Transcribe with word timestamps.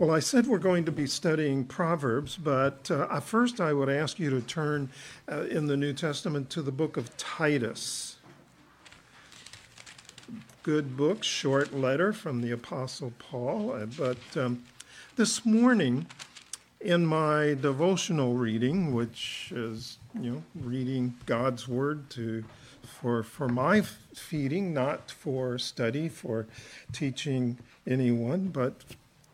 Well, 0.00 0.12
I 0.12 0.20
said 0.20 0.46
we're 0.46 0.56
going 0.56 0.86
to 0.86 0.92
be 0.92 1.06
studying 1.06 1.66
Proverbs, 1.66 2.38
but 2.38 2.90
uh, 2.90 3.20
first 3.20 3.60
I 3.60 3.74
would 3.74 3.90
ask 3.90 4.18
you 4.18 4.30
to 4.30 4.40
turn 4.40 4.88
uh, 5.30 5.42
in 5.42 5.66
the 5.66 5.76
New 5.76 5.92
Testament 5.92 6.48
to 6.50 6.62
the 6.62 6.72
book 6.72 6.96
of 6.96 7.14
Titus. 7.18 8.16
Good 10.62 10.96
book, 10.96 11.22
short 11.22 11.74
letter 11.74 12.14
from 12.14 12.40
the 12.40 12.50
Apostle 12.50 13.12
Paul. 13.18 13.74
Uh, 13.74 13.84
but 13.84 14.16
um, 14.38 14.64
this 15.16 15.44
morning, 15.44 16.06
in 16.80 17.04
my 17.04 17.52
devotional 17.60 18.32
reading, 18.32 18.94
which 18.94 19.52
is 19.54 19.98
you 20.18 20.30
know 20.30 20.42
reading 20.54 21.14
God's 21.26 21.68
Word 21.68 22.08
to 22.12 22.42
for 22.84 23.22
for 23.22 23.50
my 23.50 23.82
feeding, 24.14 24.72
not 24.72 25.10
for 25.10 25.58
study, 25.58 26.08
for 26.08 26.46
teaching 26.90 27.58
anyone, 27.86 28.48
but 28.48 28.82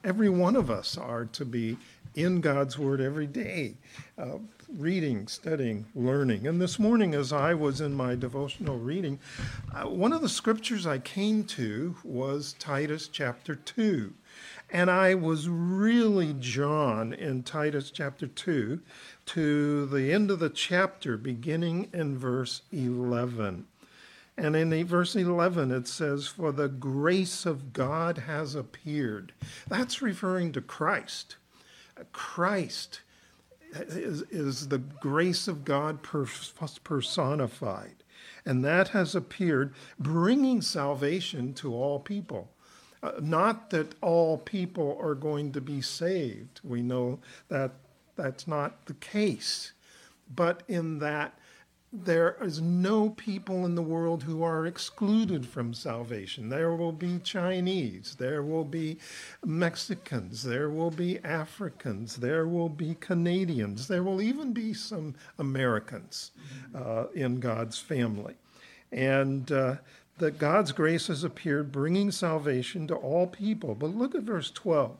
every 0.06 0.28
one 0.28 0.54
of 0.54 0.70
us 0.70 0.96
are 0.96 1.24
to 1.24 1.44
be 1.44 1.76
in 2.14 2.40
God's 2.40 2.78
Word 2.78 3.00
every 3.00 3.26
day, 3.26 3.74
uh, 4.16 4.38
reading, 4.78 5.26
studying, 5.26 5.84
learning. 5.96 6.46
And 6.46 6.60
this 6.60 6.78
morning, 6.78 7.12
as 7.12 7.32
I 7.32 7.54
was 7.54 7.80
in 7.80 7.92
my 7.92 8.14
devotional 8.14 8.78
reading, 8.78 9.18
uh, 9.74 9.88
one 9.88 10.12
of 10.12 10.22
the 10.22 10.28
scriptures 10.28 10.86
I 10.86 10.98
came 10.98 11.42
to 11.44 11.96
was 12.04 12.54
Titus 12.60 13.08
chapter 13.08 13.56
2. 13.56 14.14
And 14.70 14.90
I 14.90 15.14
was 15.14 15.48
really 15.48 16.32
drawn 16.32 17.12
in 17.12 17.42
Titus 17.42 17.90
chapter 17.90 18.28
2 18.28 18.80
to 19.26 19.86
the 19.86 20.12
end 20.12 20.30
of 20.30 20.38
the 20.38 20.50
chapter, 20.50 21.16
beginning 21.16 21.90
in 21.92 22.16
verse 22.16 22.62
11. 22.72 23.66
And 24.38 24.54
in 24.54 24.86
verse 24.86 25.16
11, 25.16 25.70
it 25.70 25.88
says, 25.88 26.26
For 26.26 26.52
the 26.52 26.68
grace 26.68 27.46
of 27.46 27.72
God 27.72 28.18
has 28.18 28.54
appeared. 28.54 29.32
That's 29.66 30.02
referring 30.02 30.52
to 30.52 30.60
Christ. 30.60 31.36
Christ 32.12 33.00
is, 33.72 34.22
is 34.30 34.68
the 34.68 34.78
grace 34.78 35.48
of 35.48 35.64
God 35.64 36.00
personified. 36.02 37.94
And 38.44 38.64
that 38.64 38.88
has 38.88 39.14
appeared, 39.14 39.74
bringing 39.98 40.60
salvation 40.60 41.54
to 41.54 41.74
all 41.74 41.98
people. 41.98 42.50
Uh, 43.02 43.12
not 43.20 43.70
that 43.70 43.94
all 44.00 44.38
people 44.38 44.98
are 45.00 45.14
going 45.14 45.52
to 45.52 45.60
be 45.60 45.80
saved. 45.80 46.60
We 46.62 46.82
know 46.82 47.20
that 47.48 47.72
that's 48.16 48.46
not 48.46 48.86
the 48.86 48.94
case. 48.94 49.72
But 50.34 50.62
in 50.68 50.98
that 51.00 51.38
there 51.92 52.36
is 52.42 52.60
no 52.60 53.10
people 53.10 53.64
in 53.64 53.74
the 53.74 53.82
world 53.82 54.22
who 54.22 54.42
are 54.42 54.66
excluded 54.66 55.46
from 55.46 55.72
salvation. 55.72 56.48
There 56.48 56.74
will 56.74 56.92
be 56.92 57.18
Chinese, 57.20 58.16
there 58.18 58.42
will 58.42 58.64
be 58.64 58.98
Mexicans, 59.44 60.42
there 60.42 60.68
will 60.68 60.90
be 60.90 61.18
Africans, 61.20 62.16
there 62.16 62.46
will 62.46 62.68
be 62.68 62.96
Canadians, 62.96 63.88
there 63.88 64.02
will 64.02 64.20
even 64.20 64.52
be 64.52 64.74
some 64.74 65.14
Americans 65.38 66.32
uh, 66.74 67.06
in 67.14 67.40
God's 67.40 67.78
family. 67.78 68.34
And 68.90 69.50
uh, 69.52 69.76
that 70.18 70.38
God's 70.38 70.72
grace 70.72 71.06
has 71.06 71.24
appeared, 71.24 71.72
bringing 71.72 72.10
salvation 72.10 72.86
to 72.88 72.94
all 72.94 73.26
people. 73.26 73.74
But 73.74 73.94
look 73.94 74.14
at 74.14 74.22
verse 74.22 74.50
12 74.50 74.96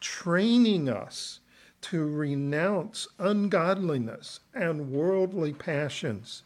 training 0.00 0.88
us 0.88 1.40
to 1.82 2.04
renounce 2.04 3.08
ungodliness 3.18 4.40
and 4.54 4.90
worldly 4.90 5.52
passions 5.52 6.42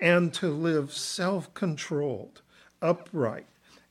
and 0.00 0.34
to 0.34 0.48
live 0.48 0.92
self 0.92 1.52
controlled, 1.54 2.42
upright, 2.80 3.46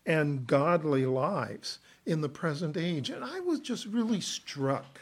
and 0.06 0.45
godly 0.48 1.06
lives 1.06 1.80
in 2.06 2.22
the 2.22 2.30
present 2.30 2.75
age. 2.75 3.09
And 3.09 3.23
I 3.23 3.39
was 3.39 3.59
just 3.59 3.86
really 3.86 4.22
struck 4.22 5.02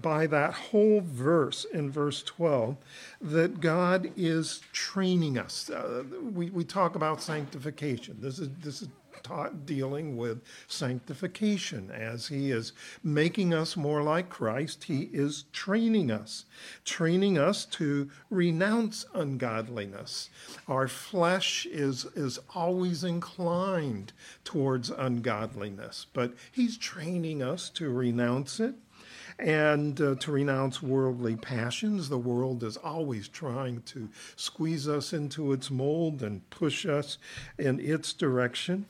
by 0.00 0.26
that 0.26 0.54
whole 0.54 1.02
verse 1.02 1.66
in 1.66 1.90
verse 1.90 2.22
12 2.22 2.76
that 3.20 3.60
God 3.60 4.10
is 4.16 4.62
training 4.72 5.36
us. 5.36 5.68
Uh, 5.68 6.04
we, 6.32 6.48
we 6.50 6.64
talk 6.64 6.94
about 6.94 7.20
sanctification. 7.20 8.16
This 8.20 8.38
is, 8.38 8.48
this 8.62 8.82
is 8.82 8.88
taught 9.22 9.66
dealing 9.66 10.16
with 10.16 10.42
sanctification. 10.66 11.90
As 11.90 12.28
He 12.28 12.50
is 12.50 12.72
making 13.02 13.54
us 13.54 13.76
more 13.76 14.02
like 14.02 14.28
Christ, 14.28 14.84
He 14.84 15.10
is 15.12 15.44
training 15.52 16.10
us, 16.10 16.44
training 16.84 17.38
us 17.38 17.64
to 17.66 18.10
renounce 18.30 19.04
ungodliness. 19.14 20.30
Our 20.68 20.88
flesh 20.88 21.66
is, 21.66 22.04
is 22.16 22.38
always 22.54 23.04
inclined 23.04 24.12
towards 24.44 24.90
ungodliness, 24.90 26.06
but 26.12 26.34
He's 26.50 26.76
training 26.78 27.42
us 27.42 27.70
to 27.70 27.90
renounce 27.90 28.60
it 28.60 28.74
and 29.38 30.00
uh, 30.00 30.14
to 30.16 30.32
renounce 30.32 30.82
worldly 30.82 31.36
passions. 31.36 32.08
The 32.08 32.18
world 32.18 32.62
is 32.62 32.76
always 32.76 33.28
trying 33.28 33.82
to 33.82 34.08
squeeze 34.36 34.88
us 34.88 35.12
into 35.12 35.52
its 35.52 35.70
mold 35.70 36.22
and 36.22 36.48
push 36.50 36.86
us 36.86 37.18
in 37.58 37.80
its 37.80 38.12
direction 38.12 38.86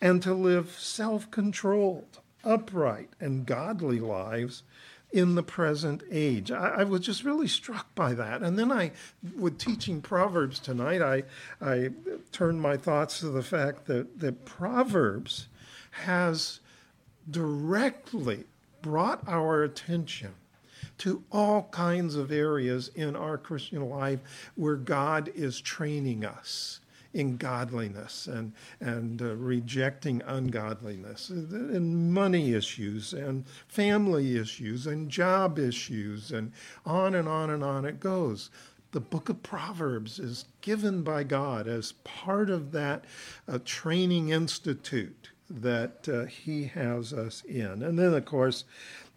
and 0.00 0.22
to 0.22 0.34
live 0.34 0.76
self 0.78 1.30
controlled, 1.30 2.20
upright, 2.44 3.10
and 3.20 3.46
godly 3.46 4.00
lives 4.00 4.62
in 5.12 5.34
the 5.34 5.42
present 5.42 6.02
age. 6.10 6.50
I, 6.50 6.68
I, 6.68 6.84
was 6.84 7.00
just 7.00 7.24
really 7.24 7.48
struck 7.48 7.94
by 7.94 8.12
that. 8.14 8.42
And 8.42 8.58
then 8.58 8.72
I, 8.72 8.90
with 9.38 9.58
teaching 9.58 10.02
Proverbs 10.02 10.58
tonight, 10.58 11.00
I, 11.00 11.22
I 11.60 11.90
turned 12.32 12.60
my 12.60 12.76
thoughts 12.76 13.20
to 13.20 13.28
the 13.28 13.42
fact 13.42 13.86
that, 13.86 14.18
that 14.20 14.44
Proverbs 14.44 15.46
has 15.92 16.60
directly 17.30 18.44
brought 18.82 19.26
our 19.26 19.62
attention 19.62 20.34
to 20.98 21.22
all 21.30 21.68
kinds 21.70 22.14
of 22.14 22.32
areas 22.32 22.88
in 22.94 23.16
our 23.16 23.38
Christian 23.38 23.88
life 23.88 24.20
where 24.54 24.76
God 24.76 25.30
is 25.34 25.60
training 25.60 26.24
us 26.24 26.80
in 27.16 27.38
godliness 27.38 28.26
and, 28.26 28.52
and 28.78 29.22
uh, 29.22 29.34
rejecting 29.36 30.20
ungodliness, 30.26 31.30
and 31.30 32.12
money 32.12 32.52
issues, 32.52 33.14
and 33.14 33.46
family 33.68 34.36
issues, 34.36 34.86
and 34.86 35.10
job 35.10 35.58
issues, 35.58 36.30
and 36.30 36.52
on 36.84 37.14
and 37.14 37.26
on 37.26 37.48
and 37.48 37.64
on 37.64 37.86
it 37.86 38.00
goes. 38.00 38.50
The 38.92 39.00
book 39.00 39.30
of 39.30 39.42
Proverbs 39.42 40.18
is 40.18 40.44
given 40.60 41.02
by 41.02 41.24
God 41.24 41.66
as 41.66 41.92
part 42.04 42.50
of 42.50 42.72
that 42.72 43.06
uh, 43.48 43.60
training 43.64 44.28
institute 44.28 45.30
that 45.48 46.08
uh, 46.08 46.24
He 46.26 46.64
has 46.66 47.12
us 47.12 47.42
in. 47.44 47.82
And 47.82 47.98
then, 47.98 48.14
of 48.14 48.24
course, 48.24 48.64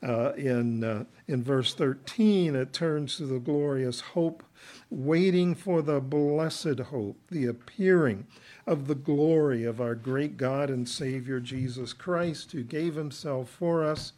uh, 0.02 0.34
in, 0.34 0.84
uh, 0.84 1.04
in 1.28 1.44
verse 1.44 1.74
13, 1.74 2.56
it 2.56 2.72
turns 2.72 3.18
to 3.18 3.26
the 3.26 3.40
glorious 3.40 4.00
hope 4.02 4.44
waiting 4.90 5.56
for 5.56 5.82
the 5.82 6.00
blessed 6.00 6.80
hope, 6.80 7.18
the 7.30 7.46
appearing 7.46 8.26
of 8.66 8.88
the 8.88 8.96
glory 8.96 9.64
of 9.64 9.82
our 9.82 9.96
great 9.96 10.38
God 10.38 10.70
and 10.70 10.88
Savior 10.88 11.40
Jesus 11.40 11.94
Christ, 11.94 12.52
who 12.52 12.64
gave 12.64 12.96
himself 12.96 13.50
for 13.50 13.84
us 13.84 14.14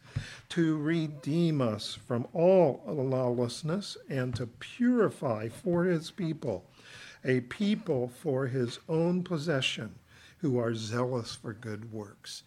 to 0.50 0.76
redeem 0.78 1.60
us 1.60 1.98
from 2.06 2.26
all 2.32 2.82
lawlessness 2.86 3.96
and 4.08 4.34
to 4.36 4.46
purify 4.46 5.48
for 5.48 5.84
his 5.84 6.10
people 6.10 6.64
a 7.24 7.40
people 7.40 8.08
for 8.08 8.48
his 8.48 8.80
own 8.88 9.22
possession 9.22 9.94
who 10.42 10.58
are 10.58 10.74
zealous 10.74 11.34
for 11.34 11.54
good 11.54 11.90
works. 11.92 12.42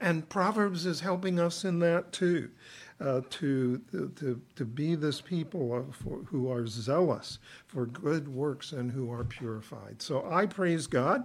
And 0.00 0.28
Proverbs 0.28 0.86
is 0.86 1.00
helping 1.00 1.40
us 1.40 1.64
in 1.64 1.80
that 1.80 2.12
too 2.12 2.48
uh, 3.00 3.22
to, 3.28 3.78
to, 3.90 4.40
to 4.54 4.64
be 4.64 4.94
this 4.94 5.20
people 5.20 5.84
for, 5.90 6.18
who 6.26 6.48
are 6.50 6.64
zealous 6.64 7.40
for 7.66 7.86
good 7.86 8.28
works 8.28 8.70
and 8.70 8.92
who 8.92 9.10
are 9.10 9.24
purified. 9.24 10.00
So 10.00 10.24
I 10.30 10.46
praise 10.46 10.86
God 10.86 11.24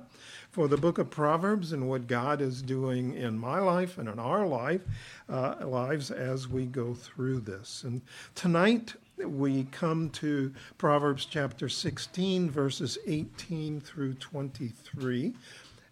for 0.49 0.67
the 0.67 0.77
book 0.77 0.97
of 0.97 1.11
Proverbs 1.11 1.73
and 1.73 1.87
what 1.87 2.07
God 2.07 2.41
is 2.41 2.63
doing 2.63 3.13
in 3.13 3.37
my 3.37 3.59
life 3.59 3.99
and 3.99 4.09
in 4.09 4.17
our 4.17 4.47
life, 4.47 4.81
uh, 5.29 5.55
lives 5.63 6.09
as 6.09 6.47
we 6.47 6.65
go 6.65 6.95
through 6.95 7.41
this. 7.41 7.83
And 7.83 8.01
tonight, 8.33 8.95
we 9.17 9.65
come 9.65 10.09
to 10.11 10.53
Proverbs 10.77 11.25
chapter 11.25 11.69
16, 11.69 12.49
verses 12.49 12.97
18 13.05 13.81
through 13.81 14.13
23. 14.15 15.33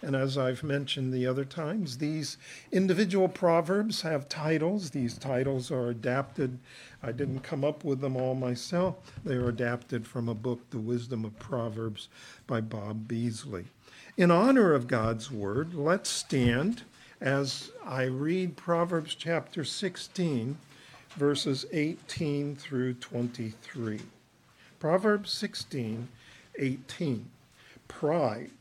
And 0.02 0.16
as 0.16 0.38
I've 0.38 0.64
mentioned 0.64 1.12
the 1.12 1.26
other 1.26 1.46
times, 1.46 1.98
these 1.98 2.38
individual 2.72 3.28
proverbs 3.28 4.02
have 4.02 4.30
titles. 4.30 4.92
These 4.92 5.18
titles 5.18 5.72
are 5.72 5.90
adapted. 5.90 6.60
I 7.02 7.12
didn't 7.12 7.40
come 7.40 7.64
up 7.64 7.84
with 7.84 8.00
them 8.00 8.16
all 8.16 8.36
myself. 8.36 8.96
They 9.24 9.34
are 9.34 9.50
adapted 9.50 10.06
from 10.06 10.30
a 10.30 10.36
book, 10.36 10.70
The 10.70 10.78
Wisdom 10.78 11.26
of 11.26 11.40
Proverbs, 11.40 12.10
by 12.46 12.62
Bob 12.62 13.08
Beasley. 13.08 13.66
In 14.18 14.30
honor 14.30 14.74
of 14.74 14.88
God's 14.88 15.32
Word, 15.32 15.74
let's 15.74 16.10
stand 16.10 16.84
as 17.20 17.72
I 17.84 18.04
read 18.04 18.56
Proverbs 18.56 19.16
chapter 19.16 19.64
16, 19.64 20.58
verses 21.16 21.66
18 21.72 22.56
through 22.56 22.94
23. 22.96 24.02
Proverbs 24.80 25.32
16, 25.32 26.08
18. 26.60 27.30
Pride 27.88 28.57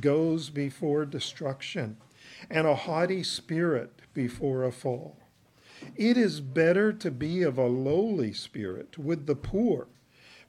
goes 0.00 0.50
before 0.50 1.04
destruction, 1.04 1.96
and 2.50 2.66
a 2.66 2.74
haughty 2.74 3.22
spirit 3.22 4.02
before 4.14 4.64
a 4.64 4.72
fall. 4.72 5.16
It 5.96 6.16
is 6.16 6.40
better 6.40 6.92
to 6.92 7.10
be 7.10 7.42
of 7.42 7.56
a 7.58 7.66
lowly 7.66 8.32
spirit 8.32 8.98
with 8.98 9.26
the 9.26 9.34
poor 9.34 9.86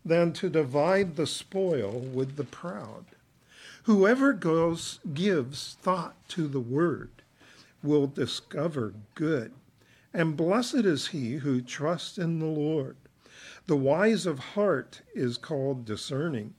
than 0.04 0.34
to 0.34 0.50
divide 0.50 1.16
the 1.16 1.28
spoil 1.28 2.00
with 2.00 2.36
the 2.36 2.44
proud. 2.44 3.06
Whoever 3.84 4.34
goes 4.34 5.00
gives 5.14 5.78
thought 5.82 6.16
to 6.30 6.48
the 6.48 6.60
word 6.60 7.10
will 7.82 8.08
discover 8.08 8.94
good, 9.16 9.54
and 10.14 10.38
blessed 10.38 10.86
is 10.86 11.08
he 11.08 11.36
who 11.36 11.62
trusts 11.62 12.18
in 12.18 12.40
the 12.40 12.46
Lord. 12.46 12.96
The 13.68 13.78
wise 13.78 14.26
of 14.26 14.40
heart 14.40 15.02
is 15.16 15.38
called 15.38 15.86
discerning, 15.86 16.54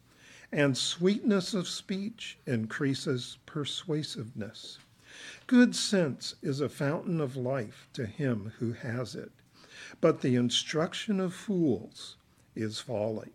and 0.52 0.76
sweetness 0.76 1.54
of 1.54 1.66
speech 1.66 2.38
increases 2.46 3.38
persuasiveness. 3.46 4.78
Good 5.46 5.74
sense 5.74 6.34
is 6.42 6.60
a 6.60 6.68
fountain 6.68 7.20
of 7.20 7.36
life 7.36 7.88
to 7.94 8.06
him 8.06 8.52
who 8.58 8.72
has 8.72 9.14
it, 9.14 9.32
but 10.00 10.20
the 10.20 10.36
instruction 10.36 11.20
of 11.20 11.34
fools 11.34 12.16
is 12.54 12.80
folly. 12.80 13.32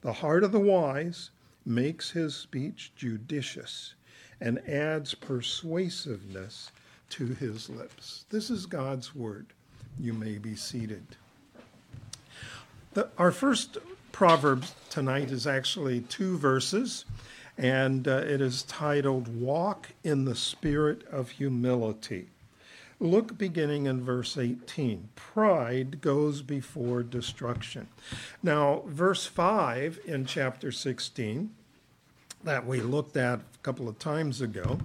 The 0.00 0.14
heart 0.14 0.44
of 0.44 0.52
the 0.52 0.60
wise 0.60 1.30
makes 1.64 2.10
his 2.10 2.34
speech 2.34 2.92
judicious 2.96 3.94
and 4.40 4.58
adds 4.68 5.14
persuasiveness 5.14 6.70
to 7.10 7.26
his 7.26 7.68
lips. 7.68 8.24
This 8.30 8.50
is 8.50 8.66
God's 8.66 9.14
word. 9.14 9.46
You 9.98 10.12
may 10.12 10.38
be 10.38 10.54
seated. 10.54 11.04
The, 12.94 13.08
our 13.18 13.30
first 13.30 13.78
proverb 14.16 14.64
tonight 14.88 15.30
is 15.30 15.46
actually 15.46 16.00
two 16.00 16.38
verses, 16.38 17.04
and 17.58 18.08
uh, 18.08 18.12
it 18.12 18.40
is 18.40 18.62
titled 18.62 19.28
Walk 19.28 19.90
in 20.02 20.24
the 20.24 20.34
Spirit 20.34 21.06
of 21.08 21.32
Humility. 21.32 22.28
Look 22.98 23.36
beginning 23.36 23.84
in 23.84 24.02
verse 24.02 24.38
18. 24.38 25.10
Pride 25.16 26.00
goes 26.00 26.40
before 26.40 27.02
destruction. 27.02 27.88
Now, 28.42 28.84
verse 28.86 29.26
5 29.26 30.00
in 30.06 30.24
chapter 30.24 30.72
16, 30.72 31.50
that 32.42 32.66
we 32.66 32.80
looked 32.80 33.18
at 33.18 33.40
a 33.40 33.58
couple 33.62 33.86
of 33.86 33.98
times 33.98 34.40
ago, 34.40 34.78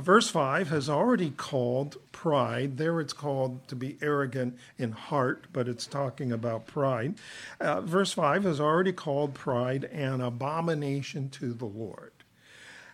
verse 0.00 0.28
5 0.28 0.68
has 0.68 0.88
already 0.88 1.30
called 1.30 1.96
pride. 2.12 2.76
There 2.76 3.00
it's 3.00 3.12
called 3.12 3.66
to 3.68 3.76
be 3.76 3.96
arrogant 4.02 4.56
in 4.78 4.92
heart, 4.92 5.46
but 5.52 5.68
it's 5.68 5.86
talking 5.86 6.32
about 6.32 6.66
pride. 6.66 7.14
Uh, 7.60 7.80
verse 7.80 8.12
5 8.12 8.44
has 8.44 8.60
already 8.60 8.92
called 8.92 9.34
pride 9.34 9.84
an 9.84 10.20
abomination 10.20 11.28
to 11.30 11.52
the 11.52 11.66
Lord. 11.66 12.12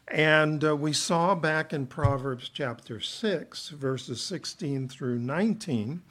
And 0.08 0.64
uh, 0.64 0.76
we 0.76 0.92
saw 0.92 1.34
back 1.34 1.72
in 1.72 1.86
Proverbs 1.86 2.50
chapter 2.52 3.00
6, 3.00 3.70
verses 3.70 4.20
16 4.22 4.88
through 4.88 5.18
19, 5.18 6.02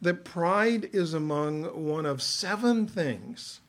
that 0.00 0.24
pride 0.24 0.88
is 0.92 1.14
among 1.14 1.64
one 1.64 2.06
of 2.06 2.22
seven 2.22 2.86
things 2.86 3.60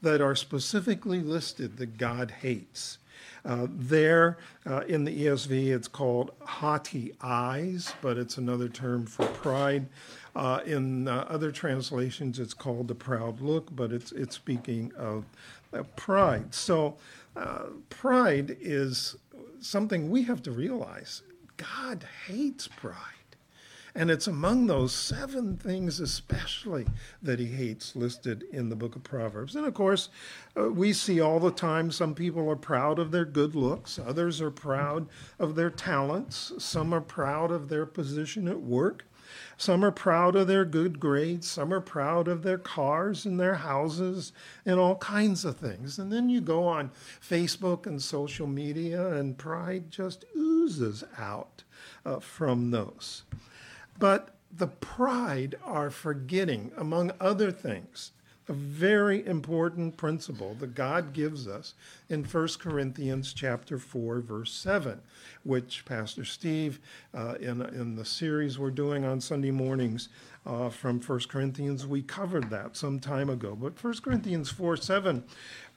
that 0.00 0.20
are 0.20 0.34
specifically 0.34 1.20
listed 1.20 1.76
that 1.76 1.98
God 1.98 2.30
hates. 2.42 2.98
Uh, 3.44 3.66
there 3.70 4.38
uh, 4.66 4.80
in 4.82 5.04
the 5.04 5.26
ESV, 5.26 5.68
it's 5.68 5.88
called 5.88 6.30
haughty 6.44 7.12
eyes, 7.20 7.92
but 8.00 8.16
it's 8.16 8.38
another 8.38 8.68
term 8.68 9.04
for 9.06 9.26
pride. 9.26 9.86
Uh, 10.34 10.60
in 10.64 11.08
uh, 11.08 11.26
other 11.28 11.50
translations, 11.50 12.38
it's 12.38 12.54
called 12.54 12.88
the 12.88 12.94
proud 12.94 13.40
look, 13.40 13.74
but 13.74 13.92
it's, 13.92 14.12
it's 14.12 14.36
speaking 14.36 14.92
of 14.96 15.24
pride. 15.96 16.54
So, 16.54 16.96
uh, 17.36 17.64
pride 17.90 18.56
is 18.60 19.16
something 19.60 20.10
we 20.10 20.22
have 20.24 20.42
to 20.42 20.50
realize. 20.50 21.22
God 21.56 22.06
hates 22.26 22.68
pride. 22.68 23.21
And 23.94 24.10
it's 24.10 24.26
among 24.26 24.66
those 24.66 24.92
seven 24.92 25.58
things, 25.58 26.00
especially, 26.00 26.86
that 27.20 27.38
he 27.38 27.46
hates 27.46 27.94
listed 27.94 28.44
in 28.50 28.70
the 28.70 28.76
book 28.76 28.96
of 28.96 29.02
Proverbs. 29.02 29.54
And 29.54 29.66
of 29.66 29.74
course, 29.74 30.08
uh, 30.56 30.70
we 30.70 30.94
see 30.94 31.20
all 31.20 31.38
the 31.38 31.50
time 31.50 31.90
some 31.90 32.14
people 32.14 32.48
are 32.50 32.56
proud 32.56 32.98
of 32.98 33.10
their 33.10 33.26
good 33.26 33.54
looks, 33.54 33.98
others 33.98 34.40
are 34.40 34.50
proud 34.50 35.08
of 35.38 35.56
their 35.56 35.70
talents, 35.70 36.52
some 36.58 36.94
are 36.94 37.02
proud 37.02 37.50
of 37.50 37.68
their 37.68 37.84
position 37.84 38.48
at 38.48 38.60
work. 38.60 39.04
Some 39.56 39.84
are 39.84 39.92
proud 39.92 40.36
of 40.36 40.46
their 40.46 40.64
good 40.64 41.00
grades. 41.00 41.50
Some 41.50 41.72
are 41.72 41.80
proud 41.80 42.28
of 42.28 42.42
their 42.42 42.58
cars 42.58 43.24
and 43.24 43.40
their 43.40 43.54
houses 43.54 44.32
and 44.66 44.78
all 44.78 44.96
kinds 44.96 45.44
of 45.44 45.56
things. 45.56 45.98
And 45.98 46.12
then 46.12 46.28
you 46.28 46.40
go 46.40 46.66
on 46.66 46.90
Facebook 47.20 47.86
and 47.86 48.02
social 48.02 48.46
media, 48.46 49.14
and 49.14 49.38
pride 49.38 49.90
just 49.90 50.24
oozes 50.36 51.04
out 51.16 51.62
uh, 52.04 52.20
from 52.20 52.72
those. 52.72 53.22
But 53.98 54.34
the 54.50 54.66
pride 54.66 55.56
are 55.64 55.90
forgetting, 55.90 56.72
among 56.76 57.12
other 57.20 57.50
things, 57.50 58.12
a 58.48 58.52
very 58.52 59.24
important 59.26 59.96
principle 59.96 60.54
that 60.58 60.74
God 60.74 61.12
gives 61.12 61.46
us 61.46 61.74
in 62.08 62.24
1 62.24 62.48
Corinthians 62.58 63.32
chapter 63.32 63.78
4 63.78 64.20
verse 64.20 64.52
7 64.52 65.00
which 65.44 65.84
Pastor 65.84 66.24
Steve 66.24 66.80
uh, 67.14 67.34
in, 67.40 67.62
in 67.62 67.94
the 67.94 68.04
series 68.04 68.58
we're 68.58 68.70
doing 68.70 69.04
on 69.04 69.20
Sunday 69.20 69.52
mornings 69.52 70.08
uh, 70.44 70.68
from 70.70 71.00
1 71.00 71.20
Corinthians 71.28 71.86
we 71.86 72.02
covered 72.02 72.50
that 72.50 72.76
some 72.76 72.98
time 72.98 73.30
ago. 73.30 73.54
But 73.54 73.82
1 73.82 73.94
Corinthians 74.02 74.50
4 74.50 74.76
7 74.76 75.22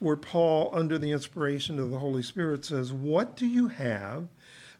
where 0.00 0.16
Paul 0.16 0.70
under 0.72 0.98
the 0.98 1.12
inspiration 1.12 1.78
of 1.78 1.90
the 1.90 1.98
Holy 2.00 2.22
Spirit 2.22 2.64
says 2.64 2.92
what 2.92 3.36
do 3.36 3.46
you 3.46 3.68
have 3.68 4.26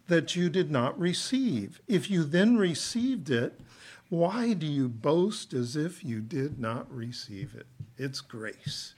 that 0.09 0.37
you 0.37 0.49
did 0.49 0.71
not 0.71 0.99
receive 0.99 1.81
if 1.89 2.11
you 2.11 2.25
then 2.25 2.57
received 2.57 3.31
it 3.31 3.61
why 4.09 4.53
do 4.53 4.67
you 4.67 4.89
boast 4.89 5.53
as 5.53 5.75
if 5.75 6.05
you 6.05 6.21
did 6.21 6.61
not 6.61 6.93
receive 6.95 7.55
it? 7.57 7.67
It's 7.99 8.21
grace. 8.21 8.95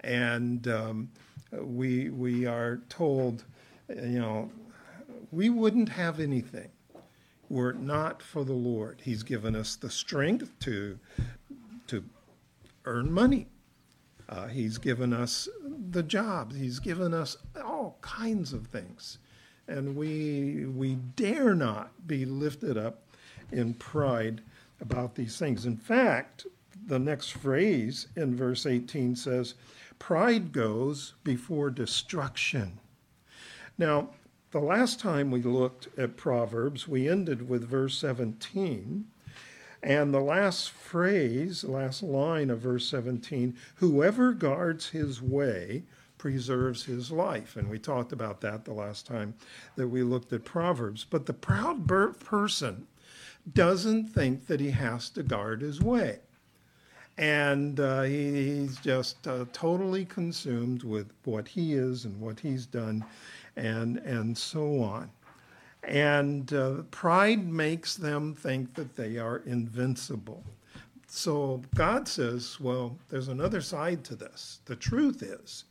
And 0.00 0.66
um, 0.66 1.10
we, 1.52 2.10
we 2.10 2.44
are 2.46 2.80
told, 2.88 3.44
you 3.88 4.18
know, 4.18 4.50
we 5.30 5.48
wouldn't 5.48 5.88
have 5.90 6.18
anything 6.18 6.70
were 7.48 7.70
it 7.70 7.78
not 7.78 8.22
for 8.22 8.44
the 8.44 8.52
Lord. 8.52 9.00
He's 9.04 9.22
given 9.22 9.54
us 9.54 9.76
the 9.76 9.90
strength 9.90 10.50
to, 10.60 10.98
to 11.86 12.02
earn 12.84 13.12
money. 13.12 13.46
Uh, 14.28 14.48
he's 14.48 14.78
given 14.78 15.12
us 15.12 15.48
the 15.90 16.02
jobs. 16.02 16.56
He's 16.56 16.80
given 16.80 17.12
us 17.14 17.36
all 17.62 17.98
kinds 18.00 18.52
of 18.52 18.66
things. 18.66 19.18
And 19.68 19.96
we, 19.96 20.66
we 20.66 20.96
dare 21.16 21.54
not 21.54 21.90
be 22.06 22.24
lifted 22.24 22.76
up 22.76 23.02
in 23.50 23.74
pride 23.74 24.42
about 24.80 25.14
these 25.14 25.38
things. 25.38 25.66
In 25.66 25.76
fact, 25.76 26.46
the 26.86 26.98
next 26.98 27.30
phrase 27.30 28.08
in 28.16 28.34
verse 28.36 28.66
18 28.66 29.16
says, 29.16 29.54
Pride 29.98 30.52
goes 30.52 31.14
before 31.22 31.70
destruction. 31.70 32.78
Now, 33.78 34.10
the 34.50 34.60
last 34.60 35.00
time 35.00 35.30
we 35.30 35.42
looked 35.42 35.88
at 35.98 36.16
Proverbs, 36.16 36.86
we 36.86 37.08
ended 37.08 37.48
with 37.48 37.68
verse 37.68 37.96
17. 37.96 39.06
And 39.82 40.12
the 40.12 40.20
last 40.20 40.70
phrase, 40.70 41.64
last 41.64 42.02
line 42.02 42.50
of 42.50 42.60
verse 42.60 42.86
17, 42.88 43.56
whoever 43.76 44.32
guards 44.32 44.90
his 44.90 45.22
way 45.22 45.84
preserves 46.22 46.84
his 46.84 47.10
life. 47.10 47.56
And 47.56 47.68
we 47.68 47.80
talked 47.80 48.12
about 48.12 48.40
that 48.42 48.64
the 48.64 48.72
last 48.72 49.08
time 49.08 49.34
that 49.74 49.88
we 49.88 50.04
looked 50.04 50.32
at 50.32 50.44
Proverbs. 50.44 51.04
But 51.04 51.26
the 51.26 51.32
proud 51.32 51.88
person 52.20 52.86
doesn't 53.52 54.06
think 54.06 54.46
that 54.46 54.60
he 54.60 54.70
has 54.70 55.10
to 55.10 55.24
guard 55.24 55.62
his 55.62 55.80
way. 55.80 56.20
And 57.18 57.80
uh, 57.80 58.02
he, 58.02 58.60
he's 58.60 58.76
just 58.76 59.26
uh, 59.26 59.46
totally 59.52 60.04
consumed 60.04 60.84
with 60.84 61.10
what 61.24 61.48
he 61.48 61.72
is 61.72 62.04
and 62.04 62.20
what 62.20 62.38
he's 62.38 62.66
done 62.66 63.04
and, 63.56 63.96
and 63.98 64.38
so 64.38 64.80
on. 64.80 65.10
And 65.82 66.54
uh, 66.54 66.82
pride 66.92 67.48
makes 67.48 67.96
them 67.96 68.32
think 68.32 68.74
that 68.74 68.94
they 68.94 69.18
are 69.18 69.38
invincible. 69.38 70.44
So 71.08 71.62
God 71.74 72.06
says, 72.06 72.60
well, 72.60 72.96
there's 73.08 73.26
another 73.26 73.60
side 73.60 74.04
to 74.04 74.14
this. 74.14 74.60
The 74.66 74.76
truth 74.76 75.20
is 75.20 75.64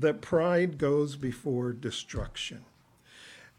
that 0.00 0.20
pride 0.20 0.78
goes 0.78 1.16
before 1.16 1.72
destruction. 1.72 2.64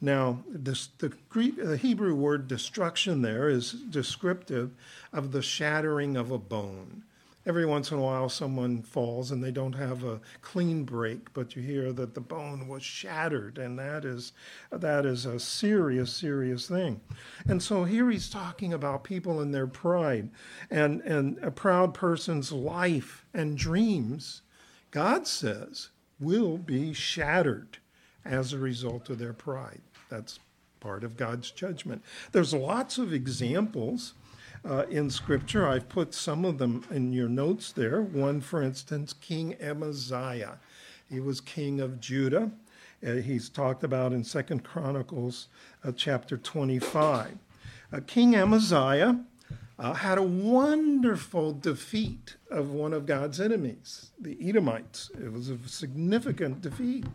Now, 0.04 0.44
this, 0.50 0.88
the, 0.98 1.13
Greek, 1.30 1.56
the 1.56 1.78
Hebrew 1.78 2.13
word 2.13 2.48
destruction 2.50 3.22
there 3.22 3.48
is 3.48 3.72
descriptive 3.72 4.72
of 5.13 5.32
the 5.32 5.42
shattering 5.42 6.18
of 6.18 6.30
a 6.30 6.38
bone. 6.38 7.04
Every 7.46 7.66
once 7.66 7.92
in 7.92 7.98
a 7.98 8.02
while, 8.02 8.28
someone 8.28 8.82
falls 8.82 9.32
and 9.32 9.42
they 9.42 9.52
don't 9.52 9.74
have 9.74 10.04
a 10.04 10.20
clean 10.42 10.84
break, 10.84 11.34
but 11.34 11.56
you 11.56 11.62
hear 11.62 11.94
that 11.94 12.13
the 12.13 12.22
bone 12.22 12.68
was 12.68 12.84
shattered, 12.84 13.58
and 13.58 13.80
that 13.80 14.04
is 14.06 14.32
that 14.72 15.06
is 15.06 15.25
a 15.25 15.40
serious, 15.40 16.12
serious 16.12 16.68
thing. 16.68 17.02
And 17.46 17.62
so 17.62 17.84
here 17.84 18.10
he's 18.10 18.30
talking 18.30 18.74
about 18.74 19.04
people 19.04 19.42
and 19.42 19.54
their 19.54 19.68
pride, 19.68 20.30
and 20.70 21.02
and 21.02 21.38
a 21.42 21.52
proud 21.52 21.94
person's 21.94 22.54
life 22.54 23.25
and 23.34 23.58
dreams. 23.58 24.42
God 24.92 25.28
says 25.28 25.90
will 26.24 26.58
be 26.58 26.94
shattered 26.94 27.77
as 28.25 28.53
a 28.53 28.58
result 28.58 29.10
of 29.10 29.20
their 29.20 29.34
pride. 29.34 29.82
That's 30.10 30.39
part 30.80 31.03
of 31.03 31.18
God's 31.18 31.51
judgment. 31.51 32.03
There's 32.32 32.53
lots 32.53 32.98
of 32.98 33.13
examples 33.13 34.13
uh, 34.65 34.86
in 34.89 35.10
Scripture. 35.10 35.68
I've 35.68 35.89
put 35.89 36.13
some 36.13 36.46
of 36.46 36.58
them 36.58 36.86
in 36.92 37.13
your 37.13 37.30
notes 37.30 37.72
there. 37.72 38.01
One, 38.01 38.42
for 38.42 38.62
instance, 38.62 39.13
King 39.13 39.56
Amaziah. 39.62 40.60
He 41.10 41.20
was 41.20 41.42
king 41.42 41.80
of 41.80 42.00
Judah. 42.00 42.51
Uh, 43.06 43.13
he's 43.15 43.50
talked 43.50 43.84
about 43.84 44.13
in 44.13 44.24
Second 44.24 44.63
Chronicles 44.63 45.48
uh, 45.84 45.92
chapter 45.96 46.38
25. 46.38 47.38
Uh, 47.92 48.00
king 48.08 48.36
Amaziah 48.36 49.20
uh, 49.80 49.94
had 49.94 50.18
a 50.18 50.24
wonderful 50.24 51.51
defeat 51.53 52.36
of 52.50 52.72
one 52.72 52.94
of 52.94 53.06
God's 53.06 53.39
enemies, 53.42 54.12
the 54.20 54.38
Edomites. 54.48 55.10
It 55.20 55.32
was 55.32 55.50
a 55.50 55.58
significant 55.68 56.62
defeat. 56.62 57.06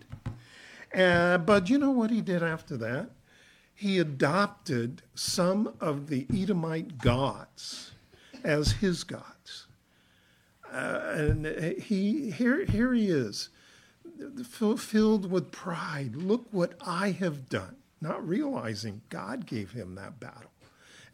Uh, 0.95 1.39
but 1.39 1.71
you 1.71 1.79
know 1.79 1.91
what 1.91 2.11
he 2.11 2.21
did 2.21 2.43
after 2.43 2.77
that? 2.79 3.11
He 3.75 3.99
adopted 3.99 5.03
some 5.15 5.75
of 5.81 6.09
the 6.09 6.27
Edomite 6.35 6.99
gods 6.99 7.93
as 8.43 8.73
his 8.73 9.05
gods. 9.05 9.67
Uh, 10.73 11.01
and 11.15 11.47
he 11.81 12.31
here 12.31 12.65
here 12.67 12.93
he 12.93 13.09
is 13.09 13.49
filled 14.45 15.31
with 15.31 15.51
pride 15.51 16.15
look 16.15 16.47
what 16.51 16.75
i 16.85 17.11
have 17.11 17.49
done 17.49 17.77
not 18.03 18.27
realizing 18.27 19.01
god 19.09 19.47
gave 19.47 19.71
him 19.71 19.95
that 19.95 20.21
battle 20.21 20.51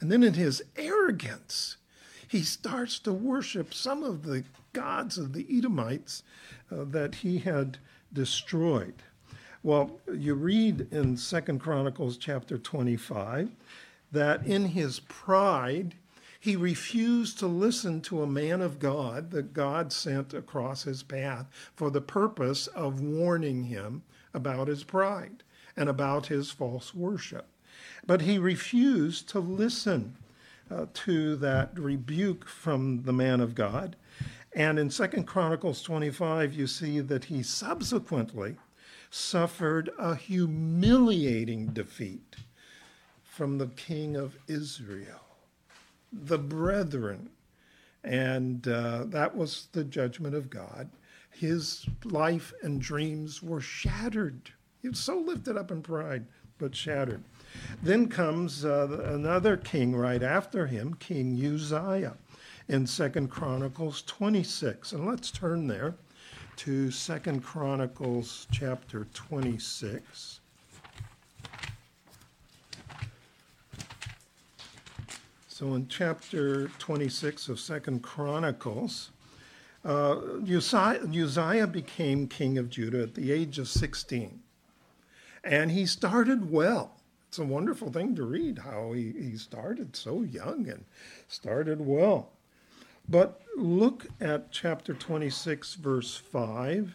and 0.05 0.13
then 0.13 0.23
in 0.23 0.35
his 0.35 0.63
arrogance, 0.77 1.79
he 2.29 2.43
starts 2.43 2.99
to 2.99 3.11
worship 3.11 3.73
some 3.73 4.03
of 4.03 4.25
the 4.25 4.45
gods 4.75 5.17
of 5.17 5.33
the 5.33 5.47
Edomites 5.49 6.23
uh, 6.71 6.85
that 6.85 7.15
he 7.15 7.39
had 7.39 7.79
destroyed. 8.13 8.97
Well, 9.63 10.01
you 10.13 10.35
read 10.35 10.89
in 10.93 11.17
Second 11.17 11.61
Chronicles 11.61 12.19
chapter 12.19 12.59
25 12.59 13.49
that 14.13 14.45
in 14.45 14.67
his 14.67 15.01
pride, 15.01 15.95
he 16.39 16.55
refused 16.55 17.39
to 17.39 17.47
listen 17.47 18.03
to 18.03 18.23
a 18.23 18.27
man 18.27 18.61
of 18.61 18.79
God 18.79 19.31
that 19.31 19.55
God 19.55 19.91
sent 19.91 20.35
across 20.35 20.83
his 20.83 21.03
path 21.03 21.47
for 21.75 21.91
the 21.91 22.03
purpose 22.03 22.67
of 22.67 23.01
warning 23.01 23.65
him 23.65 24.03
about 24.35 24.69
his 24.69 24.85
pride 24.85 25.43
and 25.79 25.89
about 25.89 26.27
his 26.27 26.51
false 26.51 26.95
worship. 26.95 27.47
But 28.07 28.23
he 28.23 28.39
refused 28.39 29.29
to 29.31 29.41
listen 29.41 30.17
uh, 30.71 30.87
to 30.93 31.37
that 31.37 31.79
rebuke 31.79 32.47
from 32.49 33.03
the 33.03 33.13
man 33.13 33.41
of 33.41 33.55
God. 33.55 33.97
And 34.55 34.79
in 34.79 34.91
Second 34.91 35.25
Chronicles 35.25 35.83
25, 35.83 36.55
you 36.55 36.67
see 36.67 37.01
that 37.01 37.25
he 37.25 37.43
subsequently 37.43 38.57
suffered 39.11 39.91
a 39.99 40.15
humiliating 40.15 41.69
defeat 41.69 42.37
from 43.23 43.59
the 43.59 43.67
king 43.69 44.17
of 44.17 44.37
Israel, 44.47 45.21
the 46.13 46.39
brethren. 46.39 47.31
And 48.05 48.67
uh, 48.69 49.05
that 49.07 49.35
was 49.37 49.69
the 49.73 49.85
judgment 49.85 50.35
of 50.35 50.51
God. 50.51 50.89
His 51.31 51.87
life 52.05 52.53
and 52.63 52.81
dreams 52.81 53.43
were 53.43 53.61
shattered. 53.61 54.53
He 54.81 54.89
was 54.89 55.01
so 55.01 55.19
lifted 55.19 55.57
up 55.57 55.71
in 55.71 55.83
pride, 55.83 56.27
but 56.59 56.77
shattered. 56.77 57.25
Then 57.83 58.09
comes 58.09 58.65
uh, 58.65 59.03
another 59.05 59.57
king 59.57 59.95
right 59.95 60.23
after 60.23 60.67
him, 60.67 60.95
King 60.95 61.35
Uzziah, 61.35 62.17
in 62.69 62.87
Second 62.87 63.29
Chronicles 63.29 64.03
26. 64.03 64.93
And 64.93 65.07
let's 65.07 65.31
turn 65.31 65.67
there 65.67 65.95
to 66.57 66.91
Second 66.91 67.43
Chronicles 67.43 68.47
chapter 68.51 69.07
26. 69.13 70.41
So 75.49 75.75
in 75.75 75.87
chapter 75.89 76.69
26 76.79 77.49
of 77.49 77.61
Second 77.61 78.03
Chronicles, 78.03 79.11
uh, 79.85 80.17
Uzziah, 80.43 81.01
Uzziah 81.07 81.67
became 81.67 82.27
king 82.27 82.57
of 82.59 82.71
Judah 82.71 83.03
at 83.03 83.15
the 83.15 83.31
age 83.31 83.59
of 83.59 83.69
16. 83.69 84.41
And 85.45 85.71
he 85.71 85.87
started 85.87 86.51
well 86.51 86.97
it's 87.35 87.41
a 87.41 87.45
wonderful 87.45 87.91
thing 87.91 88.15
to 88.15 88.23
read 88.23 88.61
how 88.61 88.93
he, 88.93 89.11
he 89.11 89.37
started 89.37 89.97
so 89.97 90.23
young 90.23 90.69
and 90.69 90.85
started 91.27 91.81
well. 91.81 92.31
But 93.09 93.41
look 93.57 94.07
at 94.21 94.53
chapter 94.53 94.95
26, 94.95 95.75
verse 95.75 96.15
5. 96.15 96.95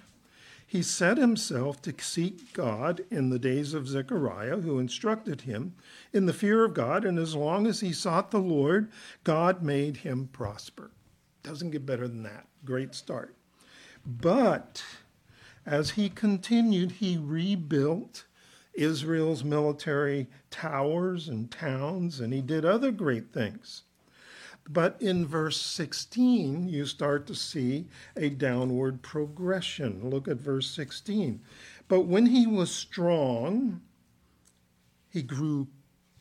He 0.65 0.81
set 0.81 1.17
himself 1.17 1.81
to 1.81 1.93
seek 1.99 2.53
God 2.53 3.01
in 3.11 3.31
the 3.31 3.37
days 3.37 3.73
of 3.73 3.89
Zechariah, 3.89 4.61
who 4.61 4.79
instructed 4.79 5.41
him 5.41 5.73
in 6.13 6.25
the 6.25 6.31
fear 6.31 6.63
of 6.63 6.73
God, 6.73 7.03
and 7.03 7.19
as 7.19 7.35
long 7.35 7.67
as 7.67 7.81
he 7.81 7.91
sought 7.91 8.31
the 8.31 8.39
Lord, 8.39 8.89
God 9.25 9.61
made 9.61 9.97
him 9.97 10.29
prosper. 10.31 10.91
Doesn't 11.43 11.71
get 11.71 11.85
better 11.85 12.07
than 12.07 12.23
that. 12.23 12.45
Great 12.63 12.95
start. 12.95 13.35
But 14.05 14.85
as 15.65 15.91
he 15.91 16.07
continued, 16.07 16.93
he 16.93 17.17
rebuilt 17.17 18.23
Israel's 18.79 19.43
military 19.43 20.27
towers 20.49 21.27
and 21.27 21.51
towns, 21.51 22.19
and 22.19 22.33
he 22.33 22.41
did 22.41 22.63
other 22.65 22.91
great 22.91 23.33
things. 23.33 23.83
But 24.69 25.01
in 25.01 25.25
verse 25.25 25.59
16, 25.59 26.69
you 26.69 26.85
start 26.85 27.25
to 27.27 27.35
see 27.35 27.87
a 28.15 28.29
downward 28.29 29.01
progression. 29.01 30.09
Look 30.09 30.27
at 30.27 30.37
verse 30.37 30.69
16. 30.69 31.41
But 31.87 32.01
when 32.01 32.27
he 32.27 32.45
was 32.45 32.69
strong, 32.69 33.81
he 35.09 35.23
grew 35.23 35.67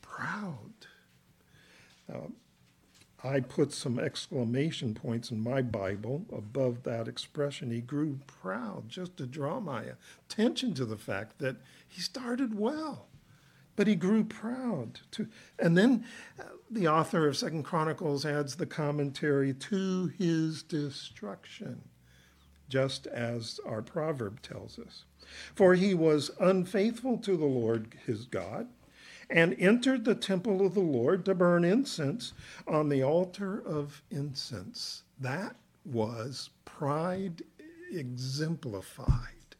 proud. 0.01 0.73
Now, 2.07 2.31
I 3.23 3.41
put 3.41 3.73
some 3.73 3.99
exclamation 3.99 4.95
points 4.95 5.29
in 5.29 5.41
my 5.41 5.61
Bible 5.61 6.25
above 6.31 6.83
that 6.83 7.07
expression. 7.07 7.69
He 7.69 7.81
grew 7.81 8.19
proud 8.25 8.87
just 8.87 9.17
to 9.17 9.25
draw 9.25 9.59
my 9.59 9.83
attention 10.27 10.73
to 10.75 10.85
the 10.85 10.97
fact 10.97 11.37
that 11.39 11.57
he 11.89 12.01
started 12.01 12.57
well, 12.57 13.07
but 13.75 13.87
he 13.87 13.95
grew 13.95 14.23
proud. 14.23 15.01
To, 15.11 15.27
and 15.57 15.77
then 15.77 16.05
uh, 16.39 16.43
the 16.71 16.87
author 16.87 17.27
of 17.27 17.35
Second 17.35 17.63
Chronicles 17.63 18.25
adds 18.25 18.55
the 18.55 18.65
commentary 18.65 19.53
to 19.53 20.07
his 20.17 20.63
destruction, 20.63 21.81
just 22.69 23.07
as 23.07 23.59
our 23.65 23.81
proverb 23.81 24.41
tells 24.41 24.79
us. 24.79 25.03
For 25.55 25.75
he 25.75 25.93
was 25.93 26.31
unfaithful 26.39 27.17
to 27.17 27.35
the 27.35 27.45
Lord 27.45 27.95
his 28.05 28.25
God 28.25 28.67
and 29.29 29.55
entered 29.59 30.05
the 30.05 30.15
temple 30.15 30.65
of 30.65 30.73
the 30.73 30.79
Lord 30.79 31.23
to 31.25 31.35
burn 31.35 31.63
incense 31.63 32.33
on 32.67 32.89
the 32.89 33.03
altar 33.03 33.61
of 33.65 34.01
incense. 34.09 35.03
That 35.19 35.55
was 35.85 36.49
pride 36.65 37.43
exemplified. 37.91 39.55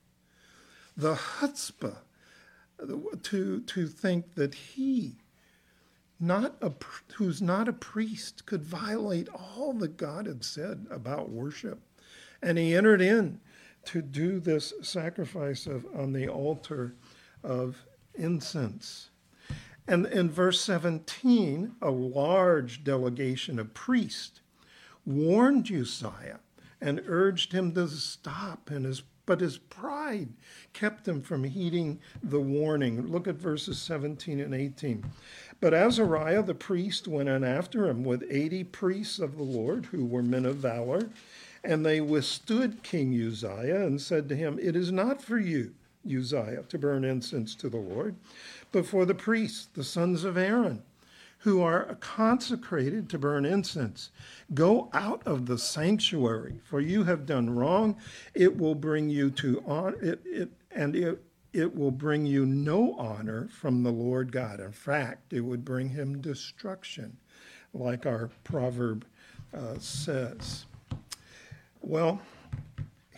The 0.97 1.15
chutzpah, 1.15 1.97
to, 3.23 3.61
to 3.61 3.87
think 3.87 4.35
that 4.35 4.53
he, 4.53 5.17
not 6.19 6.55
a, 6.61 6.71
who's 7.15 7.41
not 7.41 7.67
a 7.67 7.73
priest, 7.73 8.45
could 8.45 8.63
violate 8.63 9.29
all 9.29 9.73
that 9.73 9.97
God 9.97 10.25
had 10.25 10.43
said 10.43 10.87
about 10.89 11.29
worship. 11.29 11.81
And 12.41 12.57
he 12.57 12.75
entered 12.75 13.01
in 13.01 13.39
to 13.85 14.01
do 14.01 14.39
this 14.39 14.73
sacrifice 14.81 15.65
of, 15.65 15.85
on 15.95 16.13
the 16.13 16.27
altar 16.27 16.95
of 17.43 17.85
incense. 18.15 19.09
And 19.87 20.05
in 20.05 20.29
verse 20.29 20.61
17, 20.61 21.75
a 21.81 21.89
large 21.89 22.83
delegation 22.83 23.57
of 23.57 23.73
priests 23.73 24.41
warned 25.05 25.71
Uzziah 25.71 26.39
and 26.79 27.01
urged 27.07 27.53
him 27.53 27.73
to 27.73 27.87
stop, 27.87 28.69
in 28.71 28.83
his, 28.83 29.01
but 29.29 29.41
his 29.41 29.59
pride 29.59 30.29
kept 30.73 31.07
him 31.07 31.21
from 31.21 31.43
heeding 31.43 31.99
the 32.23 32.39
warning. 32.39 33.05
Look 33.11 33.27
at 33.27 33.35
verses 33.35 33.79
17 33.79 34.39
and 34.39 34.55
18. 34.55 35.05
But 35.61 35.75
Azariah 35.75 36.41
the 36.41 36.55
priest 36.55 37.07
went 37.07 37.29
in 37.29 37.43
after 37.43 37.87
him 37.87 38.03
with 38.03 38.25
80 38.27 38.63
priests 38.63 39.19
of 39.19 39.37
the 39.37 39.43
Lord 39.43 39.85
who 39.85 40.03
were 40.03 40.23
men 40.23 40.47
of 40.47 40.55
valor, 40.55 41.11
and 41.63 41.85
they 41.85 42.01
withstood 42.01 42.81
King 42.81 43.13
Uzziah 43.13 43.85
and 43.85 44.01
said 44.01 44.27
to 44.29 44.35
him, 44.35 44.57
It 44.59 44.75
is 44.75 44.91
not 44.91 45.21
for 45.21 45.37
you, 45.37 45.75
Uzziah, 46.03 46.63
to 46.67 46.79
burn 46.79 47.03
incense 47.03 47.53
to 47.53 47.69
the 47.69 47.77
Lord 47.77 48.15
but 48.71 48.85
for 48.85 49.05
the 49.05 49.15
priests, 49.15 49.67
the 49.73 49.83
sons 49.83 50.23
of 50.23 50.37
Aaron, 50.37 50.83
who 51.39 51.61
are 51.61 51.95
consecrated 52.01 53.09
to 53.09 53.17
burn 53.17 53.45
incense. 53.45 54.11
Go 54.53 54.89
out 54.93 55.21
of 55.25 55.45
the 55.45 55.57
sanctuary, 55.57 56.59
for 56.63 56.81
you 56.81 57.03
have 57.05 57.25
done 57.25 57.49
wrong. 57.49 57.95
It 58.33 58.57
will 58.57 58.75
bring 58.75 59.09
you 59.09 59.31
to 59.31 59.63
honor 59.65 59.97
it, 60.01 60.21
it 60.25 60.49
and 60.71 60.95
it 60.95 61.23
it 61.51 61.75
will 61.75 61.91
bring 61.91 62.27
you 62.27 62.45
no 62.45 62.93
honor 62.95 63.47
from 63.47 63.81
the 63.81 63.91
Lord 63.91 64.31
God. 64.31 64.59
In 64.59 64.71
fact, 64.71 65.33
it 65.33 65.41
would 65.41 65.65
bring 65.65 65.89
him 65.89 66.21
destruction, 66.21 67.17
like 67.73 68.05
our 68.05 68.29
proverb 68.43 69.03
uh, 69.51 69.79
says. 69.79 70.65
Well, 71.81 72.21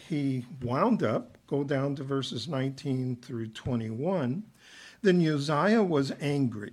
he 0.07 0.45
wound 0.61 1.03
up, 1.03 1.37
go 1.45 1.65
down 1.65 1.95
to 1.95 2.03
verses 2.03 2.47
19 2.47 3.17
through 3.17 3.47
21. 3.47 4.43
Then 5.01 5.27
Uzziah 5.27 5.83
was 5.83 6.13
angry 6.21 6.71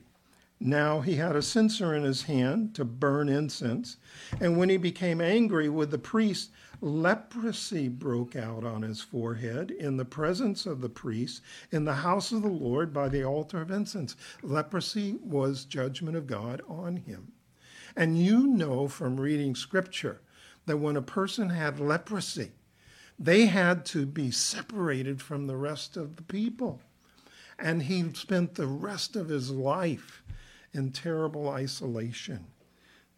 Now 0.60 1.00
he 1.00 1.14
had 1.14 1.36
a 1.36 1.42
censer 1.42 1.94
in 1.94 2.02
his 2.02 2.24
hand 2.24 2.74
to 2.74 2.84
burn 2.84 3.28
incense. 3.28 3.96
And 4.40 4.56
when 4.58 4.68
he 4.68 4.76
became 4.76 5.20
angry 5.20 5.68
with 5.68 5.92
the 5.92 5.98
priest, 5.98 6.50
leprosy 6.80 7.88
broke 7.88 8.34
out 8.34 8.64
on 8.64 8.82
his 8.82 9.00
forehead 9.00 9.70
in 9.70 9.96
the 9.96 10.04
presence 10.04 10.66
of 10.66 10.80
the 10.80 10.88
priest 10.88 11.42
in 11.70 11.84
the 11.84 11.94
house 11.94 12.32
of 12.32 12.42
the 12.42 12.48
Lord 12.48 12.92
by 12.92 13.08
the 13.08 13.22
altar 13.22 13.60
of 13.60 13.70
incense. 13.70 14.16
Leprosy 14.42 15.16
was 15.22 15.64
judgment 15.64 16.16
of 16.16 16.26
God 16.26 16.60
on 16.68 16.96
him. 16.96 17.32
And 17.94 18.18
you 18.18 18.48
know 18.48 18.88
from 18.88 19.20
reading 19.20 19.54
scripture 19.54 20.20
that 20.66 20.78
when 20.78 20.96
a 20.96 21.02
person 21.02 21.50
had 21.50 21.78
leprosy, 21.78 22.50
they 23.18 23.46
had 23.46 23.84
to 23.86 24.06
be 24.06 24.30
separated 24.30 25.22
from 25.22 25.46
the 25.46 25.56
rest 25.56 25.96
of 25.96 26.16
the 26.16 26.22
people. 26.22 26.80
And 27.58 27.84
he 27.84 28.12
spent 28.14 28.54
the 28.54 28.66
rest 28.66 29.16
of 29.16 29.28
his 29.28 29.50
life 29.50 30.22
in 30.74 30.90
terrible 30.92 31.48
isolation. 31.48 32.44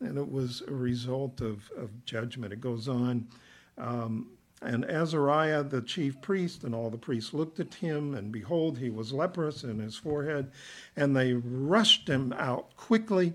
And 0.00 0.16
it 0.16 0.30
was 0.30 0.62
a 0.66 0.72
result 0.72 1.40
of, 1.40 1.70
of 1.76 2.04
judgment. 2.04 2.52
It 2.52 2.60
goes 2.60 2.88
on. 2.88 3.28
Um, 3.76 4.28
and 4.62 4.84
Azariah, 4.84 5.62
the 5.62 5.80
chief 5.80 6.20
priest, 6.20 6.64
and 6.64 6.74
all 6.74 6.90
the 6.90 6.98
priests 6.98 7.32
looked 7.32 7.60
at 7.60 7.74
him, 7.74 8.14
and 8.14 8.30
behold, 8.30 8.76
he 8.76 8.90
was 8.90 9.12
leprous 9.12 9.64
in 9.64 9.78
his 9.78 9.96
forehead. 9.96 10.50
And 10.96 11.16
they 11.16 11.32
rushed 11.32 12.08
him 12.08 12.34
out 12.34 12.76
quickly, 12.76 13.32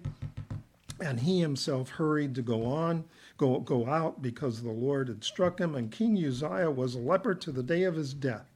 and 0.99 1.19
he 1.19 1.39
himself 1.39 1.89
hurried 1.89 2.35
to 2.35 2.43
go 2.43 2.65
on, 2.65 3.05
go, 3.37 3.59
go 3.59 3.87
out, 3.87 4.21
because 4.21 4.61
the 4.61 4.71
Lord 4.71 5.07
had 5.07 5.23
struck 5.23 5.59
him. 5.59 5.73
And 5.73 5.91
King 5.91 6.23
Uzziah 6.23 6.69
was 6.69 6.93
a 6.93 6.99
leper 6.99 7.33
to 7.33 7.51
the 7.51 7.63
day 7.63 7.83
of 7.83 7.95
his 7.95 8.13
death. 8.13 8.49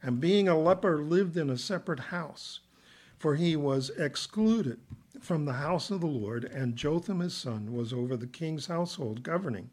And 0.00 0.20
being 0.20 0.46
a 0.46 0.56
leper, 0.58 1.02
lived 1.02 1.36
in 1.36 1.50
a 1.50 1.58
separate 1.58 1.98
house 1.98 2.60
for 3.18 3.34
he 3.34 3.56
was 3.56 3.90
excluded 3.90 4.80
from 5.20 5.44
the 5.44 5.54
house 5.54 5.90
of 5.90 6.00
the 6.00 6.06
Lord, 6.06 6.44
and 6.44 6.76
Jotham 6.76 7.20
his 7.20 7.34
son 7.34 7.72
was 7.72 7.92
over 7.92 8.16
the 8.16 8.26
king's 8.26 8.66
household, 8.66 9.22
governing 9.22 9.70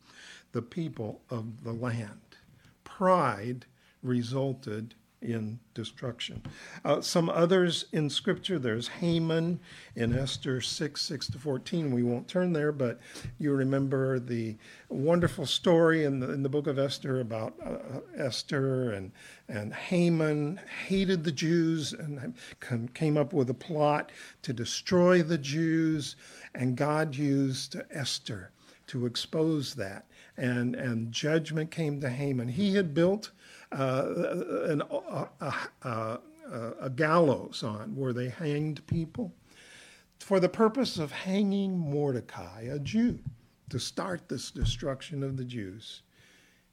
the 0.51 0.61
people 0.61 1.21
of 1.29 1.63
the 1.63 1.73
land. 1.73 2.37
Pride 2.83 3.65
resulted 4.01 4.95
in 5.21 5.59
destruction. 5.73 6.41
Uh, 6.83 7.01
some 7.01 7.29
others 7.29 7.85
in 7.91 8.09
Scripture, 8.09 8.59
there's 8.59 8.87
Haman 8.87 9.59
in 9.95 10.17
Esther 10.17 10.61
6, 10.61 11.01
6 11.01 11.27
to 11.27 11.39
14. 11.39 11.93
We 11.93 12.03
won't 12.03 12.27
turn 12.27 12.53
there, 12.53 12.71
but 12.71 12.99
you 13.39 13.53
remember 13.53 14.19
the 14.19 14.55
wonderful 14.89 15.45
story 15.45 16.03
in 16.05 16.19
the, 16.19 16.31
in 16.31 16.43
the 16.43 16.49
book 16.49 16.67
of 16.67 16.77
Esther 16.77 17.19
about 17.19 17.53
uh, 17.65 17.99
Esther 18.15 18.91
and, 18.91 19.11
and 19.47 19.73
Haman 19.73 20.59
hated 20.87 21.23
the 21.23 21.31
Jews 21.31 21.93
and 21.93 22.33
came 22.93 23.17
up 23.17 23.33
with 23.33 23.49
a 23.49 23.55
plot 23.55 24.11
to 24.43 24.53
destroy 24.53 25.21
the 25.23 25.37
Jews, 25.37 26.15
and 26.53 26.75
God 26.77 27.15
used 27.15 27.75
Esther 27.91 28.51
to 28.87 29.05
expose 29.05 29.73
that. 29.75 30.05
And, 30.37 30.75
and 30.75 31.11
judgment 31.11 31.71
came 31.71 32.01
to 32.01 32.09
Haman. 32.09 32.49
He 32.49 32.75
had 32.75 32.93
built 32.93 33.31
uh, 33.31 33.31
an, 33.81 34.81
a, 34.81 35.53
a, 35.83 36.19
a 36.81 36.89
gallows 36.89 37.63
on 37.63 37.95
where 37.95 38.13
they 38.13 38.29
hanged 38.29 38.85
people 38.87 39.33
for 40.19 40.39
the 40.39 40.49
purpose 40.49 40.97
of 40.97 41.11
hanging 41.11 41.77
Mordecai, 41.77 42.61
a 42.63 42.79
Jew, 42.79 43.19
to 43.69 43.79
start 43.79 44.27
this 44.27 44.51
destruction 44.51 45.23
of 45.23 45.37
the 45.37 45.43
Jews. 45.43 46.01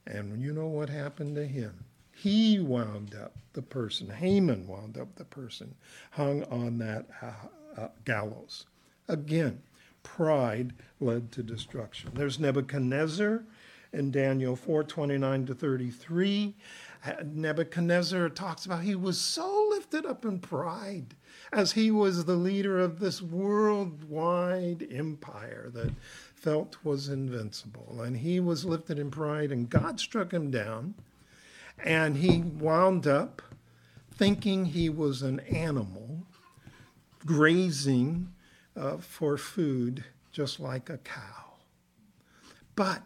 And 0.07 0.41
you 0.41 0.53
know 0.53 0.67
what 0.67 0.89
happened 0.89 1.35
to 1.35 1.45
him? 1.45 1.85
He 2.15 2.59
wound 2.59 3.15
up 3.15 3.33
the 3.53 3.61
person, 3.61 4.09
Haman 4.09 4.67
wound 4.67 4.97
up 4.97 5.15
the 5.15 5.25
person 5.25 5.75
hung 6.11 6.43
on 6.45 6.77
that 6.79 7.07
uh, 7.21 7.81
uh, 7.81 7.87
gallows. 8.05 8.65
Again, 9.07 9.61
pride 10.03 10.73
led 10.99 11.31
to 11.33 11.43
destruction. 11.43 12.11
There's 12.13 12.39
Nebuchadnezzar 12.39 13.43
in 13.91 14.11
Daniel 14.11 14.55
4 14.55 14.83
29 14.83 15.45
to 15.45 15.53
33. 15.55 16.55
Nebuchadnezzar 17.25 18.29
talks 18.29 18.65
about 18.65 18.83
he 18.83 18.95
was 18.95 19.19
so 19.19 19.67
lifted 19.69 20.05
up 20.05 20.23
in 20.23 20.39
pride 20.39 21.15
as 21.51 21.73
he 21.73 21.91
was 21.91 22.25
the 22.25 22.35
leader 22.35 22.79
of 22.79 22.99
this 22.99 23.21
worldwide 23.21 24.87
empire 24.89 25.69
that 25.73 25.91
felt 26.33 26.77
was 26.83 27.09
invincible. 27.09 28.01
And 28.01 28.17
he 28.17 28.39
was 28.39 28.65
lifted 28.65 28.99
in 28.99 29.11
pride, 29.11 29.51
and 29.51 29.69
God 29.69 29.99
struck 29.99 30.31
him 30.31 30.49
down, 30.49 30.95
and 31.83 32.17
he 32.17 32.39
wound 32.39 33.05
up 33.05 33.41
thinking 34.15 34.65
he 34.65 34.89
was 34.89 35.21
an 35.21 35.39
animal 35.41 36.25
grazing 37.25 38.33
uh, 38.75 38.97
for 38.97 39.37
food 39.37 40.03
just 40.31 40.59
like 40.59 40.89
a 40.89 40.97
cow. 40.97 41.53
But 42.75 43.03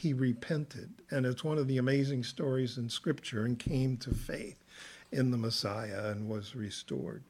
he 0.00 0.14
repented. 0.14 1.02
And 1.10 1.26
it's 1.26 1.44
one 1.44 1.58
of 1.58 1.68
the 1.68 1.76
amazing 1.76 2.24
stories 2.24 2.78
in 2.78 2.88
Scripture 2.88 3.44
and 3.44 3.58
came 3.58 3.98
to 3.98 4.14
faith 4.14 4.64
in 5.12 5.30
the 5.30 5.36
Messiah 5.36 6.08
and 6.10 6.26
was 6.26 6.56
restored. 6.56 7.22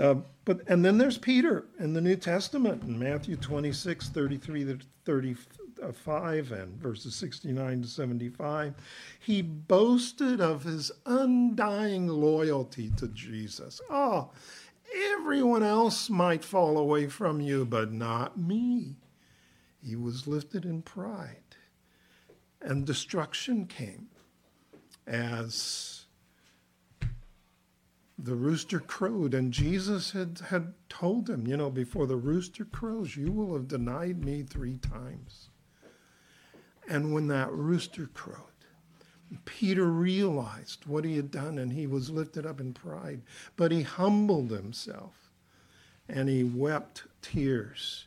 Uh, 0.00 0.14
but 0.46 0.62
and 0.66 0.82
then 0.82 0.96
there's 0.96 1.18
Peter 1.18 1.66
in 1.78 1.92
the 1.92 2.00
New 2.00 2.16
Testament 2.16 2.84
in 2.84 2.98
Matthew 2.98 3.36
26, 3.36 4.08
33 4.08 4.64
to 4.64 4.78
35 5.04 6.52
and 6.52 6.80
verses 6.80 7.14
69 7.16 7.82
to 7.82 7.88
75. 7.88 8.74
He 9.18 9.42
boasted 9.42 10.40
of 10.40 10.62
his 10.62 10.90
undying 11.04 12.08
loyalty 12.08 12.90
to 12.96 13.08
Jesus. 13.08 13.78
Oh, 13.90 14.30
everyone 15.12 15.62
else 15.62 16.08
might 16.08 16.44
fall 16.44 16.78
away 16.78 17.08
from 17.08 17.42
you, 17.42 17.66
but 17.66 17.92
not 17.92 18.38
me. 18.38 18.94
He 19.84 19.96
was 19.96 20.26
lifted 20.26 20.64
in 20.64 20.80
pride 20.80 21.49
and 22.62 22.84
destruction 22.84 23.66
came 23.66 24.08
as 25.06 26.06
the 28.18 28.34
rooster 28.34 28.80
crowed. 28.80 29.34
And 29.34 29.52
Jesus 29.52 30.12
had, 30.12 30.40
had 30.48 30.74
told 30.88 31.28
him, 31.28 31.46
you 31.46 31.56
know, 31.56 31.70
before 31.70 32.06
the 32.06 32.16
rooster 32.16 32.64
crows, 32.64 33.16
you 33.16 33.32
will 33.32 33.54
have 33.54 33.68
denied 33.68 34.24
me 34.24 34.42
three 34.42 34.76
times. 34.76 35.50
And 36.88 37.14
when 37.14 37.28
that 37.28 37.52
rooster 37.52 38.10
crowed, 38.12 38.36
Peter 39.44 39.86
realized 39.86 40.86
what 40.86 41.04
he 41.04 41.16
had 41.16 41.30
done 41.30 41.58
and 41.58 41.72
he 41.72 41.86
was 41.86 42.10
lifted 42.10 42.44
up 42.44 42.60
in 42.60 42.74
pride. 42.74 43.22
But 43.56 43.70
he 43.72 43.82
humbled 43.82 44.50
himself 44.50 45.30
and 46.08 46.28
he 46.28 46.42
wept 46.42 47.04
tears, 47.22 48.06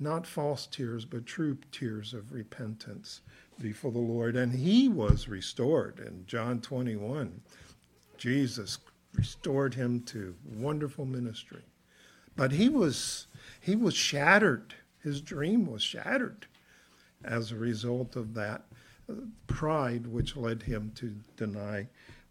not 0.00 0.26
false 0.26 0.66
tears, 0.66 1.04
but 1.04 1.26
true 1.26 1.58
tears 1.70 2.12
of 2.12 2.32
repentance 2.32 3.20
before 3.60 3.92
the 3.92 3.98
Lord, 3.98 4.36
and 4.36 4.52
he 4.52 4.88
was 4.88 5.28
restored. 5.28 5.98
In 5.98 6.24
John 6.26 6.60
21, 6.60 7.40
Jesus 8.16 8.78
restored 9.14 9.74
him 9.74 10.00
to 10.02 10.34
wonderful 10.44 11.06
ministry. 11.06 11.62
But 12.36 12.52
he 12.52 12.68
was 12.68 13.26
he 13.60 13.74
was 13.74 13.94
shattered. 13.94 14.74
His 15.02 15.20
dream 15.20 15.66
was 15.66 15.82
shattered 15.82 16.46
as 17.24 17.50
a 17.50 17.56
result 17.56 18.16
of 18.16 18.34
that 18.34 18.62
uh, 19.10 19.14
pride 19.46 20.06
which 20.06 20.36
led 20.36 20.62
him 20.62 20.92
to 20.96 21.14
deny 21.36 21.88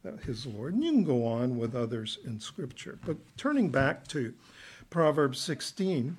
uh, 0.07 0.11
his 0.25 0.45
Lord. 0.45 0.73
And 0.73 0.83
you 0.83 0.91
can 0.91 1.03
go 1.03 1.25
on 1.25 1.57
with 1.57 1.75
others 1.75 2.19
in 2.25 2.39
Scripture. 2.39 2.97
But 3.05 3.17
turning 3.35 3.69
back 3.69 4.07
to 4.09 4.33
Proverbs 4.89 5.39
16, 5.41 6.17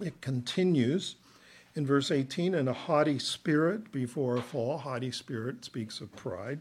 it 0.00 0.20
continues 0.20 1.16
in 1.76 1.86
verse 1.86 2.10
18, 2.10 2.54
and 2.54 2.68
a 2.68 2.72
haughty 2.72 3.18
spirit 3.18 3.92
before 3.92 4.36
a 4.36 4.42
fall. 4.42 4.78
Haughty 4.78 5.10
spirit 5.10 5.64
speaks 5.64 6.00
of 6.00 6.14
pride. 6.16 6.60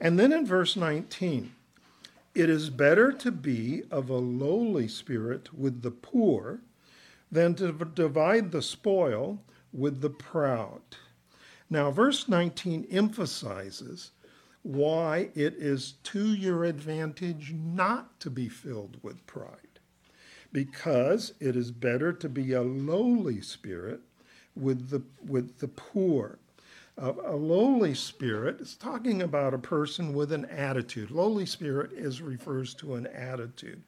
And 0.00 0.18
then 0.18 0.32
in 0.32 0.46
verse 0.46 0.76
19, 0.76 1.52
it 2.34 2.48
is 2.48 2.70
better 2.70 3.12
to 3.12 3.32
be 3.32 3.82
of 3.90 4.08
a 4.08 4.16
lowly 4.16 4.88
spirit 4.88 5.52
with 5.52 5.82
the 5.82 5.90
poor 5.90 6.60
than 7.30 7.54
to 7.56 7.72
divide 7.72 8.52
the 8.52 8.62
spoil 8.62 9.42
with 9.72 10.00
the 10.00 10.10
proud. 10.10 10.82
Now, 11.68 11.90
verse 11.90 12.28
19 12.28 12.86
emphasizes 12.90 14.12
why 14.62 15.30
it 15.34 15.54
is 15.54 15.94
to 16.04 16.32
your 16.32 16.64
advantage 16.64 17.52
not 17.52 18.20
to 18.20 18.30
be 18.30 18.48
filled 18.48 18.98
with 19.02 19.26
pride. 19.26 19.80
Because 20.52 21.34
it 21.40 21.56
is 21.56 21.72
better 21.72 22.12
to 22.12 22.28
be 22.28 22.52
a 22.52 22.62
lowly 22.62 23.40
spirit 23.40 24.00
with 24.56 24.90
the, 24.90 25.02
with 25.26 25.58
the 25.58 25.68
poor. 25.68 26.38
A 26.96 27.34
lowly 27.34 27.92
spirit 27.92 28.60
is 28.60 28.76
talking 28.76 29.20
about 29.20 29.52
a 29.52 29.58
person 29.58 30.14
with 30.14 30.30
an 30.30 30.44
attitude. 30.44 31.10
Lowly 31.10 31.44
spirit 31.44 31.92
is 31.92 32.22
refers 32.22 32.72
to 32.74 32.94
an 32.94 33.08
attitude. 33.08 33.82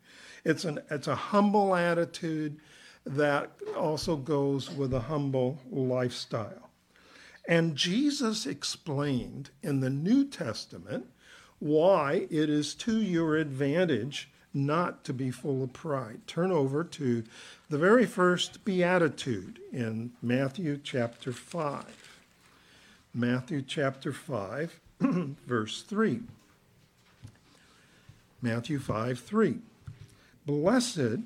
It's 0.45 0.65
an 0.65 0.81
it's 0.91 1.07
a 1.07 1.15
humble 1.15 1.77
attitude 1.77 2.59
that 3.05 3.53
also 3.77 4.17
goes 4.17 4.71
with 4.73 4.93
a 4.93 4.99
humble 4.99 5.61
lifestyle. 5.71 6.71
And 7.47 7.77
Jesus 7.77 8.45
explained 8.45 9.51
in 9.63 9.79
the 9.79 9.91
New 9.91 10.25
Testament 10.25 11.07
why 11.61 12.27
it 12.29 12.51
is 12.51 12.75
to 12.75 13.01
your 13.01 13.37
advantage 13.37 14.31
not 14.57 15.05
to 15.05 15.13
be 15.13 15.31
full 15.31 15.63
of 15.63 15.73
pride. 15.73 16.21
Turn 16.27 16.51
over 16.51 16.83
to 16.83 17.23
the 17.69 17.79
very 17.79 18.07
first 18.07 18.65
beatitude 18.65 19.61
in 19.73 20.13
Matthew 20.23 20.81
chapter 20.83 21.33
5. 21.33 22.19
Matthew 23.15 23.63
chapter 23.63 24.13
5, 24.13 24.81
verse 25.47 25.83
3. 25.83 26.21
Matthew 28.43 28.79
5 28.79 29.21
3. 29.21 29.59
Blessed 30.47 31.19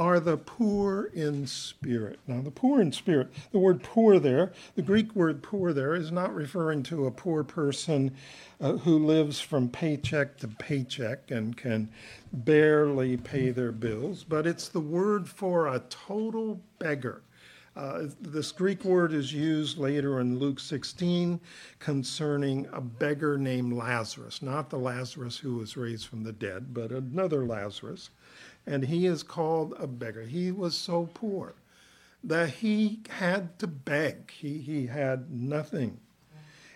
are 0.00 0.18
the 0.18 0.38
poor 0.38 1.10
in 1.12 1.46
spirit. 1.46 2.18
Now, 2.26 2.40
the 2.40 2.50
poor 2.50 2.80
in 2.80 2.90
spirit, 2.90 3.28
the 3.52 3.58
word 3.58 3.82
poor 3.82 4.18
there, 4.18 4.50
the 4.74 4.80
Greek 4.80 5.14
word 5.14 5.42
poor 5.42 5.74
there, 5.74 5.94
is 5.94 6.10
not 6.10 6.34
referring 6.34 6.82
to 6.84 7.06
a 7.06 7.10
poor 7.10 7.44
person 7.44 8.16
uh, 8.62 8.78
who 8.78 8.98
lives 8.98 9.40
from 9.40 9.68
paycheck 9.68 10.38
to 10.38 10.48
paycheck 10.48 11.30
and 11.30 11.54
can 11.54 11.90
barely 12.32 13.18
pay 13.18 13.50
their 13.50 13.72
bills, 13.72 14.24
but 14.24 14.46
it's 14.46 14.68
the 14.68 14.80
word 14.80 15.28
for 15.28 15.66
a 15.66 15.82
total 15.90 16.58
beggar. 16.78 17.20
Uh, 17.76 18.04
this 18.20 18.52
Greek 18.52 18.84
word 18.84 19.12
is 19.12 19.32
used 19.32 19.76
later 19.78 20.18
in 20.20 20.38
Luke 20.38 20.60
16 20.60 21.38
concerning 21.78 22.66
a 22.72 22.80
beggar 22.80 23.36
named 23.36 23.74
Lazarus, 23.74 24.40
not 24.40 24.70
the 24.70 24.78
Lazarus 24.78 25.36
who 25.36 25.56
was 25.56 25.76
raised 25.76 26.06
from 26.06 26.24
the 26.24 26.32
dead, 26.32 26.72
but 26.74 26.90
another 26.90 27.44
Lazarus 27.44 28.10
and 28.66 28.84
he 28.84 29.06
is 29.06 29.22
called 29.22 29.74
a 29.78 29.86
beggar. 29.86 30.22
He 30.22 30.50
was 30.52 30.76
so 30.76 31.08
poor 31.14 31.54
that 32.22 32.50
he 32.50 33.00
had 33.08 33.58
to 33.58 33.66
beg, 33.66 34.30
he, 34.30 34.58
he 34.58 34.86
had 34.86 35.30
nothing. 35.30 35.98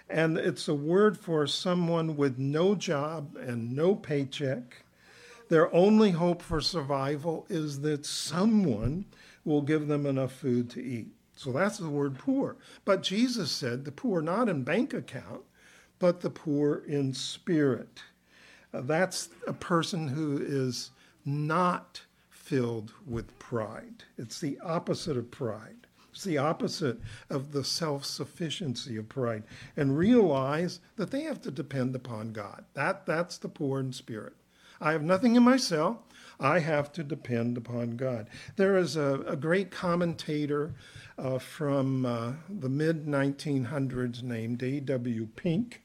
And 0.08 0.36
it's 0.38 0.68
a 0.68 0.74
word 0.74 1.18
for 1.18 1.46
someone 1.46 2.16
with 2.16 2.38
no 2.38 2.74
job 2.74 3.36
and 3.36 3.74
no 3.74 3.94
paycheck. 3.94 4.84
Their 5.48 5.74
only 5.74 6.10
hope 6.10 6.42
for 6.42 6.60
survival 6.60 7.46
is 7.48 7.80
that 7.80 8.06
someone 8.06 9.06
will 9.44 9.62
give 9.62 9.88
them 9.88 10.06
enough 10.06 10.32
food 10.32 10.70
to 10.70 10.82
eat. 10.82 11.08
So 11.36 11.52
that's 11.52 11.78
the 11.78 11.88
word 11.88 12.18
poor. 12.18 12.56
But 12.84 13.02
Jesus 13.02 13.50
said 13.50 13.84
the 13.84 13.92
poor 13.92 14.22
not 14.22 14.48
in 14.48 14.62
bank 14.62 14.94
account, 14.94 15.42
but 15.98 16.20
the 16.20 16.30
poor 16.30 16.82
in 16.86 17.12
spirit. 17.12 18.02
Uh, 18.72 18.82
that's 18.82 19.28
a 19.46 19.52
person 19.52 20.08
who 20.08 20.38
is 20.38 20.90
not 21.24 22.02
filled 22.30 22.92
with 23.06 23.38
pride. 23.38 24.04
It's 24.18 24.40
the 24.40 24.58
opposite 24.60 25.16
of 25.16 25.30
pride. 25.30 25.86
It's 26.12 26.24
the 26.24 26.38
opposite 26.38 27.00
of 27.28 27.52
the 27.52 27.64
self 27.64 28.04
sufficiency 28.04 28.96
of 28.96 29.08
pride. 29.08 29.44
And 29.76 29.98
realize 29.98 30.80
that 30.96 31.10
they 31.10 31.22
have 31.22 31.40
to 31.42 31.50
depend 31.50 31.96
upon 31.96 32.32
God. 32.32 32.64
That, 32.74 33.06
that's 33.06 33.38
the 33.38 33.48
poor 33.48 33.80
in 33.80 33.92
spirit. 33.92 34.34
I 34.80 34.92
have 34.92 35.02
nothing 35.02 35.34
in 35.34 35.42
myself. 35.42 35.98
I 36.38 36.58
have 36.58 36.92
to 36.92 37.04
depend 37.04 37.56
upon 37.56 37.96
God. 37.96 38.28
There 38.56 38.76
is 38.76 38.96
a, 38.96 39.22
a 39.26 39.36
great 39.36 39.70
commentator 39.70 40.74
uh, 41.16 41.38
from 41.38 42.04
uh, 42.04 42.32
the 42.48 42.68
mid 42.68 43.06
1900s 43.06 44.22
named 44.22 44.62
A.W. 44.62 45.28
Pink. 45.36 45.83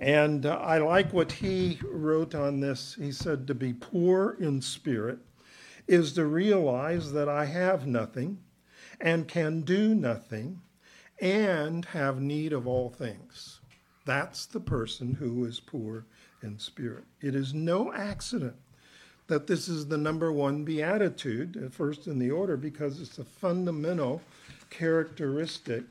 And 0.00 0.46
uh, 0.46 0.56
I 0.56 0.78
like 0.78 1.12
what 1.12 1.30
he 1.30 1.78
wrote 1.84 2.34
on 2.34 2.60
this. 2.60 2.96
He 2.98 3.12
said, 3.12 3.46
To 3.46 3.54
be 3.54 3.74
poor 3.74 4.36
in 4.40 4.62
spirit 4.62 5.18
is 5.86 6.14
to 6.14 6.24
realize 6.24 7.12
that 7.12 7.28
I 7.28 7.44
have 7.44 7.86
nothing 7.86 8.38
and 8.98 9.28
can 9.28 9.60
do 9.60 9.94
nothing 9.94 10.62
and 11.20 11.84
have 11.84 12.20
need 12.20 12.54
of 12.54 12.66
all 12.66 12.88
things. 12.88 13.60
That's 14.06 14.46
the 14.46 14.60
person 14.60 15.14
who 15.14 15.44
is 15.44 15.60
poor 15.60 16.06
in 16.42 16.58
spirit. 16.58 17.04
It 17.20 17.34
is 17.34 17.52
no 17.52 17.92
accident 17.92 18.56
that 19.26 19.46
this 19.46 19.68
is 19.68 19.86
the 19.86 19.98
number 19.98 20.32
one 20.32 20.64
beatitude, 20.64 21.70
first 21.72 22.06
in 22.06 22.18
the 22.18 22.30
order, 22.30 22.56
because 22.56 23.00
it's 23.00 23.18
a 23.18 23.24
fundamental 23.24 24.22
characteristic 24.70 25.84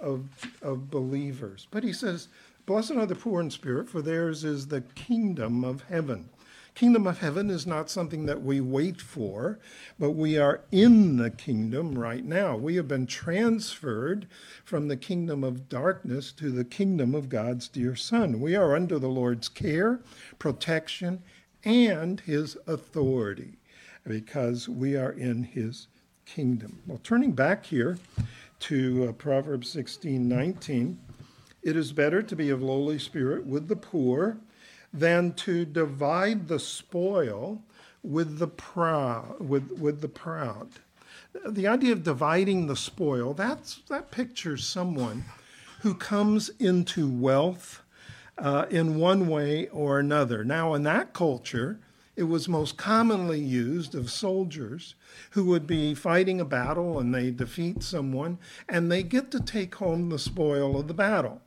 of, 0.00 0.26
of 0.60 0.90
believers. 0.90 1.66
But 1.70 1.84
he 1.84 1.92
says, 1.92 2.28
Blessed 2.70 2.92
are 2.92 3.04
the 3.06 3.16
poor 3.16 3.40
in 3.40 3.50
spirit, 3.50 3.88
for 3.88 4.00
theirs 4.00 4.44
is 4.44 4.68
the 4.68 4.82
kingdom 4.82 5.64
of 5.64 5.82
heaven. 5.88 6.28
Kingdom 6.76 7.04
of 7.04 7.18
heaven 7.18 7.50
is 7.50 7.66
not 7.66 7.90
something 7.90 8.26
that 8.26 8.42
we 8.44 8.60
wait 8.60 9.00
for, 9.00 9.58
but 9.98 10.12
we 10.12 10.38
are 10.38 10.60
in 10.70 11.16
the 11.16 11.30
kingdom 11.30 11.98
right 11.98 12.24
now. 12.24 12.56
We 12.56 12.76
have 12.76 12.86
been 12.86 13.08
transferred 13.08 14.28
from 14.64 14.86
the 14.86 14.96
kingdom 14.96 15.42
of 15.42 15.68
darkness 15.68 16.30
to 16.34 16.52
the 16.52 16.62
kingdom 16.62 17.12
of 17.12 17.28
God's 17.28 17.66
dear 17.66 17.96
Son. 17.96 18.38
We 18.38 18.54
are 18.54 18.76
under 18.76 19.00
the 19.00 19.08
Lord's 19.08 19.48
care, 19.48 19.98
protection, 20.38 21.24
and 21.64 22.20
his 22.20 22.56
authority 22.68 23.58
because 24.06 24.68
we 24.68 24.96
are 24.96 25.10
in 25.10 25.42
his 25.42 25.88
kingdom. 26.24 26.78
Well, 26.86 27.00
turning 27.02 27.32
back 27.32 27.66
here 27.66 27.98
to 28.60 29.08
uh, 29.08 29.12
Proverbs 29.14 29.68
16 29.70 30.28
19. 30.28 31.00
It 31.62 31.76
is 31.76 31.92
better 31.92 32.22
to 32.22 32.36
be 32.36 32.48
of 32.48 32.62
lowly 32.62 32.98
spirit 32.98 33.44
with 33.44 33.68
the 33.68 33.76
poor 33.76 34.38
than 34.92 35.34
to 35.34 35.64
divide 35.64 36.48
the 36.48 36.58
spoil 36.58 37.62
with 38.02 38.38
the 38.38 38.48
proud 38.48 39.36
with, 39.40 39.70
with 39.72 40.00
the 40.00 40.08
proud. 40.08 40.68
The 41.46 41.68
idea 41.68 41.92
of 41.92 42.02
dividing 42.02 42.66
the 42.66 42.76
spoil, 42.76 43.34
that's 43.34 43.82
that 43.88 44.10
pictures 44.10 44.66
someone 44.66 45.24
who 45.80 45.94
comes 45.94 46.50
into 46.58 47.08
wealth 47.08 47.82
uh, 48.38 48.66
in 48.70 48.98
one 48.98 49.28
way 49.28 49.68
or 49.68 49.98
another. 49.98 50.42
Now, 50.44 50.74
in 50.74 50.82
that 50.84 51.12
culture, 51.12 51.78
it 52.16 52.24
was 52.24 52.48
most 52.48 52.76
commonly 52.76 53.38
used 53.38 53.94
of 53.94 54.10
soldiers 54.10 54.94
who 55.30 55.44
would 55.44 55.66
be 55.66 55.94
fighting 55.94 56.40
a 56.40 56.44
battle 56.44 56.98
and 56.98 57.14
they 57.14 57.30
defeat 57.30 57.82
someone 57.82 58.38
and 58.68 58.90
they 58.90 59.02
get 59.02 59.30
to 59.30 59.40
take 59.40 59.74
home 59.76 60.08
the 60.08 60.18
spoil 60.18 60.78
of 60.78 60.88
the 60.88 60.94
battle 60.94 61.40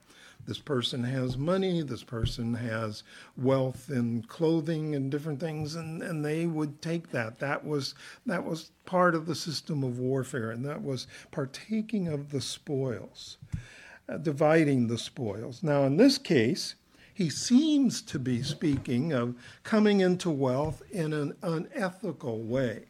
this 0.45 0.59
person 0.59 1.03
has 1.03 1.37
money, 1.37 1.81
this 1.81 2.03
person 2.03 2.53
has 2.53 3.03
wealth 3.37 3.89
in 3.89 4.23
clothing 4.23 4.93
and 4.95 5.09
different 5.09 5.39
things, 5.39 5.75
and, 5.75 6.03
and 6.03 6.23
they 6.23 6.45
would 6.45 6.81
take 6.81 7.11
that. 7.11 7.39
That 7.39 7.65
was 7.65 7.95
that 8.25 8.43
was 8.45 8.71
part 8.85 9.15
of 9.15 9.25
the 9.25 9.35
system 9.35 9.83
of 9.83 9.99
warfare, 9.99 10.51
and 10.51 10.65
that 10.65 10.83
was 10.83 11.07
partaking 11.31 12.07
of 12.07 12.31
the 12.31 12.41
spoils, 12.41 13.37
uh, 14.09 14.17
dividing 14.17 14.87
the 14.87 14.97
spoils. 14.97 15.63
Now, 15.63 15.83
in 15.83 15.95
this 15.97 16.17
case, 16.17 16.75
he 17.13 17.29
seems 17.29 18.01
to 18.01 18.19
be 18.19 18.43
speaking 18.43 19.13
of 19.13 19.35
coming 19.63 20.01
into 20.01 20.29
wealth 20.29 20.81
in 20.91 21.13
an 21.13 21.35
unethical 21.41 22.41
way. 22.41 22.85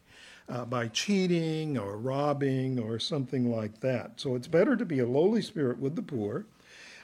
Uh, 0.46 0.62
by 0.62 0.86
cheating 0.88 1.78
or 1.78 1.96
robbing 1.96 2.78
or 2.78 2.98
something 2.98 3.50
like 3.50 3.80
that. 3.80 4.20
So 4.20 4.34
it's 4.34 4.46
better 4.46 4.76
to 4.76 4.84
be 4.84 4.98
a 4.98 5.06
lowly 5.06 5.40
spirit 5.40 5.78
with 5.78 5.96
the 5.96 6.02
poor 6.02 6.44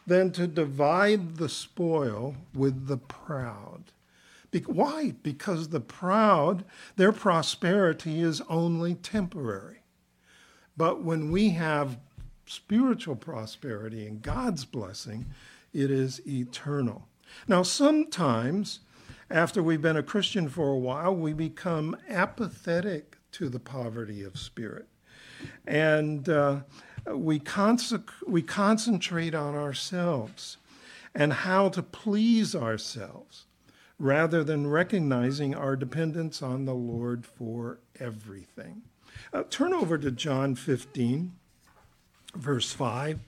than 0.06 0.32
to 0.32 0.46
divide 0.46 1.36
the 1.36 1.48
spoil 1.48 2.36
with 2.54 2.86
the 2.86 2.96
proud. 2.96 3.84
Be- 4.50 4.60
why? 4.60 5.14
Because 5.22 5.68
the 5.68 5.80
proud, 5.80 6.64
their 6.96 7.12
prosperity 7.12 8.20
is 8.20 8.42
only 8.48 8.94
temporary. 8.94 9.82
But 10.76 11.02
when 11.02 11.30
we 11.30 11.50
have 11.50 11.98
spiritual 12.46 13.16
prosperity 13.16 14.06
and 14.06 14.22
God's 14.22 14.64
blessing, 14.64 15.26
it 15.72 15.90
is 15.90 16.26
eternal. 16.26 17.06
Now, 17.46 17.62
sometimes 17.62 18.80
after 19.30 19.62
we've 19.62 19.82
been 19.82 19.96
a 19.96 20.02
Christian 20.02 20.48
for 20.48 20.68
a 20.70 20.78
while, 20.78 21.14
we 21.14 21.32
become 21.32 21.96
apathetic 22.08 23.16
to 23.32 23.48
the 23.48 23.60
poverty 23.60 24.24
of 24.24 24.38
spirit. 24.38 24.88
And 25.66 26.28
uh, 26.28 26.60
we, 27.06 27.38
consec- 27.38 28.10
we 28.26 28.42
concentrate 28.42 29.34
on 29.34 29.54
ourselves 29.54 30.56
and 31.14 31.32
how 31.32 31.68
to 31.70 31.82
please 31.82 32.54
ourselves 32.54 33.46
rather 33.98 34.42
than 34.42 34.66
recognizing 34.66 35.54
our 35.54 35.76
dependence 35.76 36.42
on 36.42 36.64
the 36.64 36.74
Lord 36.74 37.26
for 37.26 37.78
everything. 37.98 38.82
Uh, 39.32 39.42
turn 39.50 39.72
over 39.72 39.98
to 39.98 40.10
John 40.10 40.54
15, 40.54 41.32
verse 42.34 42.72
5. 42.72 43.20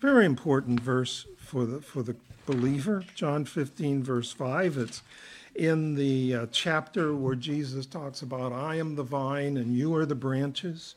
Very 0.00 0.24
important 0.24 0.80
verse 0.80 1.26
for 1.36 1.66
the, 1.66 1.80
for 1.82 2.02
the 2.02 2.16
believer. 2.46 3.04
John 3.14 3.44
15, 3.44 4.02
verse 4.02 4.32
5. 4.32 4.78
It's 4.78 5.02
in 5.54 5.94
the 5.94 6.34
uh, 6.34 6.46
chapter 6.50 7.14
where 7.14 7.34
Jesus 7.34 7.84
talks 7.84 8.22
about, 8.22 8.52
I 8.52 8.76
am 8.76 8.94
the 8.94 9.02
vine 9.02 9.58
and 9.58 9.74
you 9.74 9.94
are 9.94 10.06
the 10.06 10.14
branches. 10.14 10.94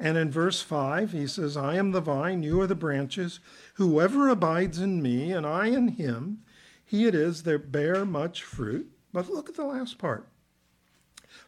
And 0.00 0.16
in 0.16 0.30
verse 0.30 0.62
5, 0.62 1.12
he 1.12 1.26
says, 1.26 1.56
I 1.56 1.74
am 1.74 1.90
the 1.90 2.00
vine, 2.00 2.42
you 2.42 2.60
are 2.60 2.66
the 2.66 2.74
branches. 2.76 3.40
Whoever 3.74 4.28
abides 4.28 4.78
in 4.78 5.02
me 5.02 5.32
and 5.32 5.44
I 5.44 5.66
in 5.66 5.88
him, 5.88 6.42
he 6.84 7.06
it 7.06 7.14
is 7.14 7.42
that 7.42 7.72
bear 7.72 8.04
much 8.04 8.42
fruit. 8.42 8.90
But 9.12 9.28
look 9.28 9.48
at 9.48 9.56
the 9.56 9.64
last 9.64 9.98
part. 9.98 10.28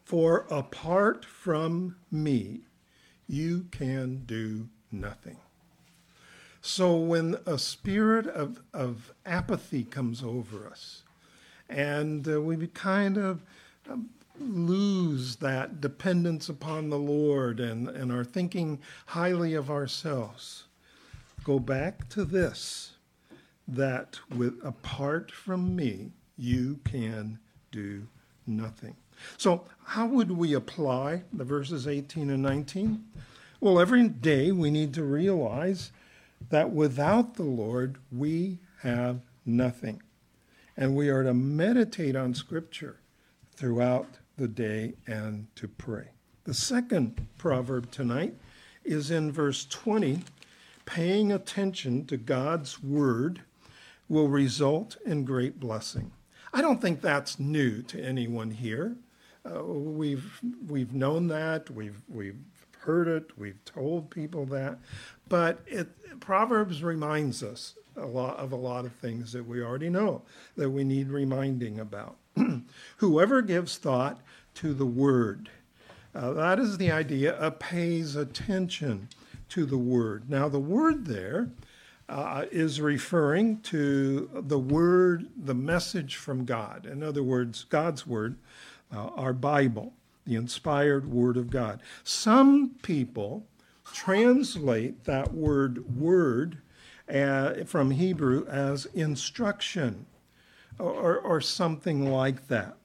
For 0.02 0.46
apart 0.50 1.24
from 1.24 1.96
me, 2.10 2.62
you 3.28 3.66
can 3.70 4.24
do 4.26 4.68
nothing. 4.90 5.36
So 6.60 6.96
when 6.96 7.36
a 7.46 7.58
spirit 7.58 8.26
of, 8.26 8.60
of 8.74 9.12
apathy 9.24 9.84
comes 9.84 10.22
over 10.22 10.66
us, 10.66 11.04
and 11.68 12.26
uh, 12.28 12.40
we 12.42 12.66
kind 12.66 13.16
of 13.16 13.42
um, 13.88 14.10
lose 14.40 15.36
that 15.36 15.80
dependence 15.80 16.48
upon 16.48 16.90
the 16.90 16.98
Lord 16.98 17.60
and, 17.60 17.88
and 17.88 18.10
are 18.10 18.24
thinking 18.24 18.80
highly 19.06 19.54
of 19.54 19.70
ourselves, 19.70 20.64
go 21.44 21.58
back 21.58 22.08
to 22.10 22.24
this 22.24 22.92
that 23.68 24.18
with 24.34 24.58
apart 24.64 25.30
from 25.30 25.76
me, 25.76 26.10
you 26.36 26.80
can 26.84 27.38
do 27.70 28.06
nothing. 28.46 28.96
So, 29.36 29.64
how 29.84 30.06
would 30.06 30.30
we 30.30 30.54
apply 30.54 31.22
the 31.32 31.44
verses 31.44 31.86
18 31.86 32.30
and 32.30 32.42
19? 32.42 33.04
Well, 33.60 33.78
every 33.78 34.08
day 34.08 34.50
we 34.50 34.70
need 34.70 34.94
to 34.94 35.04
realize 35.04 35.92
that 36.48 36.70
without 36.70 37.34
the 37.34 37.42
Lord, 37.42 37.98
we 38.10 38.58
have 38.80 39.20
nothing. 39.44 40.02
And 40.76 40.96
we 40.96 41.10
are 41.10 41.22
to 41.22 41.34
meditate 41.34 42.16
on 42.16 42.32
Scripture 42.34 42.96
throughout 43.54 44.19
the 44.40 44.48
day 44.48 44.94
and 45.06 45.46
to 45.54 45.68
pray. 45.68 46.08
The 46.44 46.54
second 46.54 47.28
proverb 47.36 47.90
tonight 47.90 48.34
is 48.84 49.10
in 49.10 49.30
verse 49.30 49.66
20 49.66 50.20
paying 50.86 51.30
attention 51.30 52.06
to 52.06 52.16
God's 52.16 52.82
word 52.82 53.42
will 54.08 54.28
result 54.28 54.96
in 55.04 55.24
great 55.24 55.60
blessing. 55.60 56.10
I 56.54 56.62
don't 56.62 56.80
think 56.80 57.02
that's 57.02 57.38
new 57.38 57.82
to 57.82 58.02
anyone 58.02 58.50
here. 58.50 58.96
Uh, 59.44 59.62
we've 59.62 60.40
we've 60.66 60.94
known 60.94 61.28
that. 61.28 61.70
We've 61.70 62.00
we've 62.08 62.40
heard 62.80 63.08
it. 63.08 63.38
We've 63.38 63.62
told 63.64 64.10
people 64.10 64.46
that, 64.46 64.78
but 65.30 65.60
it, 65.66 65.88
Proverbs 66.20 66.82
reminds 66.82 67.42
us 67.42 67.74
a 67.96 68.04
lot 68.04 68.36
of 68.36 68.52
a 68.52 68.56
lot 68.56 68.84
of 68.84 68.92
things 68.96 69.32
that 69.32 69.46
we 69.46 69.62
already 69.62 69.88
know 69.88 70.22
that 70.56 70.68
we 70.68 70.84
need 70.84 71.08
reminding 71.08 71.80
about. 71.80 72.16
Whoever 72.98 73.40
gives 73.40 73.78
thought 73.78 74.20
to 74.56 74.74
the 74.74 74.86
word, 74.86 75.48
uh, 76.14 76.32
that 76.32 76.58
is 76.58 76.76
the 76.76 76.90
idea 76.90 77.32
of 77.32 77.58
pays 77.58 78.16
attention 78.16 79.08
to 79.48 79.64
the 79.64 79.78
word. 79.78 80.28
Now, 80.28 80.48
the 80.48 80.60
word 80.60 81.06
there 81.06 81.50
uh, 82.08 82.44
is 82.50 82.80
referring 82.80 83.60
to 83.60 84.28
the 84.34 84.58
word, 84.58 85.28
the 85.36 85.54
message 85.54 86.16
from 86.16 86.44
God. 86.44 86.86
In 86.86 87.02
other 87.02 87.22
words, 87.22 87.64
God's 87.64 88.06
word, 88.06 88.36
uh, 88.92 89.08
our 89.14 89.32
Bible, 89.32 89.92
the 90.26 90.34
inspired 90.34 91.10
word 91.10 91.36
of 91.36 91.50
God. 91.50 91.80
Some 92.02 92.72
people 92.82 93.46
translate 93.92 95.04
that 95.04 95.34
word 95.34 95.96
word 95.96 96.58
uh, 97.12 97.64
from 97.64 97.90
Hebrew 97.90 98.46
as 98.46 98.86
instruction 98.86 100.06
or, 100.78 101.18
or 101.18 101.40
something 101.40 102.10
like 102.10 102.48
that. 102.48 102.76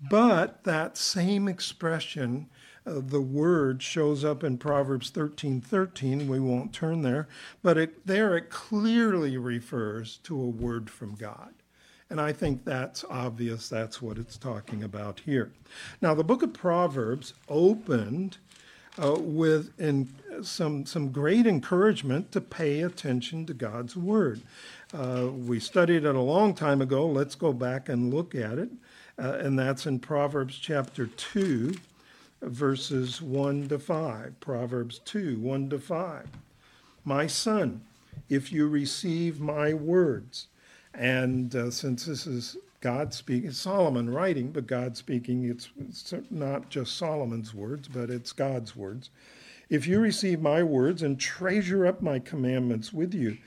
But 0.00 0.64
that 0.64 0.96
same 0.96 1.48
expression 1.48 2.48
uh, 2.88 3.00
the 3.04 3.20
word 3.20 3.82
shows 3.82 4.24
up 4.24 4.42
in 4.42 4.56
Proverbs 4.56 5.10
13 5.10 5.60
13. 5.60 6.28
We 6.28 6.40
won't 6.40 6.72
turn 6.72 7.02
there, 7.02 7.28
but 7.62 7.76
it, 7.76 8.06
there 8.06 8.36
it 8.36 8.50
clearly 8.50 9.36
refers 9.36 10.18
to 10.18 10.40
a 10.40 10.46
word 10.46 10.88
from 10.88 11.14
God. 11.14 11.54
And 12.10 12.20
I 12.20 12.32
think 12.32 12.64
that's 12.64 13.04
obvious. 13.10 13.68
That's 13.68 14.00
what 14.00 14.16
it's 14.16 14.38
talking 14.38 14.82
about 14.82 15.20
here. 15.26 15.52
Now, 16.00 16.14
the 16.14 16.24
book 16.24 16.42
of 16.42 16.54
Proverbs 16.54 17.34
opened 17.48 18.38
uh, 19.02 19.14
with 19.18 19.78
in, 19.78 20.08
some, 20.42 20.86
some 20.86 21.10
great 21.10 21.46
encouragement 21.46 22.32
to 22.32 22.40
pay 22.40 22.80
attention 22.80 23.46
to 23.46 23.54
God's 23.54 23.96
word. 23.96 24.40
Uh, 24.92 25.28
we 25.32 25.60
studied 25.60 26.04
it 26.04 26.14
a 26.14 26.20
long 26.20 26.54
time 26.54 26.80
ago. 26.80 27.06
Let's 27.06 27.34
go 27.34 27.52
back 27.52 27.88
and 27.88 28.12
look 28.12 28.34
at 28.34 28.58
it. 28.58 28.70
Uh, 29.18 29.38
and 29.40 29.58
that's 29.58 29.86
in 29.86 29.98
Proverbs 29.98 30.56
chapter 30.56 31.06
2, 31.06 31.74
verses 32.42 33.20
1 33.20 33.68
to 33.68 33.78
5. 33.78 34.40
Proverbs 34.40 35.00
2, 35.00 35.38
1 35.38 35.70
to 35.70 35.78
5. 35.78 36.26
My 37.04 37.26
son, 37.26 37.82
if 38.28 38.52
you 38.52 38.68
receive 38.68 39.40
my 39.40 39.74
words, 39.74 40.46
and 40.94 41.54
uh, 41.54 41.70
since 41.70 42.06
this 42.06 42.26
is 42.26 42.56
God 42.80 43.12
speaking, 43.12 43.50
Solomon 43.50 44.08
writing, 44.08 44.52
but 44.52 44.66
God 44.66 44.96
speaking, 44.96 45.44
it's, 45.44 45.68
it's 45.80 46.14
not 46.30 46.68
just 46.70 46.96
Solomon's 46.96 47.52
words, 47.52 47.88
but 47.88 48.08
it's 48.08 48.32
God's 48.32 48.76
words. 48.76 49.10
If 49.68 49.86
you 49.86 49.98
receive 50.00 50.40
my 50.40 50.62
words 50.62 51.02
and 51.02 51.18
treasure 51.18 51.86
up 51.86 52.00
my 52.00 52.18
commandments 52.18 52.92
with 52.92 53.12
you, 53.14 53.38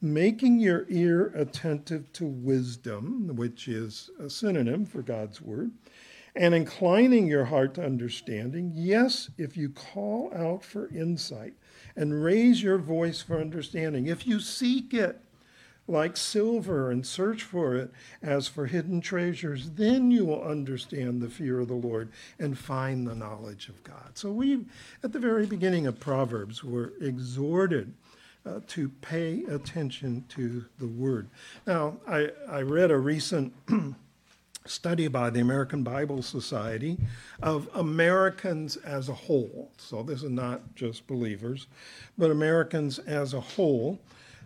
making 0.00 0.60
your 0.60 0.86
ear 0.88 1.30
attentive 1.34 2.10
to 2.14 2.24
wisdom, 2.26 3.36
which 3.36 3.68
is 3.68 4.10
a 4.18 4.30
synonym 4.30 4.86
for 4.86 5.02
God's 5.02 5.42
word, 5.42 5.72
and 6.34 6.54
inclining 6.54 7.26
your 7.26 7.44
heart 7.44 7.74
to 7.74 7.84
understanding. 7.84 8.72
Yes, 8.74 9.30
if 9.36 9.56
you 9.56 9.68
call 9.68 10.32
out 10.34 10.64
for 10.64 10.88
insight 10.88 11.54
and 11.96 12.22
raise 12.22 12.62
your 12.62 12.78
voice 12.78 13.20
for 13.20 13.40
understanding, 13.40 14.06
if 14.06 14.26
you 14.26 14.40
seek 14.40 14.94
it 14.94 15.20
like 15.90 16.16
silver 16.16 16.90
and 16.90 17.06
search 17.06 17.42
for 17.42 17.74
it 17.74 17.90
as 18.22 18.48
for 18.48 18.66
hidden 18.66 19.00
treasures, 19.00 19.70
then 19.72 20.10
you 20.10 20.24
will 20.24 20.42
understand 20.42 21.20
the 21.20 21.28
fear 21.28 21.60
of 21.60 21.68
the 21.68 21.74
Lord 21.74 22.10
and 22.38 22.56
find 22.56 23.06
the 23.06 23.14
knowledge 23.14 23.68
of 23.68 23.82
God. 23.84 24.12
So, 24.14 24.30
we, 24.30 24.64
at 25.02 25.12
the 25.12 25.18
very 25.18 25.46
beginning 25.46 25.86
of 25.86 26.00
Proverbs, 26.00 26.64
were 26.64 26.92
exhorted. 27.00 27.94
Uh, 28.46 28.58
to 28.66 28.88
pay 29.02 29.44
attention 29.50 30.24
to 30.30 30.64
the 30.78 30.86
word. 30.86 31.28
Now, 31.66 31.98
I, 32.08 32.30
I 32.48 32.62
read 32.62 32.90
a 32.90 32.96
recent 32.96 33.52
study 34.66 35.08
by 35.08 35.30
the 35.30 35.40
American 35.40 35.82
Bible 35.82 36.22
Society 36.22 36.98
of 37.42 37.68
Americans 37.74 38.76
as 38.76 39.08
a 39.08 39.14
whole. 39.14 39.70
So 39.76 40.02
this 40.02 40.22
is 40.22 40.30
not 40.30 40.74
just 40.74 41.06
believers, 41.06 41.66
but 42.16 42.30
Americans 42.30 42.98
as 43.00 43.34
a 43.34 43.40
whole. 43.40 43.98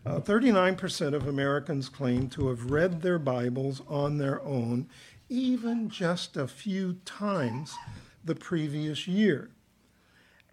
Uh, 0.07 0.21
39% 0.21 1.15
of 1.15 1.27
Americans 1.27 1.89
claim 1.89 2.29
to 2.29 2.49
have 2.49 2.71
read 2.71 3.01
their 3.01 3.19
Bibles 3.19 3.81
on 3.89 4.19
their 4.19 4.43
own, 4.43 4.87
even 5.31 5.89
just 5.89 6.37
a 6.37 6.47
few 6.47 6.99
times 7.07 7.75
the 8.23 8.35
previous 8.35 9.09
year. 9.09 9.51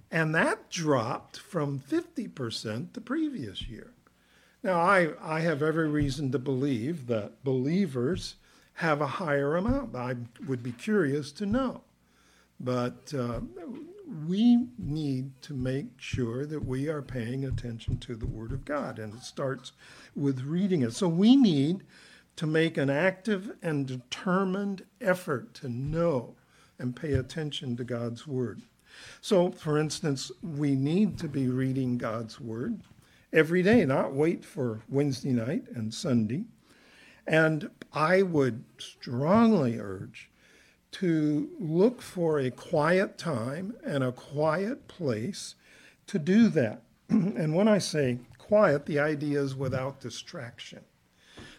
And 0.10 0.34
that 0.36 0.70
dropped 0.70 1.38
from 1.38 1.80
50% 1.80 2.94
the 2.94 3.02
previous 3.02 3.68
year. 3.68 3.92
Now, 4.64 4.80
I, 4.80 5.10
I 5.22 5.42
have 5.42 5.62
every 5.62 5.90
reason 5.90 6.32
to 6.32 6.40
believe 6.40 7.08
that 7.08 7.44
believers 7.44 8.36
have 8.76 9.02
a 9.02 9.08
higher 9.08 9.58
amount. 9.58 9.96
I 9.96 10.16
would 10.48 10.64
be 10.64 10.72
curious 10.72 11.32
to 11.34 11.46
know. 11.46 11.82
But 12.60 13.14
uh, 13.14 13.42
we 14.28 14.67
need 14.78 15.41
to 15.43 15.54
make 15.54 15.88
sure 15.97 16.45
that 16.45 16.65
we 16.65 16.89
are 16.89 17.02
paying 17.02 17.45
attention 17.45 17.97
to 18.00 18.15
the 18.15 18.26
Word 18.26 18.52
of 18.52 18.65
God, 18.65 19.00
and 19.00 19.13
it 19.13 19.24
starts 19.24 19.71
with 20.15 20.41
reading 20.41 20.82
it. 20.82 20.93
So 20.93 21.08
we 21.08 21.36
need 21.36 21.84
to 22.36 22.47
make 22.47 22.78
an 22.78 22.89
active 22.89 23.52
and 23.62 23.86
determined 23.86 24.84
effort 25.00 25.54
to 25.56 25.69
know 25.69 26.36
and 26.80 26.95
pay 26.95 27.13
attention 27.13 27.78
to 27.78 27.84
God's 27.84 28.26
Word. 28.26 28.63
So, 29.21 29.52
for 29.52 29.78
instance, 29.78 30.32
we 30.41 30.76
need 30.76 31.17
to 31.19 31.28
be 31.28 31.47
reading 31.47 31.97
God's 31.97 32.39
Word 32.39 32.82
every 33.32 33.63
day, 33.63 33.86
not 33.86 34.13
wait 34.13 34.43
for 34.43 34.82
Wednesday 34.89 35.32
night 35.32 35.65
and 35.74 35.93
Sunday. 35.93 36.45
And 37.28 37.69
I 37.93 38.24
would 38.24 38.63
strongly 38.78 39.80
urge 39.80 40.31
to 40.91 41.49
look 41.60 42.01
for 42.01 42.39
a 42.39 42.51
quiet 42.51 43.17
time 43.17 43.75
and 43.86 44.04
a 44.04 44.12
quiet 44.12 44.88
place 44.88 45.56
to 46.08 46.19
do 46.19 46.49
that. 46.49 46.82
and 47.10 47.56
when 47.56 47.67
I 47.67 47.77
say 47.77 48.19
quiet, 48.38 48.86
the 48.86 48.99
idea 48.99 49.41
is 49.41 49.56
without 49.56 49.99
distraction. 50.01 50.82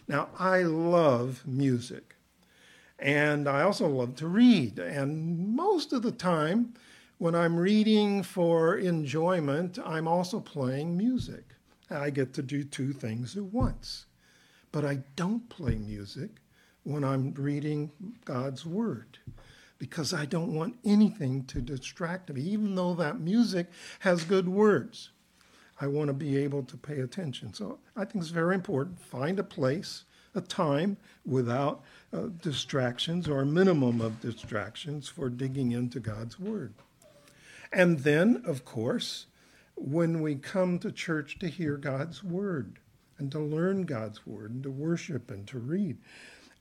Now, 0.07 0.29
I 0.37 0.63
love 0.63 1.43
music, 1.45 2.15
and 2.99 3.47
I 3.47 3.61
also 3.61 3.87
love 3.87 4.15
to 4.17 4.27
read. 4.27 4.77
And 4.79 5.55
most 5.55 5.93
of 5.93 6.01
the 6.01 6.11
time, 6.11 6.73
when 7.17 7.35
I'm 7.35 7.57
reading 7.57 8.21
for 8.21 8.77
enjoyment, 8.77 9.79
I'm 9.83 10.07
also 10.07 10.39
playing 10.39 10.97
music. 10.97 11.45
I 11.89 12.09
get 12.09 12.33
to 12.33 12.41
do 12.41 12.63
two 12.63 12.91
things 12.91 13.37
at 13.37 13.43
once 13.43 14.05
but 14.73 14.83
I 14.83 15.03
don't 15.15 15.47
play 15.47 15.75
music 15.75 16.31
when 16.83 17.03
I'm 17.03 17.33
reading 17.33 17.91
God's 18.25 18.65
Word 18.65 19.19
because 19.83 20.13
I 20.13 20.25
don't 20.25 20.53
want 20.53 20.77
anything 20.85 21.43
to 21.45 21.59
distract 21.59 22.31
me, 22.31 22.41
even 22.41 22.75
though 22.75 22.93
that 22.93 23.19
music 23.19 23.67
has 23.99 24.23
good 24.23 24.47
words. 24.47 25.09
I 25.81 25.87
want 25.87 26.07
to 26.07 26.13
be 26.13 26.37
able 26.37 26.63
to 26.63 26.77
pay 26.77 27.01
attention. 27.01 27.53
So 27.53 27.79
I 27.95 28.05
think 28.05 28.23
it's 28.23 28.31
very 28.31 28.55
important. 28.55 29.01
Find 29.01 29.39
a 29.39 29.43
place, 29.43 30.05
a 30.35 30.39
time 30.39 30.95
without 31.25 31.83
uh, 32.13 32.27
distractions 32.41 33.27
or 33.27 33.41
a 33.41 33.45
minimum 33.45 33.99
of 33.99 34.21
distractions 34.21 35.09
for 35.09 35.29
digging 35.29 35.73
into 35.73 35.99
God's 35.99 36.39
Word. 36.39 36.73
And 37.73 37.99
then, 37.99 38.41
of 38.45 38.63
course, 38.63 39.25
when 39.75 40.21
we 40.21 40.35
come 40.35 40.79
to 40.79 40.93
church 40.93 41.39
to 41.39 41.49
hear 41.49 41.75
God's 41.75 42.23
Word, 42.23 42.79
and 43.23 43.31
to 43.31 43.39
learn 43.39 43.83
God's 43.83 44.25
word 44.25 44.51
and 44.51 44.63
to 44.63 44.71
worship 44.71 45.31
and 45.31 45.47
to 45.47 45.59
read. 45.59 45.97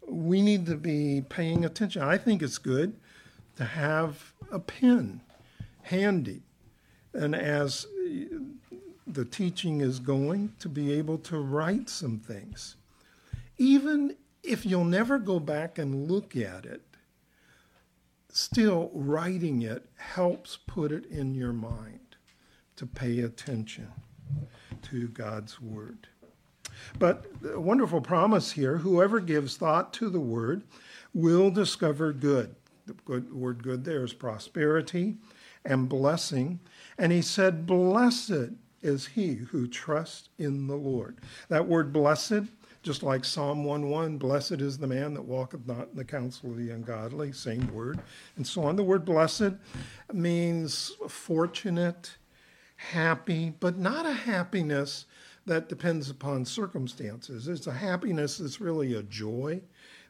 We 0.09 0.43
need 0.43 0.67
to 0.67 0.77
be 0.77 1.25
paying 1.29 1.65
attention. 1.65 2.03
I 2.03 2.19
think 2.19 2.43
it's 2.43 2.59
good 2.59 2.95
to 3.57 3.65
have 3.65 4.33
a 4.51 4.59
pen 4.59 5.21
handy. 5.83 6.43
And 7.15 7.35
as 7.35 7.87
the 9.07 9.25
teaching 9.25 9.81
is 9.81 9.99
going, 9.99 10.55
to 10.61 10.69
be 10.69 10.93
able 10.93 11.19
to 11.19 11.39
write 11.39 11.89
some 11.89 12.19
things. 12.19 12.77
Even 13.59 14.17
if 14.43 14.65
you'll 14.65 14.85
never 14.85 15.19
go 15.19 15.39
back 15.39 15.79
and 15.79 16.11
look 16.11 16.37
at 16.37 16.65
it, 16.65 16.83
still 18.29 18.91
writing 18.95 19.63
it 19.63 19.87
helps 19.97 20.59
put 20.67 20.91
it 20.91 21.07
in 21.07 21.35
your 21.35 21.53
mind 21.53 22.17
to 22.77 22.87
pay 22.87 23.21
attention 23.21 23.89
to 24.83 25.09
God's 25.09 25.61
word. 25.61 26.09
But 26.99 27.27
a 27.45 27.61
wonderful 27.61 28.01
promise 28.01 28.53
here 28.53 28.79
whoever 28.79 29.21
gives 29.21 29.57
thought 29.57 29.93
to 29.95 30.11
the 30.11 30.21
word 30.21 30.63
will 31.15 31.51
discover 31.51 32.13
good. 32.13 32.55
The 32.87 32.95
good, 33.05 33.33
word 33.33 33.63
good 33.63 33.85
there 33.85 34.05
is 34.05 34.13
prosperity 34.13 35.17
and 35.65 35.89
blessing. 35.89 36.61
And 36.99 37.13
he 37.13 37.23
said, 37.23 37.67
Blessed 37.67 38.53
is 38.83 39.07
he 39.07 39.35
who 39.35 39.69
trusts 39.69 40.29
in 40.39 40.67
the 40.67 40.77
Lord. 40.77 41.19
That 41.49 41.69
word 41.69 41.93
blessed, 41.93 42.45
just 42.83 43.03
like 43.03 43.25
Psalm 43.25 43.65
1:1, 43.65 44.19
blessed 44.19 44.61
is 44.61 44.79
the 44.79 44.89
man 44.89 45.15
that 45.15 45.23
walketh 45.23 45.67
not 45.67 45.91
in 45.93 45.97
the 45.97 46.05
counsel 46.05 46.51
of 46.51 46.57
the 46.57 46.71
ungodly, 46.71 47.33
same 47.33 47.73
word, 47.73 48.01
and 48.37 48.47
so 48.47 48.65
on. 48.65 48.77
The 48.77 48.83
word 48.83 49.05
blessed 49.05 49.53
means 50.13 50.93
fortunate, 51.09 52.17
happy, 52.77 53.55
but 53.61 53.79
not 53.79 54.05
a 54.05 54.13
happiness 54.13 55.07
that 55.47 55.69
depends 55.69 56.11
upon 56.11 56.45
circumstances. 56.45 57.49
It's 57.49 57.67
a 57.67 57.73
happiness 57.73 58.39
that's 58.39 58.61
really 58.61 58.95
a 58.95 59.03
joy 59.03 59.61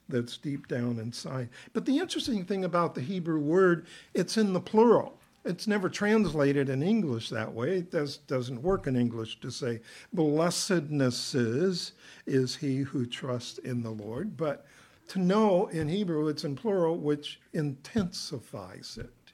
that's 0.09 0.37
deep 0.37 0.69
down 0.69 0.99
inside. 0.99 1.49
But 1.73 1.87
the 1.87 1.99
interesting 1.99 2.45
thing 2.45 2.65
about 2.65 2.95
the 2.95 3.01
Hebrew 3.01 3.41
word, 3.41 3.87
it's 4.15 4.37
in 4.37 4.53
the 4.53 4.61
plural. 4.61 5.19
It's 5.45 5.67
never 5.67 5.89
translated 5.89 6.69
in 6.69 6.83
English 6.83 7.31
that 7.31 7.53
way. 7.53 7.79
It 7.79 7.91
does, 7.91 8.19
doesn't 8.19 8.63
work 8.63 8.87
in 8.87 8.95
English 8.95 9.41
to 9.41 9.51
say, 9.51 9.81
blessedness 10.13 11.35
is, 11.35 11.93
is 12.27 12.55
he 12.55 12.79
who 12.79 13.07
trusts 13.07 13.59
in 13.59 13.83
the 13.83 13.91
Lord. 13.91 14.37
But 14.37 14.67
to 15.09 15.19
know 15.19 15.67
in 15.69 15.89
Hebrew 15.89 16.29
it's 16.29 16.45
in 16.45 16.55
plural, 16.55 16.97
which 16.97 17.41
intensifies 17.53 18.99
it, 19.01 19.33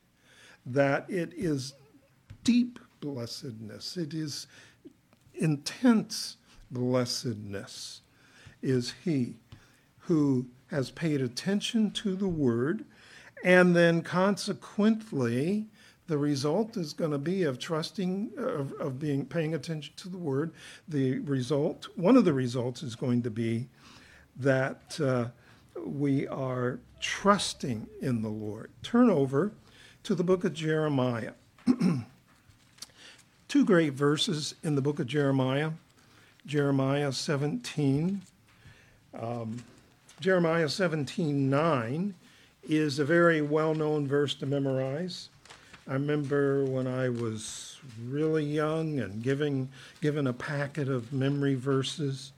that 0.64 1.04
it 1.11 1.32
is 1.34 1.74
deep 2.42 2.78
blessedness, 3.00 3.96
it 3.96 4.14
is 4.14 4.46
intense 5.38 6.37
blessedness, 6.70 8.03
is 8.62 8.94
he 9.05 9.37
who 10.01 10.46
has 10.68 10.90
paid 10.90 11.20
attention 11.20 11.90
to 11.90 12.14
the 12.14 12.29
word 12.29 12.85
and 13.44 13.74
then 13.74 14.03
consequently 14.03 15.66
the 16.07 16.18
result 16.18 16.77
is 16.77 16.92
going 16.92 17.11
to 17.11 17.18
be 17.18 17.42
of 17.42 17.59
trusting 17.59 18.31
of, 18.38 18.72
of 18.74 18.98
being 18.98 19.27
paying 19.27 19.55
attention 19.55 19.92
to 19.96 20.09
the 20.09 20.16
word. 20.16 20.53
The 20.88 21.18
result 21.20 21.88
one 21.96 22.16
of 22.16 22.24
the 22.24 22.33
results 22.33 22.83
is 22.83 22.94
going 22.94 23.22
to 23.22 23.31
be 23.31 23.68
that 24.37 24.98
uh, 25.01 25.27
we 25.85 26.27
are 26.29 26.81
trusting 27.01 27.87
in 28.01 28.22
the 28.22 28.29
lord. 28.29 28.70
Turn 28.83 29.11
over 29.11 29.53
to 30.05 30.14
the 30.14 30.24
book 30.24 30.44
of 30.44 30.55
jeremiah 30.55 31.33
two 33.48 33.64
great 33.64 33.94
verses 33.94 34.54
in 34.62 34.74
the 34.74 34.82
book 34.82 35.00
of 35.00 35.06
jeremiah 35.06 35.70
jeremiah 36.46 37.12
17 37.12 38.22
um, 39.18 39.62
jeremiah 40.20 40.68
17 40.68 41.50
9 41.50 42.14
is 42.68 42.98
a 42.98 43.04
very 43.04 43.40
well-known 43.40 44.06
verse 44.06 44.34
to 44.34 44.46
memorize 44.46 45.30
I 45.88 45.94
remember 45.94 46.66
when 46.66 46.87
I 46.87 47.08
was 47.08 47.78
really 48.06 48.44
young 48.44 49.00
and 49.00 49.22
giving 49.22 49.70
given 50.02 50.26
a 50.26 50.34
packet 50.34 50.87
of 50.90 51.14
memory 51.14 51.54
verses. 51.54 52.32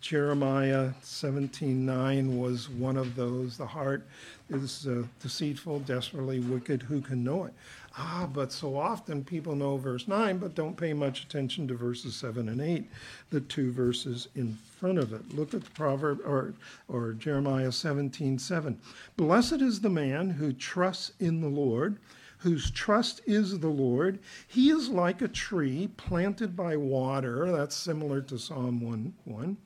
Jeremiah 0.00 0.92
17:9 1.02 2.38
was 2.38 2.68
one 2.68 2.96
of 2.96 3.16
those. 3.16 3.56
The 3.56 3.66
heart 3.66 4.06
is 4.50 4.86
uh, 4.86 5.02
deceitful, 5.20 5.80
desperately 5.80 6.38
wicked. 6.38 6.82
Who 6.82 7.00
can 7.00 7.24
know 7.24 7.46
it? 7.46 7.54
Ah, 7.98 8.28
but 8.30 8.52
so 8.52 8.76
often 8.76 9.24
people 9.24 9.54
know 9.54 9.78
verse 9.78 10.06
9, 10.06 10.36
but 10.36 10.54
don't 10.54 10.76
pay 10.76 10.92
much 10.92 11.22
attention 11.24 11.66
to 11.66 11.74
verses 11.74 12.14
7 12.14 12.48
and 12.48 12.60
8, 12.60 12.90
the 13.30 13.40
two 13.40 13.72
verses 13.72 14.28
in 14.34 14.58
front 14.78 14.98
of 14.98 15.14
it. 15.14 15.34
Look 15.34 15.54
at 15.54 15.64
the 15.64 15.70
proverb 15.70 16.20
or 16.24 16.52
or 16.88 17.14
Jeremiah 17.14 17.72
17:7. 17.72 18.76
Blessed 19.16 19.62
is 19.62 19.80
the 19.80 19.88
man 19.88 20.30
who 20.30 20.52
trusts 20.52 21.12
in 21.18 21.40
the 21.40 21.48
Lord 21.48 21.98
whose 22.40 22.70
trust 22.70 23.22
is 23.26 23.60
the 23.60 23.68
Lord. 23.68 24.18
He 24.46 24.70
is 24.70 24.90
like 24.90 25.22
a 25.22 25.28
tree 25.28 25.88
planted 25.96 26.54
by 26.54 26.76
water, 26.76 27.50
that's 27.50 27.74
similar 27.74 28.20
to 28.22 28.38
Psalm 28.38 28.80
1 28.80 29.14
1, 29.24 29.56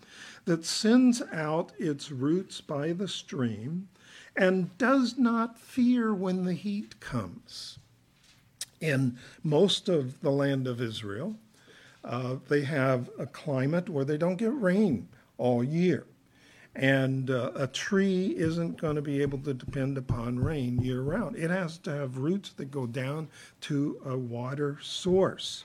that 0.45 0.65
sends 0.65 1.21
out 1.33 1.73
its 1.79 2.13
roots 2.13 2.61
by 2.61 2.93
the 2.93 3.09
stream 3.09 3.89
and 4.37 4.79
does 4.79 5.19
not 5.19 5.59
fear 5.59 6.15
when 6.15 6.45
the 6.45 6.55
heat 6.55 7.01
comes. 7.01 7.80
In 8.81 9.19
most 9.43 9.89
of 9.89 10.21
the 10.21 10.31
land 10.31 10.67
of 10.67 10.81
Israel, 10.81 11.37
uh, 12.03 12.37
they 12.49 12.63
have 12.63 13.11
a 13.19 13.27
climate 13.27 13.89
where 13.89 14.05
they 14.05 14.17
don't 14.17 14.37
get 14.37 14.55
rain 14.55 15.09
all 15.37 15.63
year. 15.63 16.07
And 16.75 17.31
uh, 17.31 17.51
a 17.57 17.67
tree 17.67 18.35
isn't 18.37 18.81
going 18.81 18.97
to 18.97 19.03
be 19.03 19.21
able 19.21 19.39
to 19.41 19.53
depend 19.53 19.99
upon 19.99 20.39
rain 20.39 20.81
year 20.81 21.03
round. 21.03 21.37
It 21.37 21.51
has 21.51 21.79
to 21.79 21.91
have 21.91 22.19
roots 22.19 22.51
that 22.53 22.71
go 22.71 22.87
down 22.87 23.29
to 23.63 24.01
a 24.05 24.17
water 24.17 24.79
source. 24.81 25.65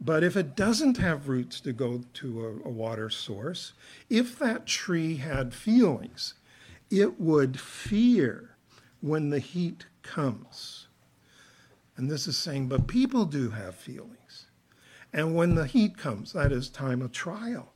But 0.00 0.24
if 0.24 0.36
it 0.36 0.56
doesn't 0.56 0.96
have 0.96 1.28
roots 1.28 1.60
to 1.60 1.72
go 1.72 2.02
to 2.14 2.46
a, 2.64 2.68
a 2.68 2.70
water 2.70 3.10
source, 3.10 3.74
if 4.10 4.38
that 4.38 4.66
tree 4.66 5.16
had 5.16 5.54
feelings, 5.54 6.34
it 6.90 7.20
would 7.20 7.60
fear 7.60 8.56
when 9.00 9.30
the 9.30 9.38
heat 9.38 9.86
comes. 10.02 10.83
And 11.96 12.10
this 12.10 12.26
is 12.26 12.36
saying, 12.36 12.68
but 12.68 12.86
people 12.88 13.24
do 13.24 13.50
have 13.50 13.74
feelings. 13.74 14.46
And 15.12 15.36
when 15.36 15.54
the 15.54 15.66
heat 15.66 15.96
comes, 15.96 16.32
that 16.32 16.50
is 16.50 16.68
time 16.68 17.02
of 17.02 17.12
trial 17.12 17.74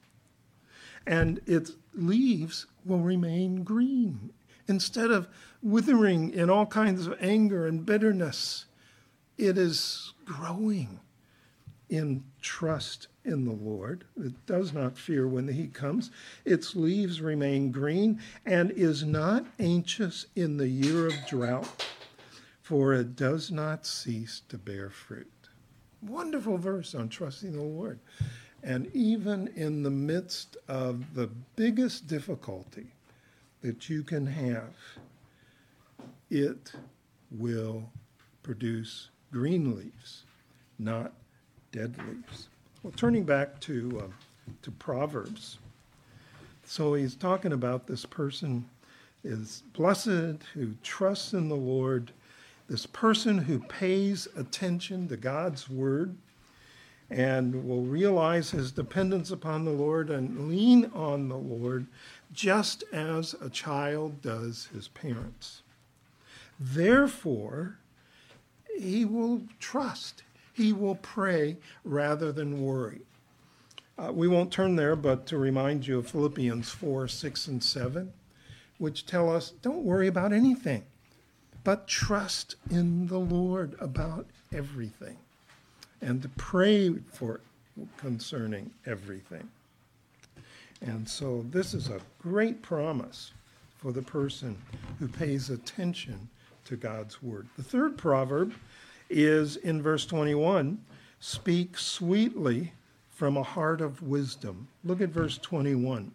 and 1.08 1.40
its 1.46 1.72
leaves 1.94 2.66
will 2.84 3.00
remain 3.00 3.64
green 3.64 4.30
instead 4.68 5.10
of 5.10 5.26
withering 5.62 6.30
in 6.30 6.50
all 6.50 6.66
kinds 6.66 7.06
of 7.06 7.16
anger 7.20 7.66
and 7.66 7.86
bitterness. 7.86 8.66
It 9.38 9.56
is 9.56 10.12
growing 10.26 11.00
in 11.88 12.24
trust 12.42 13.08
in 13.24 13.46
the 13.46 13.52
Lord. 13.52 14.04
It 14.18 14.44
does 14.44 14.74
not 14.74 14.98
fear 14.98 15.26
when 15.26 15.46
the 15.46 15.52
heat 15.54 15.72
comes. 15.72 16.10
Its 16.44 16.76
leaves 16.76 17.22
remain 17.22 17.72
green 17.72 18.20
and 18.44 18.70
is 18.72 19.02
not 19.02 19.46
anxious 19.58 20.26
in 20.36 20.58
the 20.58 20.68
year 20.68 21.06
of 21.06 21.14
drought, 21.26 21.86
for 22.68 22.92
it 22.92 23.16
does 23.16 23.50
not 23.50 23.86
cease 23.86 24.42
to 24.46 24.58
bear 24.58 24.90
fruit. 24.90 25.48
Wonderful 26.02 26.58
verse 26.58 26.94
on 26.94 27.08
trusting 27.08 27.52
the 27.52 27.62
Lord. 27.62 27.98
And 28.62 28.94
even 28.94 29.48
in 29.56 29.82
the 29.82 29.90
midst 29.90 30.58
of 30.68 31.14
the 31.14 31.28
biggest 31.56 32.08
difficulty 32.08 32.88
that 33.62 33.88
you 33.88 34.02
can 34.02 34.26
have, 34.26 34.74
it 36.28 36.72
will 37.30 37.88
produce 38.42 39.08
green 39.32 39.74
leaves, 39.74 40.24
not 40.78 41.14
dead 41.72 41.96
leaves. 42.06 42.48
Well, 42.82 42.92
turning 42.96 43.24
back 43.24 43.58
to, 43.60 44.02
uh, 44.04 44.50
to 44.60 44.70
Proverbs. 44.72 45.56
So 46.64 46.92
he's 46.92 47.14
talking 47.14 47.54
about 47.54 47.86
this 47.86 48.04
person 48.04 48.68
is 49.24 49.62
blessed 49.72 50.42
who 50.52 50.74
trusts 50.82 51.32
in 51.32 51.48
the 51.48 51.56
Lord, 51.56 52.12
this 52.68 52.86
person 52.86 53.38
who 53.38 53.60
pays 53.60 54.28
attention 54.36 55.08
to 55.08 55.16
God's 55.16 55.68
word 55.68 56.16
and 57.10 57.66
will 57.66 57.82
realize 57.82 58.50
his 58.50 58.70
dependence 58.72 59.30
upon 59.30 59.64
the 59.64 59.70
Lord 59.70 60.10
and 60.10 60.48
lean 60.48 60.90
on 60.94 61.28
the 61.28 61.36
Lord 61.36 61.86
just 62.32 62.84
as 62.92 63.34
a 63.40 63.48
child 63.48 64.20
does 64.20 64.68
his 64.72 64.88
parents. 64.88 65.62
Therefore, 66.60 67.78
he 68.78 69.04
will 69.04 69.42
trust, 69.58 70.22
he 70.52 70.72
will 70.72 70.96
pray 70.96 71.56
rather 71.84 72.32
than 72.32 72.62
worry. 72.62 73.02
Uh, 73.98 74.12
we 74.12 74.28
won't 74.28 74.52
turn 74.52 74.76
there, 74.76 74.94
but 74.94 75.26
to 75.26 75.38
remind 75.38 75.86
you 75.86 75.98
of 75.98 76.10
Philippians 76.10 76.70
4 76.70 77.08
6 77.08 77.48
and 77.48 77.64
7, 77.64 78.12
which 78.76 79.06
tell 79.06 79.34
us 79.34 79.50
don't 79.62 79.82
worry 79.82 80.06
about 80.06 80.32
anything, 80.32 80.84
but 81.68 81.86
trust 81.86 82.56
in 82.70 83.06
the 83.08 83.18
Lord 83.18 83.76
about 83.78 84.24
everything 84.54 85.18
and 86.00 86.22
to 86.22 86.28
pray 86.30 86.94
for 87.12 87.42
concerning 87.98 88.70
everything. 88.86 89.46
And 90.80 91.06
so 91.06 91.44
this 91.50 91.74
is 91.74 91.90
a 91.90 92.00
great 92.18 92.62
promise 92.62 93.32
for 93.76 93.92
the 93.92 94.00
person 94.00 94.56
who 94.98 95.08
pays 95.08 95.50
attention 95.50 96.30
to 96.64 96.74
God's 96.74 97.22
word. 97.22 97.46
The 97.58 97.64
third 97.64 97.98
proverb 97.98 98.54
is 99.10 99.56
in 99.56 99.82
verse 99.82 100.06
21 100.06 100.82
speak 101.20 101.76
sweetly 101.76 102.72
from 103.10 103.36
a 103.36 103.42
heart 103.42 103.82
of 103.82 104.00
wisdom. 104.00 104.68
Look 104.84 105.02
at 105.02 105.10
verse 105.10 105.36
21. 105.36 106.12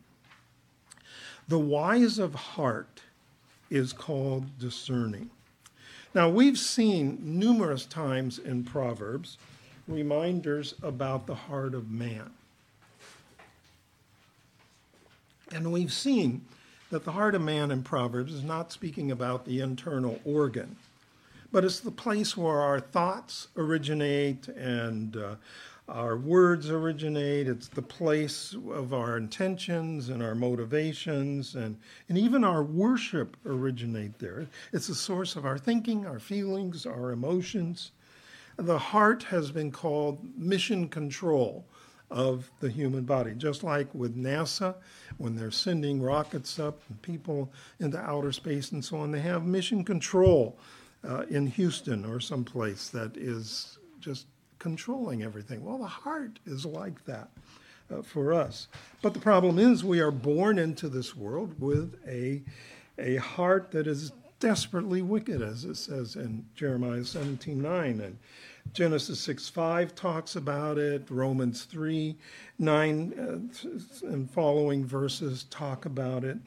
The 1.47 1.60
wise 1.60 2.18
of 2.18 2.34
heart 2.34 3.04
is 3.70 3.93
called 3.93 4.58
discerning. 4.58 5.30
Now, 6.16 6.30
we've 6.30 6.59
seen 6.59 7.20
numerous 7.24 7.86
times 7.86 8.38
in 8.38 8.64
Proverbs 8.64 9.38
reminders 9.88 10.76
about 10.84 11.26
the 11.26 11.34
heart 11.34 11.74
of 11.74 11.89
man. 11.89 12.30
And 15.51 15.72
we've 15.72 15.91
seen 15.91 16.45
that 16.91 17.03
the 17.03 17.11
heart 17.11 17.34
of 17.34 17.41
man 17.41 17.72
in 17.72 17.82
Proverbs 17.82 18.32
is 18.32 18.43
not 18.43 18.72
speaking 18.72 19.09
about 19.09 19.45
the 19.45 19.59
internal 19.59 20.20
organ, 20.24 20.76
but 21.51 21.66
it's 21.66 21.80
the 21.80 21.91
place 21.91 22.38
where 22.38 22.59
our 22.59 22.80
thoughts 22.80 23.47
originate 23.57 24.47
and 24.49 25.18
uh, 25.18 25.36
our 25.89 26.17
words 26.17 26.69
originate. 26.69 27.47
It's 27.47 27.67
the 27.67 27.81
place 27.81 28.55
of 28.71 28.93
our 28.93 29.17
intentions 29.17 30.09
and 30.09 30.23
our 30.23 30.36
motivations, 30.36 31.55
and, 31.55 31.77
and 32.09 32.17
even 32.17 32.43
our 32.43 32.63
worship 32.63 33.36
originate 33.45 34.17
there. 34.19 34.47
It's 34.71 34.88
the 34.88 34.95
source 34.95 35.36
of 35.36 35.45
our 35.45 35.57
thinking, 35.57 36.05
our 36.05 36.19
feelings, 36.19 36.86
our 36.86 37.11
emotions. 37.11 37.91
The 38.57 38.77
heart 38.77 39.23
has 39.23 39.51
been 39.51 39.71
called 39.71 40.19
mission 40.38 40.88
control 40.88 41.65
of 42.09 42.51
the 42.59 42.69
human 42.69 43.03
body, 43.03 43.34
just 43.36 43.63
like 43.63 43.93
with 43.93 44.15
NASA, 44.15 44.75
when 45.17 45.36
they're 45.36 45.51
sending 45.51 46.01
rockets 46.01 46.59
up 46.59 46.79
and 46.88 47.01
people 47.01 47.51
into 47.79 47.97
outer 47.99 48.31
space 48.31 48.71
and 48.71 48.86
so 48.86 48.97
on, 48.97 49.11
they 49.11 49.19
have 49.19 49.45
mission 49.45 49.84
control 49.84 50.59
uh, 51.03 51.23
in 51.29 51.47
Houston 51.47 52.05
or 52.05 52.19
someplace 52.19 52.89
that 52.89 53.17
is 53.17 53.79
just 53.99 54.27
controlling 54.64 55.24
everything. 55.24 55.61
Well, 55.61 55.78
the 55.78 55.86
heart 55.86 56.39
is 56.45 56.66
like 56.66 57.03
that 57.03 57.28
uh, 57.93 58.01
for 58.01 58.32
us. 58.32 58.70
But 59.01 59.14
the 59.14 59.20
problem 59.20 59.59
is, 59.59 59.84
we 59.84 59.99
are 59.99 60.09
born 60.09 60.57
into 60.57 60.88
this 60.88 61.18
world 61.18 61.53
with 61.59 61.99
a, 62.07 62.41
a 62.97 63.18
heart 63.18 63.72
that 63.72 63.88
is 63.88 64.14
desperately 64.39 65.01
wicked, 65.01 65.41
as 65.41 65.66
it 65.66 65.76
says 65.76 66.16
in 66.16 66.45
Jeremiah 66.55 67.03
17 67.03 67.61
9. 67.61 67.99
And 67.99 68.18
Genesis 68.72 69.20
6 69.20 69.49
5 69.49 69.95
talks 69.95 70.38
about 70.38 70.78
it. 70.78 71.07
Romans 71.09 71.66
3 71.66 72.16
9 72.57 73.14
uh, 73.20 74.07
and 74.07 74.32
following 74.32 74.86
verses 74.86 75.43
talk 75.49 75.86
about 75.86 76.24
it. 76.24 76.38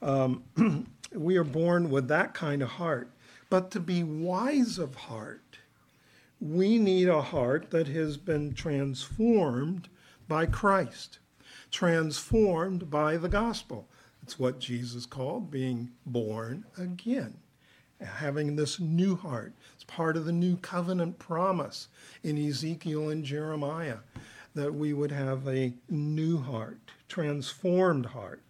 Um, 0.00 0.44
we 1.12 1.36
are 1.36 1.44
born 1.44 1.90
with 1.90 2.06
that 2.06 2.34
kind 2.34 2.62
of 2.62 2.68
heart. 2.68 3.10
But 3.50 3.72
to 3.72 3.80
be 3.80 4.04
wise 4.04 4.78
of 4.78 4.94
heart, 4.94 5.47
we 6.40 6.78
need 6.78 7.08
a 7.08 7.22
heart 7.22 7.70
that 7.70 7.88
has 7.88 8.16
been 8.16 8.54
transformed 8.54 9.88
by 10.28 10.46
Christ, 10.46 11.18
transformed 11.70 12.90
by 12.90 13.16
the 13.16 13.28
gospel. 13.28 13.88
It's 14.22 14.38
what 14.38 14.60
Jesus 14.60 15.06
called 15.06 15.50
being 15.50 15.90
born 16.06 16.64
again, 16.76 17.38
having 18.00 18.56
this 18.56 18.78
new 18.78 19.16
heart. 19.16 19.54
It's 19.74 19.84
part 19.84 20.16
of 20.16 20.26
the 20.26 20.32
new 20.32 20.56
covenant 20.56 21.18
promise 21.18 21.88
in 22.22 22.38
Ezekiel 22.38 23.08
and 23.08 23.24
Jeremiah 23.24 23.98
that 24.54 24.74
we 24.74 24.92
would 24.92 25.12
have 25.12 25.46
a 25.48 25.72
new 25.88 26.38
heart, 26.38 26.78
transformed 27.08 28.06
heart. 28.06 28.42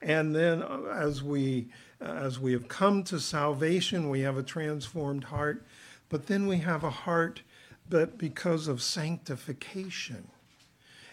And 0.00 0.34
then 0.34 0.62
uh, 0.62 0.82
as 0.92 1.22
we 1.22 1.68
as 2.00 2.40
we 2.40 2.52
have 2.52 2.66
come 2.66 3.04
to 3.04 3.20
salvation, 3.20 4.10
we 4.10 4.20
have 4.20 4.36
a 4.36 4.42
transformed 4.42 5.24
heart 5.24 5.64
but 6.12 6.26
then 6.26 6.46
we 6.46 6.58
have 6.58 6.84
a 6.84 6.90
heart 6.90 7.40
that, 7.88 8.18
because 8.18 8.68
of 8.68 8.82
sanctification, 8.82 10.28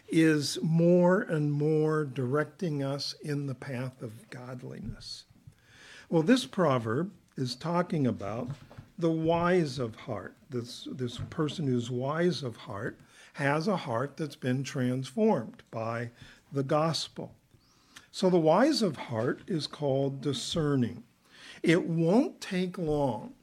is 0.09 0.59
more 0.61 1.21
and 1.21 1.53
more 1.53 2.03
directing 2.03 2.83
us 2.83 3.15
in 3.21 3.47
the 3.47 3.55
path 3.55 4.01
of 4.01 4.29
godliness. 4.29 5.23
Well, 6.09 6.21
this 6.21 6.45
proverb 6.45 7.11
is 7.37 7.55
talking 7.55 8.07
about 8.07 8.49
the 8.97 9.09
wise 9.09 9.79
of 9.79 9.95
heart. 9.95 10.35
This, 10.49 10.85
this 10.91 11.17
person 11.29 11.65
who's 11.65 11.89
wise 11.89 12.43
of 12.43 12.57
heart 12.57 12.99
has 13.35 13.69
a 13.69 13.77
heart 13.77 14.17
that's 14.17 14.35
been 14.35 14.65
transformed 14.65 15.63
by 15.71 16.09
the 16.51 16.63
gospel. 16.63 17.33
So 18.11 18.29
the 18.29 18.37
wise 18.37 18.81
of 18.81 18.97
heart 18.97 19.43
is 19.47 19.65
called 19.65 20.19
discerning. 20.19 21.03
It 21.63 21.85
won't 21.85 22.41
take 22.41 22.77
long 22.77 23.35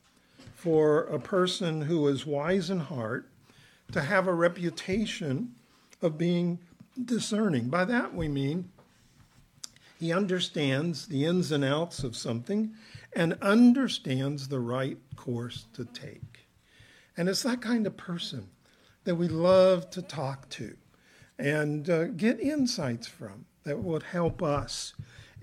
for 0.67 1.03
a 1.05 1.21
person 1.21 1.83
who 1.83 2.09
is 2.09 2.27
wise 2.27 2.71
in 2.71 2.81
heart 2.81 3.31
to 3.93 4.01
have 4.01 4.27
a 4.27 4.35
reputation 4.35 5.55
of 6.03 6.19
being 6.19 6.59
discerning. 7.05 7.69
By 7.69 7.85
that 7.85 8.13
we 8.13 8.27
mean 8.27 8.69
he 9.97 10.13
understands 10.13 11.07
the 11.07 11.25
ins 11.25 11.53
and 11.53 11.65
outs 11.65 12.03
of 12.03 12.17
something 12.17 12.75
and 13.15 13.39
understands 13.41 14.49
the 14.49 14.59
right 14.59 14.99
course 15.15 15.67
to 15.75 15.85
take. 15.85 16.49
And 17.17 17.29
it's 17.29 17.45
that 17.45 17.63
kind 17.63 17.87
of 17.87 17.97
person 17.97 18.49
that 19.05 19.15
we 19.15 19.29
love 19.29 19.89
to 19.91 20.03
talk 20.03 20.49
to 20.49 20.77
and 21.39 21.89
uh, 21.89 22.05
get 22.07 22.41
insights 22.41 23.07
from 23.07 23.45
that 23.63 23.79
would 23.79 24.03
help 24.03 24.43
us 24.43 24.95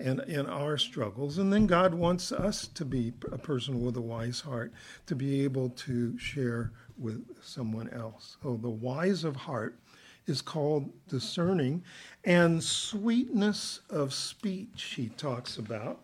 and 0.04 0.20
in 0.20 0.44
our 0.46 0.76
struggles. 0.76 1.38
And 1.38 1.50
then 1.50 1.66
God 1.66 1.94
wants 1.94 2.30
us 2.30 2.68
to 2.68 2.84
be 2.84 3.14
a 3.32 3.38
person 3.38 3.82
with 3.82 3.96
a 3.96 4.02
wise 4.02 4.40
heart, 4.40 4.70
to 5.06 5.16
be 5.16 5.42
able 5.42 5.70
to 5.70 6.16
share 6.18 6.72
with 6.98 7.24
someone 7.42 7.88
else. 7.88 8.36
So 8.42 8.58
the 8.60 8.68
wise 8.68 9.24
of 9.24 9.34
heart 9.34 9.78
is 10.26 10.42
called 10.42 10.90
discerning, 11.08 11.82
and 12.24 12.62
sweetness 12.62 13.80
of 13.90 14.12
speech, 14.12 14.94
he 14.96 15.08
talks 15.08 15.56
about 15.56 16.00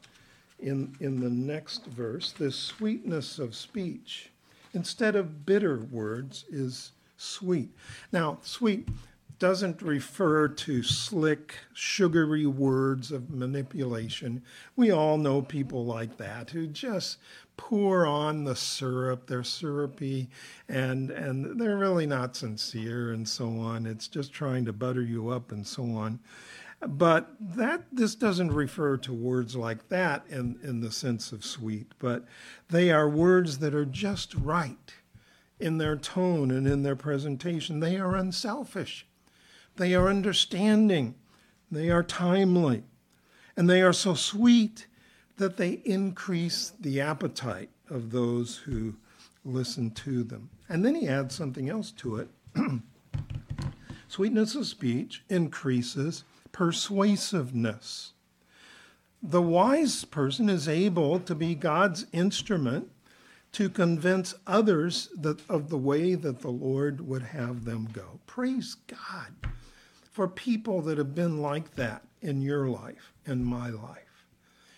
in, 0.59 0.95
in 1.01 1.21
the 1.21 1.31
next 1.31 1.87
verse. 1.87 2.33
This 2.33 2.57
sweetness 2.57 3.39
of 3.39 3.55
speech, 3.55 4.31
instead 4.73 5.15
of 5.15 5.45
bitter 5.45 5.81
words, 5.91 6.45
is 6.51 6.93
sweet. 7.17 7.71
Now, 8.13 8.39
sweet 8.43 8.89
doesn't 9.41 9.81
refer 9.81 10.47
to 10.47 10.83
slick, 10.83 11.57
sugary 11.73 12.47
words 12.47 13.11
of 13.11 13.31
manipulation. 13.31 14.43
We 14.77 14.93
all 14.93 15.17
know 15.17 15.41
people 15.41 15.85
like 15.87 16.19
that 16.19 16.51
who 16.51 16.67
just 16.67 17.17
pour 17.57 18.07
on 18.07 18.45
the 18.45 18.55
syrup. 18.55 19.27
They're 19.27 19.43
syrupy 19.43 20.29
and, 20.69 21.11
and 21.11 21.59
they're 21.59 21.79
really 21.79 22.07
not 22.07 22.37
sincere 22.37 23.13
and 23.13 23.27
so 23.27 23.49
on. 23.59 23.87
It's 23.87 24.09
just 24.09 24.33
trying 24.33 24.67
to 24.67 24.75
butter 24.75 25.03
you 25.03 25.31
up 25.31 25.51
and 25.51 25.67
so 25.67 25.85
on. 25.85 26.21
But 26.87 27.31
that 27.41 27.85
this 27.91 28.15
doesn't 28.15 28.53
refer 28.53 28.99
to 28.99 29.13
words 29.13 29.57
like 29.57 29.89
that 29.89 30.25
in, 30.29 30.59
in 30.63 30.81
the 30.81 30.93
sense 30.93 31.33
of 31.33 31.45
sweet, 31.45 31.93
but 31.99 32.27
they 32.69 32.91
are 32.91 33.09
words 33.09 33.59
that 33.59 33.75
are 33.75 33.87
just 33.87 34.35
right 34.35 34.95
in 35.59 35.79
their 35.79 35.97
tone 35.97 36.51
and 36.51 36.67
in 36.67 36.83
their 36.83 36.97
presentation. 36.97 37.81
They 37.81 37.99
are 37.99 38.17
unselfish. 38.17 39.07
They 39.81 39.95
are 39.95 40.09
understanding. 40.09 41.15
They 41.71 41.89
are 41.89 42.03
timely. 42.03 42.83
And 43.57 43.69
they 43.69 43.81
are 43.81 43.95
so 43.95 44.13
sweet 44.13 44.87
that 45.39 45.57
they 45.57 45.81
increase 45.87 46.75
the 46.79 47.01
appetite 47.01 47.71
of 47.89 48.11
those 48.11 48.59
who 48.59 48.97
listen 49.43 49.91
to 49.93 50.23
them. 50.23 50.51
And 50.69 50.85
then 50.85 50.97
he 50.97 51.09
adds 51.09 51.35
something 51.35 51.71
else 51.71 51.93
to 51.93 52.17
it. 52.17 52.29
Sweetness 54.09 54.55
of 54.55 54.67
speech 54.67 55.25
increases 55.31 56.25
persuasiveness. 56.53 58.13
The 59.23 59.41
wise 59.41 60.05
person 60.05 60.51
is 60.51 60.69
able 60.69 61.21
to 61.21 61.35
be 61.35 61.55
God's 61.55 62.05
instrument 62.13 62.91
to 63.53 63.71
convince 63.71 64.35
others 64.47 65.09
that, 65.17 65.41
of 65.49 65.71
the 65.71 65.79
way 65.79 66.17
that 66.17 66.41
the 66.41 66.51
Lord 66.51 67.01
would 67.01 67.23
have 67.23 67.65
them 67.65 67.89
go. 67.95 68.21
Praise 68.27 68.77
God 68.87 69.51
for 70.21 70.29
people 70.29 70.83
that 70.83 70.99
have 70.99 71.15
been 71.15 71.41
like 71.41 71.77
that 71.77 72.03
in 72.21 72.43
your 72.43 72.69
life 72.69 73.15
and 73.25 73.43
my 73.43 73.71
life. 73.71 74.27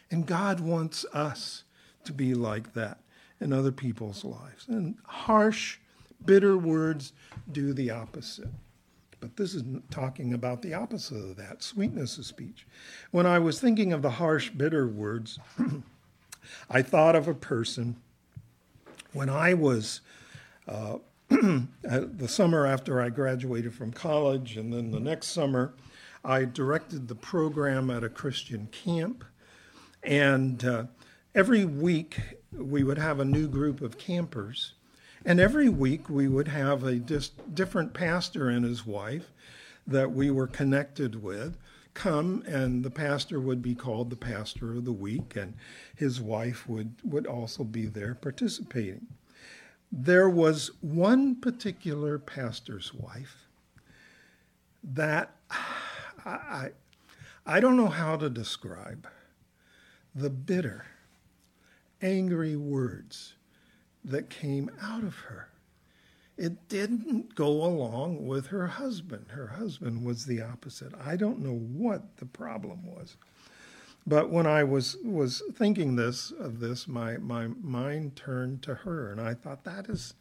And 0.09 0.25
God 0.25 0.61
wants 0.61 1.05
us 1.13 1.65
to 2.05 2.13
be 2.13 2.33
like 2.33 2.75
that 2.75 3.01
in 3.41 3.53
other 3.53 3.73
people's 3.73 4.25
lives. 4.25 4.69
And 4.69 4.95
harsh, 5.05 5.79
bitter 6.25 6.57
words 6.57 7.13
do 7.51 7.73
the 7.73 7.91
opposite. 7.91 8.51
But 9.19 9.37
this 9.37 9.53
is 9.57 9.65
talking 9.91 10.33
about 10.33 10.63
the 10.63 10.75
opposite 10.75 11.17
of 11.17 11.35
that 11.39 11.65
sweetness 11.65 12.19
of 12.19 12.25
speech. 12.25 12.65
When 13.11 13.27
I 13.27 13.41
was 13.41 13.61
thinking 13.61 13.93
of 13.93 14.03
the 14.03 14.11
harsh, 14.11 14.51
bitter 14.51 14.87
words, 14.87 15.41
I 16.71 16.83
thought 16.83 17.17
of 17.17 17.27
a 17.27 17.35
person 17.35 17.97
when 19.13 19.29
I 19.29 19.55
was 19.55 20.03
uh, 20.69 20.99
the 21.33 22.29
summer 22.29 22.67
after 22.67 23.01
I 23.01 23.09
graduated 23.09 23.75
from 23.75 23.93
college, 23.93 24.57
and 24.57 24.73
then 24.73 24.91
the 24.91 25.01
next 25.01 25.29
summer, 25.29 25.75
I 26.25 26.45
directed 26.45 27.09
the 27.09 27.15
program 27.15 27.91
at 27.91 28.05
a 28.05 28.09
Christian 28.09 28.69
camp. 28.71 29.25
And 30.03 30.65
uh, 30.65 30.85
every 31.35 31.65
week 31.65 32.19
we 32.53 32.83
would 32.85 32.99
have 32.99 33.19
a 33.19 33.25
new 33.25 33.49
group 33.49 33.81
of 33.81 33.99
campers. 33.99 34.75
And 35.25 35.41
every 35.41 35.69
week 35.69 36.09
we 36.09 36.29
would 36.29 36.49
have 36.49 36.85
a 36.85 36.97
dis- 36.97 37.31
different 37.55 37.95
pastor 37.95 38.49
and 38.49 38.65
his 38.65 38.87
wife 38.87 39.33
that 39.87 40.13
we 40.13 40.31
were 40.31 40.47
connected 40.47 41.23
with 41.23 41.57
come 41.95 42.43
and 42.47 42.85
the 42.85 42.91
pastor 42.91 43.39
would 43.39 43.61
be 43.61 43.75
called 43.75 44.11
the 44.11 44.17
pastor 44.17 44.73
of 44.73 44.85
the 44.85 44.93
week 44.93 45.37
and 45.37 45.55
his 45.95 46.21
wife 46.21 46.69
would, 46.69 46.95
would 47.05 47.27
also 47.27 47.65
be 47.65 47.87
there 47.87 48.15
participating. 48.15 49.07
There 49.95 50.29
was 50.29 50.71
one 50.81 51.37
particular 51.37 52.19
pastor's 52.19 52.95
wife 52.95 53.47
that 54.83 55.37
I, 56.25 56.71
I 57.45 57.61
don't 57.61 57.77
know 57.77 57.89
how 57.89 58.17
to 58.17 58.31
describe 58.31 59.07
the 60.15 60.31
bitter, 60.31 60.87
angry 62.01 62.57
words 62.57 63.35
that 64.03 64.31
came 64.31 64.71
out 64.81 65.05
of 65.05 65.15
her. 65.15 65.49
It 66.39 66.69
didn't 66.71 67.35
go 67.35 67.63
along 67.63 68.27
with 68.27 68.47
her 68.47 68.67
husband. 68.67 69.27
Her 69.29 69.47
husband 69.47 70.05
was 70.05 70.25
the 70.25 70.41
opposite. 70.41 70.95
I 71.05 71.17
don't 71.17 71.41
know 71.41 71.55
what 71.55 72.17
the 72.17 72.27
problem 72.27 72.87
was. 72.87 73.17
But 74.07 74.31
when 74.31 74.47
I 74.47 74.65
was 74.65 74.97
was 75.05 75.43
thinking 75.55 75.97
this 75.97 76.33
of 76.33 76.61
this, 76.61 76.89
my 76.89 77.19
my 77.19 77.49
mind 77.63 78.17
turned 78.17 78.63
to 78.63 78.75
her, 78.75 79.11
and 79.11 79.21
I 79.21 79.35
thought 79.35 79.65
that 79.65 79.89
is 79.89 80.15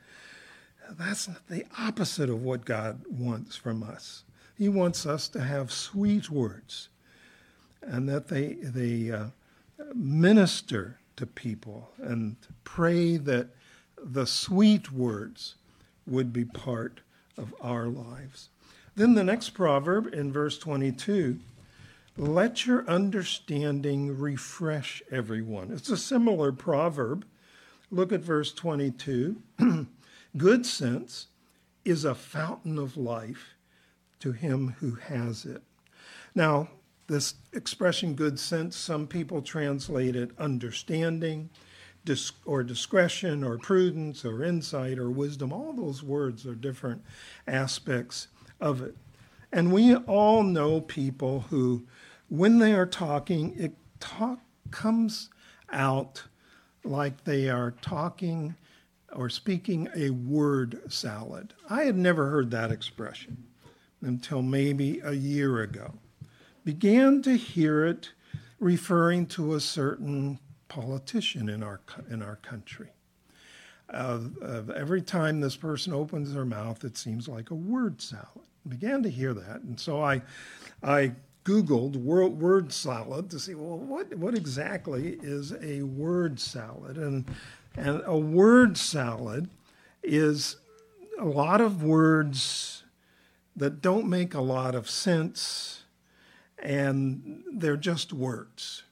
that's 0.92 1.28
the 1.50 1.66
opposite 1.78 2.30
of 2.30 2.44
what 2.44 2.66
God 2.66 3.02
wants 3.10 3.56
from 3.56 3.82
us. 3.82 4.24
He 4.58 4.70
wants 4.70 5.06
us 5.06 5.28
to 5.30 5.42
have 5.42 5.72
sweet 5.72 6.30
words, 6.30 6.90
and 7.82 8.08
that 8.08 8.28
they 8.28 8.54
they 8.54 9.12
uh, 9.12 9.28
minister 9.96 11.00
to 11.16 11.26
people 11.26 11.92
and 11.98 12.36
pray 12.64 13.18
that 13.18 13.48
the 13.98 14.26
sweet 14.26 14.92
words 14.92 15.56
would 16.08 16.34
be 16.34 16.46
part 16.46 17.02
of 17.38 17.54
our 17.62 17.88
lives. 17.88 18.50
Then 18.96 19.14
the 19.14 19.24
next 19.24 19.52
proverb 19.52 20.14
in 20.14 20.32
verse 20.32 20.58
22 20.58 21.40
let 22.18 22.66
your 22.66 22.88
understanding 22.88 24.18
refresh 24.18 25.02
everyone. 25.12 25.72
It's 25.72 25.90
a 25.90 25.98
similar 25.98 26.52
proverb. 26.52 27.26
Look 27.90 28.12
at 28.12 28.22
verse 28.22 28.54
22. 28.54 29.42
Good 30.38 30.66
sense 30.66 31.28
is 31.84 32.06
a 32.06 32.16
fountain 32.16 32.78
of 32.78 32.98
life 32.98 33.56
to 34.20 34.32
him 34.32 34.76
who 34.80 34.96
has 34.96 35.46
it. 35.46 35.64
Now, 36.36 36.70
this 37.08 37.36
expression 37.52 38.14
good 38.14 38.40
sense, 38.40 38.78
some 38.78 39.06
people 39.06 39.42
translate 39.42 40.16
it 40.16 40.32
understanding 40.38 41.50
or 42.46 42.64
discretion 42.64 43.44
or 43.44 43.58
prudence 43.58 44.24
or 44.24 44.44
insight 44.44 44.98
or 44.98 45.10
wisdom. 45.10 45.52
All 45.52 45.74
those 45.74 46.02
words 46.02 46.46
are 46.46 46.56
different 46.56 47.04
aspects 47.48 48.28
of 48.60 48.82
it. 48.82 48.96
And 49.52 49.74
we 49.74 49.96
all 49.96 50.44
know 50.44 50.80
people 50.80 51.42
who, 51.50 51.86
when 52.32 52.60
they 52.60 52.72
are 52.72 52.86
talking, 52.86 53.54
it 53.58 53.74
talk 54.00 54.40
comes 54.72 55.30
out 55.70 56.24
like 56.86 57.26
they 57.26 57.50
are 57.50 57.72
talking 57.82 58.56
or 59.14 59.30
speaking 59.30 59.90
a 59.94 60.12
word 60.12 60.82
salad. 60.90 61.54
I 61.70 61.84
had 61.84 61.98
never 61.98 62.30
heard 62.30 62.50
that 62.52 62.72
expression 62.72 63.44
until 64.00 64.42
maybe 64.42 65.02
a 65.04 65.12
year 65.12 65.60
ago 65.60 65.96
began 66.64 67.22
to 67.24 67.36
hear 67.36 67.86
it 67.86 68.12
referring 68.62 69.26
to 69.26 69.56
a 69.56 69.60
certain 69.60 70.40
politician 70.70 71.50
in 71.50 71.62
our, 71.62 71.82
in 72.10 72.22
our 72.22 72.38
country. 72.38 72.92
Every 73.94 75.02
time 75.02 75.42
this 75.42 75.58
person 75.58 75.92
opens 75.92 76.34
their 76.34 76.46
mouth, 76.46 76.86
it 76.86 76.98
seems 76.98 77.28
like 77.28 77.52
a 77.52 77.56
word 77.56 78.02
salad. 78.02 78.48
Began 78.70 79.04
to 79.04 79.10
hear 79.10 79.34
that, 79.34 79.64
and 79.64 79.78
so 79.78 80.02
I, 80.02 80.22
I 80.82 81.12
Googled 81.44 81.96
word, 81.96 82.40
word 82.40 82.72
salad 82.72 83.30
to 83.32 83.40
see 83.40 83.56
well 83.56 83.78
what 83.78 84.14
what 84.16 84.36
exactly 84.36 85.18
is 85.22 85.54
a 85.62 85.82
word 85.82 86.40
salad, 86.40 86.98
and 86.98 87.26
and 87.76 88.02
a 88.06 88.18
word 88.18 88.78
salad 88.78 89.50
is 90.04 90.58
a 91.18 91.26
lot 91.26 91.62
of 91.62 91.84
words 91.84 92.84
that 93.56 93.82
don't 93.82 94.08
make 94.08 94.34
a 94.34 94.42
lot 94.42 94.76
of 94.76 94.90
sense 94.90 95.84
and 96.62 97.44
they're 97.52 97.78
just 97.78 98.14
words. 98.14 98.84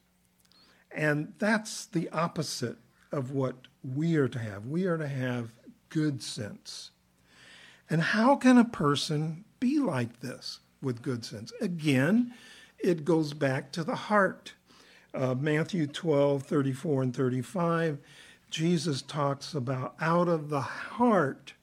And 0.92 1.34
that's 1.38 1.86
the 1.86 2.10
opposite 2.10 2.78
of 3.12 3.32
what 3.32 3.56
we 3.84 4.16
are 4.16 4.28
to 4.28 4.40
have. 4.40 4.66
We 4.66 4.86
are 4.86 4.98
to 4.98 5.08
have 5.08 5.52
good 5.90 6.22
sense. 6.22 6.92
And 7.90 8.02
how 8.02 8.36
can 8.36 8.58
a 8.58 8.66
person 8.66 9.46
be 9.60 9.80
like 9.80 10.20
this 10.20 10.60
with 10.82 11.02
good 11.02 11.26
sense? 11.26 11.52
Again, 11.62 12.34
it 12.80 13.06
goes 13.06 13.34
back 13.34 13.72
to 13.74 13.84
the 13.84 13.96
heart. 13.96 14.54
Uh, 15.14 15.36
Matthew 15.36 15.88
12, 15.88 16.44
34 16.44 17.04
and 17.04 17.16
35, 17.16 17.98
Jesus 18.50 19.02
talks 19.02 19.54
about 19.54 19.96
out 20.00 20.28
of 20.28 20.50
the 20.50 20.62
heart 20.62 21.54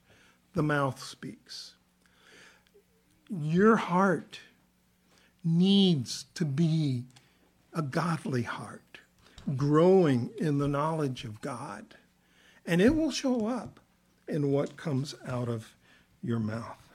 the 0.53 0.63
mouth 0.63 1.01
speaks. 1.03 1.75
Your 3.29 3.75
heart 3.75 4.39
needs 5.43 6.25
to 6.33 6.45
be 6.45 7.03
a 7.73 7.81
godly 7.81 8.43
heart, 8.43 8.99
growing 9.55 10.31
in 10.37 10.57
the 10.57 10.67
knowledge 10.67 11.23
of 11.23 11.41
God. 11.41 11.95
And 12.65 12.81
it 12.81 12.95
will 12.95 13.11
show 13.11 13.47
up 13.47 13.79
in 14.27 14.51
what 14.51 14.77
comes 14.77 15.15
out 15.25 15.47
of 15.47 15.73
your 16.23 16.39
mouth. 16.39 16.86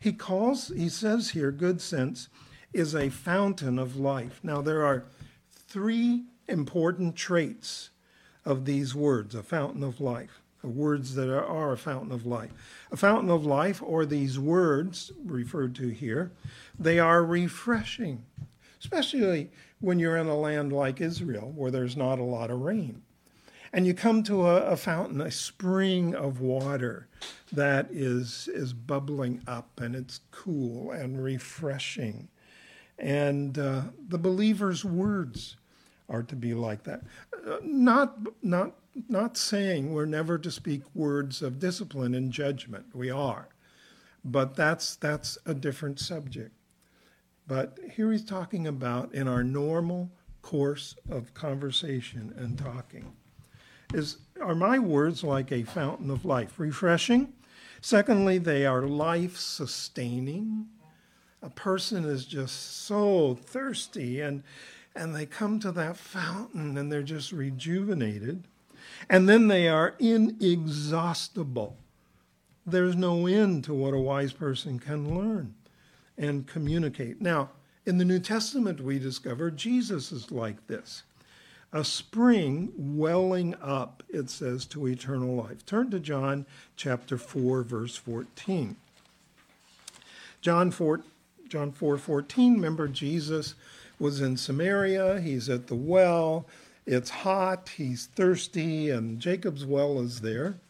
He 0.00 0.12
calls, 0.12 0.68
he 0.68 0.88
says 0.88 1.30
here, 1.30 1.50
good 1.50 1.80
sense 1.80 2.28
is 2.72 2.94
a 2.94 3.08
fountain 3.08 3.78
of 3.78 3.96
life. 3.96 4.40
Now, 4.42 4.60
there 4.60 4.84
are 4.84 5.04
three 5.50 6.24
important 6.46 7.16
traits 7.16 7.90
of 8.44 8.64
these 8.64 8.94
words 8.94 9.34
a 9.34 9.42
fountain 9.42 9.82
of 9.82 10.00
life, 10.00 10.40
words 10.62 11.14
that 11.14 11.28
are, 11.28 11.44
are 11.44 11.72
a 11.72 11.78
fountain 11.78 12.12
of 12.12 12.26
life. 12.26 12.50
A 12.90 12.96
fountain 12.96 13.30
of 13.30 13.44
life, 13.44 13.82
or 13.82 14.06
these 14.06 14.38
words 14.38 15.12
referred 15.24 15.74
to 15.76 15.88
here, 15.88 16.32
they 16.78 16.98
are 16.98 17.24
refreshing, 17.24 18.24
especially 18.80 19.50
when 19.80 19.98
you're 19.98 20.16
in 20.16 20.26
a 20.26 20.36
land 20.36 20.72
like 20.72 21.00
Israel 21.00 21.52
where 21.54 21.70
there's 21.70 21.96
not 21.96 22.18
a 22.18 22.24
lot 22.24 22.50
of 22.50 22.60
rain. 22.60 23.02
And 23.72 23.86
you 23.86 23.94
come 23.94 24.22
to 24.24 24.46
a, 24.46 24.62
a 24.66 24.76
fountain, 24.76 25.20
a 25.20 25.30
spring 25.30 26.14
of 26.14 26.40
water 26.40 27.08
that 27.52 27.88
is, 27.90 28.48
is 28.52 28.72
bubbling 28.72 29.42
up 29.46 29.80
and 29.80 29.94
it's 29.94 30.20
cool 30.30 30.90
and 30.90 31.22
refreshing. 31.22 32.28
And 32.98 33.58
uh, 33.58 33.82
the 34.08 34.18
believer's 34.18 34.84
words 34.84 35.56
are 36.08 36.22
to 36.22 36.36
be 36.36 36.54
like 36.54 36.84
that. 36.84 37.02
Uh, 37.46 37.58
not, 37.62 38.18
not, 38.42 38.72
not 39.08 39.36
saying 39.36 39.92
we're 39.92 40.06
never 40.06 40.38
to 40.38 40.50
speak 40.50 40.82
words 40.94 41.42
of 41.42 41.58
discipline 41.58 42.14
and 42.14 42.32
judgment. 42.32 42.86
We 42.94 43.10
are. 43.10 43.48
But 44.24 44.56
that's, 44.56 44.96
that's 44.96 45.38
a 45.46 45.54
different 45.54 46.00
subject. 46.00 46.52
But 47.46 47.78
here 47.94 48.12
he's 48.12 48.24
talking 48.24 48.66
about 48.66 49.14
in 49.14 49.28
our 49.28 49.44
normal 49.44 50.10
course 50.42 50.96
of 51.10 51.34
conversation 51.34 52.34
and 52.36 52.58
talking. 52.58 53.12
Is 53.94 54.18
are 54.40 54.54
my 54.54 54.78
words 54.78 55.24
like 55.24 55.50
a 55.50 55.62
fountain 55.62 56.10
of 56.10 56.24
life, 56.24 56.58
refreshing? 56.58 57.32
Secondly, 57.80 58.38
they 58.38 58.66
are 58.66 58.82
life 58.82 59.36
sustaining. 59.36 60.66
A 61.42 61.50
person 61.50 62.04
is 62.04 62.26
just 62.26 62.84
so 62.84 63.34
thirsty 63.34 64.20
and 64.20 64.42
and 64.94 65.14
they 65.14 65.26
come 65.26 65.60
to 65.60 65.70
that 65.72 65.96
fountain 65.96 66.76
and 66.76 66.90
they're 66.90 67.02
just 67.02 67.30
rejuvenated. 67.32 68.44
And 69.08 69.28
then 69.28 69.48
they 69.48 69.68
are 69.68 69.94
inexhaustible. 69.98 71.76
There's 72.66 72.96
no 72.96 73.26
end 73.26 73.64
to 73.64 73.74
what 73.74 73.94
a 73.94 73.98
wise 73.98 74.32
person 74.32 74.78
can 74.78 75.16
learn 75.16 75.54
and 76.16 76.46
communicate. 76.46 77.20
Now, 77.20 77.50
in 77.86 77.96
the 77.96 78.04
New 78.04 78.18
Testament, 78.18 78.80
we 78.80 78.98
discover 78.98 79.50
Jesus 79.50 80.12
is 80.12 80.30
like 80.30 80.66
this 80.66 81.04
a 81.72 81.84
spring 81.84 82.72
welling 82.76 83.54
up, 83.60 84.02
it 84.08 84.30
says, 84.30 84.64
to 84.66 84.86
eternal 84.86 85.34
life. 85.34 85.64
Turn 85.66 85.90
to 85.90 86.00
John 86.00 86.46
chapter 86.76 87.18
4, 87.18 87.62
verse 87.62 87.96
14. 87.96 88.76
John 90.40 90.70
4, 90.70 91.02
John 91.48 91.72
4 91.72 91.98
14, 91.98 92.54
remember 92.54 92.88
Jesus 92.88 93.54
was 93.98 94.20
in 94.20 94.36
Samaria, 94.36 95.20
he's 95.20 95.48
at 95.48 95.66
the 95.66 95.74
well, 95.74 96.46
it's 96.86 97.10
hot, 97.10 97.70
he's 97.76 98.06
thirsty, 98.06 98.90
and 98.90 99.18
Jacob's 99.18 99.66
well 99.66 100.00
is 100.00 100.20
there 100.20 100.60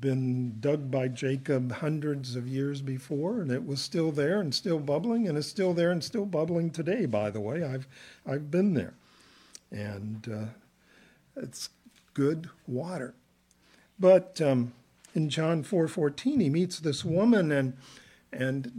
been 0.00 0.58
dug 0.60 0.90
by 0.90 1.08
Jacob 1.08 1.70
hundreds 1.72 2.36
of 2.36 2.48
years 2.48 2.82
before, 2.82 3.40
and 3.40 3.50
it 3.50 3.64
was 3.64 3.80
still 3.80 4.10
there 4.10 4.40
and 4.40 4.54
still 4.54 4.78
bubbling, 4.78 5.28
and 5.28 5.38
it's 5.38 5.46
still 5.46 5.72
there 5.72 5.90
and 5.90 6.02
still 6.02 6.26
bubbling 6.26 6.70
today. 6.70 7.06
By 7.06 7.30
the 7.30 7.40
way, 7.40 7.62
I've 7.62 7.86
I've 8.26 8.50
been 8.50 8.74
there, 8.74 8.94
and 9.70 10.28
uh, 10.32 10.46
it's 11.36 11.70
good 12.14 12.48
water. 12.66 13.14
But 13.98 14.40
um, 14.40 14.72
in 15.14 15.28
John 15.28 15.62
4:14, 15.62 16.40
he 16.40 16.50
meets 16.50 16.80
this 16.80 17.04
woman, 17.04 17.50
and 17.50 17.76
and 18.32 18.72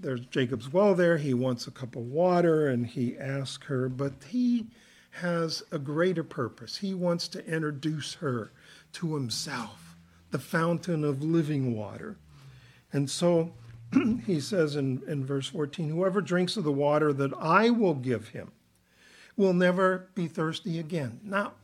there's 0.00 0.26
Jacob's 0.26 0.72
well 0.72 0.94
there. 0.94 1.18
He 1.18 1.34
wants 1.34 1.66
a 1.66 1.70
cup 1.70 1.96
of 1.96 2.02
water, 2.02 2.68
and 2.68 2.86
he 2.86 3.16
asks 3.16 3.66
her, 3.66 3.88
but 3.88 4.12
he 4.28 4.66
has 5.20 5.62
a 5.72 5.78
greater 5.78 6.24
purpose. 6.24 6.78
He 6.78 6.92
wants 6.92 7.28
to 7.28 7.46
introduce 7.46 8.14
her 8.14 8.52
to 8.94 9.14
himself, 9.14 9.96
the 10.30 10.38
fountain 10.38 11.04
of 11.04 11.22
living 11.22 11.74
water. 11.74 12.16
And 12.92 13.10
so 13.10 13.52
he 14.26 14.40
says 14.40 14.76
in, 14.76 15.02
in 15.06 15.24
verse 15.24 15.48
14, 15.48 15.88
Whoever 15.88 16.20
drinks 16.20 16.56
of 16.56 16.64
the 16.64 16.72
water 16.72 17.12
that 17.12 17.32
I 17.38 17.70
will 17.70 17.94
give 17.94 18.28
him 18.28 18.52
will 19.36 19.52
never 19.52 20.08
be 20.14 20.26
thirsty 20.26 20.78
again. 20.78 21.20
Not 21.22 21.56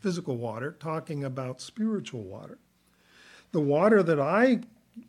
physical 0.00 0.36
water, 0.36 0.76
talking 0.78 1.24
about 1.24 1.60
spiritual 1.60 2.22
water. 2.22 2.58
The 3.52 3.60
water 3.60 4.02
that 4.02 4.18
I 4.18 4.60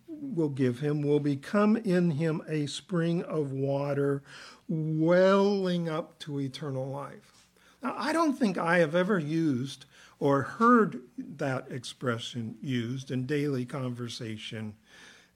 will 0.08 0.50
give 0.50 0.80
him 0.80 1.02
will 1.02 1.20
become 1.20 1.76
in 1.78 2.12
him 2.12 2.42
a 2.48 2.68
spring 2.68 3.24
of 3.24 3.52
water 3.52 4.22
welling 4.68 5.90
up 5.90 6.20
to 6.20 6.40
eternal 6.40 6.88
life. 6.88 7.48
Now, 7.82 7.96
I 7.98 8.14
don't 8.14 8.38
think 8.38 8.58
I 8.58 8.80
have 8.80 8.96
ever 8.96 9.20
used 9.20 9.86
or 10.20 10.42
heard 10.42 11.02
that 11.18 11.70
expression 11.70 12.56
used 12.62 13.12
in 13.12 13.26
daily 13.26 13.66
conversation 13.66 14.76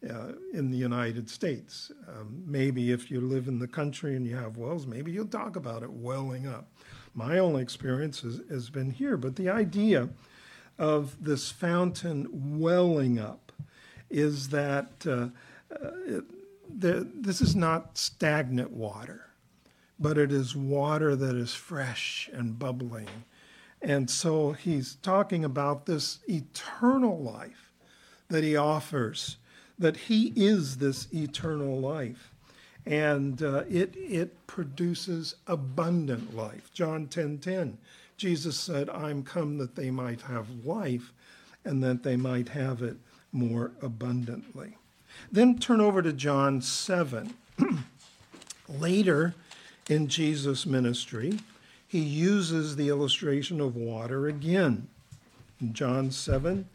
uh, 0.10 0.34
in 0.54 0.72
the 0.72 0.78
United 0.78 1.30
States. 1.30 1.92
Um, 2.08 2.44
maybe 2.46 2.92
if 2.92 3.12
you 3.12 3.22
live 3.22 3.48
in 3.48 3.60
the 3.60 3.68
country 3.68 4.16
and 4.16 4.26
you 4.26 4.36
have 4.36 4.58
wells, 4.58 4.88
maybe 4.88 5.12
you'll 5.12 5.26
talk 5.28 5.56
about 5.56 5.84
it 5.84 5.92
welling 5.92 6.48
up. 6.48 6.70
My 7.14 7.40
only 7.40 7.62
experience 7.62 8.22
has, 8.22 8.42
has 8.50 8.70
been 8.70 8.92
here, 8.92 9.18
but 9.18 9.36
the 9.36 9.50
idea 9.50 10.10
of 10.78 11.24
this 11.24 11.50
fountain 11.50 12.28
welling 12.60 13.20
up 13.20 13.52
is 14.10 14.50
that 14.50 14.92
uh, 15.06 15.30
uh, 15.76 15.92
it, 16.06 16.24
the, 16.80 17.08
this 17.14 17.42
is 17.42 17.56
not 17.56 17.98
stagnant 17.98 18.72
water, 18.72 19.26
but 20.00 20.18
it 20.18 20.32
is 20.32 20.56
water 20.56 21.16
that 21.16 21.36
is 21.36 21.54
fresh 21.54 22.30
and 22.34 22.60
bubbling. 22.60 23.08
And 23.82 24.10
so 24.10 24.52
he's 24.54 24.96
talking 24.96 25.46
about 25.46 25.86
this 25.86 26.20
eternal 26.28 27.20
life 27.20 27.72
that 28.30 28.44
he 28.44 28.56
offers 28.56 29.38
that 29.80 29.98
He 29.98 30.34
is 30.36 30.78
this 30.78 31.08
eternal 31.14 31.80
life. 31.80 32.32
And 32.86 33.42
uh, 33.44 33.64
it, 33.70 33.94
it 33.96 34.48
produces 34.48 35.36
abundant 35.46 36.36
life. 36.36 36.72
John 36.74 37.08
10 37.08 37.40
10, 37.40 37.78
Jesus 38.16 38.58
said, 38.58 38.90
I'm 38.90 39.24
come 39.24 39.58
that 39.58 39.76
they 39.76 39.92
might 39.92 40.22
have 40.22 40.66
life 40.66 41.12
and 41.66 41.84
that 41.84 42.04
they 42.04 42.16
might 42.16 42.50
have 42.50 42.82
it 42.82 42.98
more 43.32 43.72
abundantly. 43.82 44.78
Then 45.32 45.60
turn 45.60 45.82
over 45.82 46.02
to 46.02 46.14
John 46.14 46.62
7. 46.62 47.34
Later 48.70 49.36
in 49.90 50.08
Jesus' 50.08 50.66
ministry, 50.66 51.40
he 51.88 52.00
uses 52.00 52.76
the 52.76 52.90
illustration 52.90 53.62
of 53.62 53.76
water 53.76 54.28
again. 54.28 54.88
In 55.62 55.74
John 55.74 56.12
7, 56.12 56.68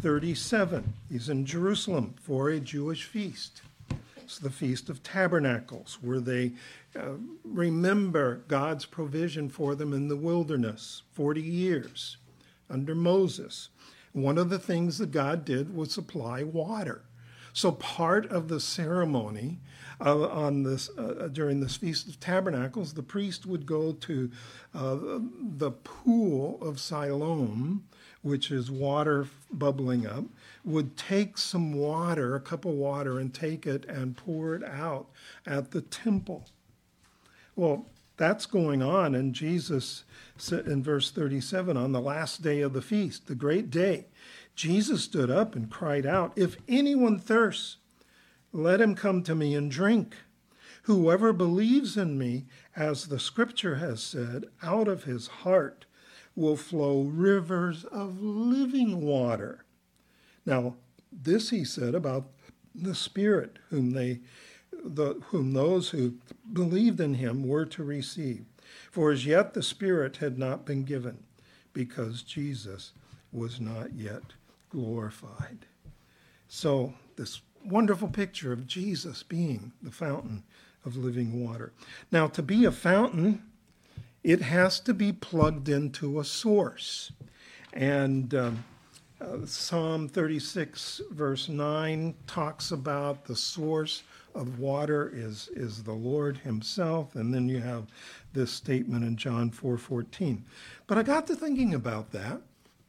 37. 0.00 0.92
He's 1.10 1.28
in 1.28 1.46
Jerusalem 1.46 2.14
for 2.20 2.50
a 2.50 2.60
Jewish 2.60 3.04
feast. 3.04 3.62
It's 4.16 4.38
the 4.38 4.50
Feast 4.50 4.88
of 4.88 5.02
Tabernacles, 5.02 5.98
where 6.00 6.20
they 6.20 6.52
uh, 6.96 7.14
remember 7.44 8.42
God's 8.48 8.86
provision 8.86 9.48
for 9.48 9.74
them 9.74 9.92
in 9.92 10.08
the 10.08 10.16
wilderness 10.16 11.02
40 11.12 11.42
years 11.42 12.16
under 12.70 12.94
Moses. 12.94 13.68
One 14.12 14.38
of 14.38 14.48
the 14.48 14.58
things 14.58 14.98
that 14.98 15.10
God 15.10 15.44
did 15.44 15.74
was 15.74 15.92
supply 15.92 16.42
water. 16.42 17.02
So 17.52 17.70
part 17.72 18.26
of 18.30 18.48
the 18.48 18.60
ceremony 18.60 19.58
uh, 20.00 20.26
on 20.28 20.64
this 20.64 20.90
uh, 20.98 21.28
during 21.32 21.60
this 21.60 21.76
feast 21.76 22.08
of 22.08 22.18
tabernacles, 22.18 22.94
the 22.94 23.02
priest 23.02 23.46
would 23.46 23.64
go 23.64 23.92
to 23.92 24.30
uh, 24.74 24.96
the 25.40 25.70
pool 25.70 26.58
of 26.60 26.80
Siloam, 26.80 27.84
which 28.24 28.50
is 28.50 28.70
water 28.70 29.28
bubbling 29.52 30.06
up, 30.06 30.24
would 30.64 30.96
take 30.96 31.36
some 31.36 31.74
water, 31.74 32.34
a 32.34 32.40
cup 32.40 32.64
of 32.64 32.72
water, 32.72 33.18
and 33.20 33.34
take 33.34 33.66
it 33.66 33.84
and 33.84 34.16
pour 34.16 34.54
it 34.54 34.64
out 34.64 35.06
at 35.46 35.70
the 35.70 35.82
temple. 35.82 36.46
Well, 37.54 37.86
that's 38.16 38.46
going 38.46 38.82
on, 38.82 39.14
and 39.14 39.34
Jesus 39.34 40.04
said 40.38 40.66
in 40.66 40.82
verse 40.82 41.10
37 41.10 41.76
on 41.76 41.92
the 41.92 42.00
last 42.00 42.42
day 42.42 42.62
of 42.62 42.72
the 42.72 42.82
feast, 42.82 43.26
the 43.26 43.34
great 43.34 43.70
day, 43.70 44.06
Jesus 44.56 45.04
stood 45.04 45.30
up 45.30 45.54
and 45.54 45.70
cried 45.70 46.06
out, 46.06 46.32
If 46.34 46.56
anyone 46.66 47.18
thirsts, 47.18 47.76
let 48.52 48.80
him 48.80 48.94
come 48.94 49.22
to 49.24 49.34
me 49.34 49.54
and 49.54 49.70
drink. 49.70 50.16
Whoever 50.84 51.32
believes 51.32 51.96
in 51.96 52.16
me, 52.16 52.44
as 52.74 53.06
the 53.06 53.18
scripture 53.18 53.76
has 53.76 54.02
said, 54.02 54.46
out 54.62 54.88
of 54.88 55.04
his 55.04 55.26
heart 55.26 55.83
will 56.36 56.56
flow 56.56 57.02
rivers 57.02 57.84
of 57.84 58.20
living 58.20 59.00
water. 59.02 59.64
Now, 60.44 60.74
this 61.12 61.50
he 61.50 61.64
said 61.64 61.94
about 61.94 62.26
the 62.74 62.94
Spirit, 62.94 63.58
whom 63.70 63.92
they, 63.92 64.20
the, 64.72 65.20
whom 65.28 65.52
those 65.52 65.90
who 65.90 66.14
believed 66.52 67.00
in 67.00 67.14
him 67.14 67.46
were 67.46 67.64
to 67.66 67.84
receive. 67.84 68.44
For 68.90 69.12
as 69.12 69.24
yet 69.24 69.54
the 69.54 69.62
Spirit 69.62 70.16
had 70.16 70.38
not 70.38 70.64
been 70.64 70.84
given, 70.84 71.24
because 71.72 72.22
Jesus 72.22 72.92
was 73.32 73.60
not 73.60 73.94
yet 73.94 74.22
glorified. 74.70 75.66
So, 76.48 76.94
this 77.16 77.40
wonderful 77.64 78.08
picture 78.08 78.52
of 78.52 78.66
Jesus 78.66 79.22
being 79.22 79.72
the 79.82 79.90
fountain 79.90 80.44
of 80.84 80.96
living 80.96 81.44
water. 81.44 81.72
Now, 82.12 82.26
to 82.28 82.42
be 82.42 82.64
a 82.64 82.72
fountain, 82.72 83.42
it 84.24 84.40
has 84.40 84.80
to 84.80 84.94
be 84.94 85.12
plugged 85.12 85.68
into 85.68 86.18
a 86.18 86.24
source. 86.24 87.12
And 87.74 88.34
um, 88.34 88.64
uh, 89.20 89.44
Psalm 89.44 90.08
36, 90.08 91.02
verse 91.10 91.48
9, 91.50 92.14
talks 92.26 92.72
about 92.72 93.26
the 93.26 93.36
source 93.36 94.02
of 94.34 94.58
water 94.58 95.12
is, 95.14 95.48
is 95.54 95.82
the 95.82 95.92
Lord 95.92 96.38
Himself. 96.38 97.14
And 97.14 97.32
then 97.32 97.48
you 97.48 97.60
have 97.60 97.86
this 98.32 98.50
statement 98.50 99.04
in 99.04 99.16
John 99.16 99.50
4 99.50 99.76
14. 99.76 100.44
But 100.86 100.98
I 100.98 101.02
got 101.02 101.26
to 101.28 101.36
thinking 101.36 101.74
about 101.74 102.10
that 102.12 102.40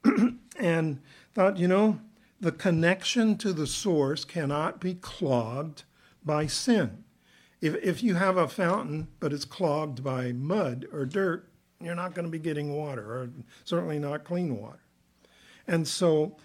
and 0.57 1.01
thought, 1.33 1.57
you 1.57 1.67
know, 1.67 1.99
the 2.39 2.51
connection 2.51 3.37
to 3.37 3.53
the 3.53 3.67
source 3.67 4.23
cannot 4.23 4.79
be 4.79 4.95
clogged 4.95 5.83
by 6.23 6.47
sin. 6.47 7.04
If, 7.65 7.83
if 7.83 8.03
you 8.03 8.13
have 8.13 8.37
a 8.37 8.47
fountain, 8.47 9.07
but 9.19 9.33
it's 9.33 9.43
clogged 9.43 10.03
by 10.03 10.31
mud 10.33 10.85
or 10.93 11.03
dirt, 11.03 11.49
you're 11.81 11.95
not 11.95 12.13
going 12.13 12.25
to 12.25 12.31
be 12.31 12.37
getting 12.37 12.75
water, 12.75 13.01
or 13.01 13.29
certainly 13.63 13.97
not 13.97 14.23
clean 14.23 14.55
water. 14.61 14.83
And 15.67 15.87
so 15.87 16.37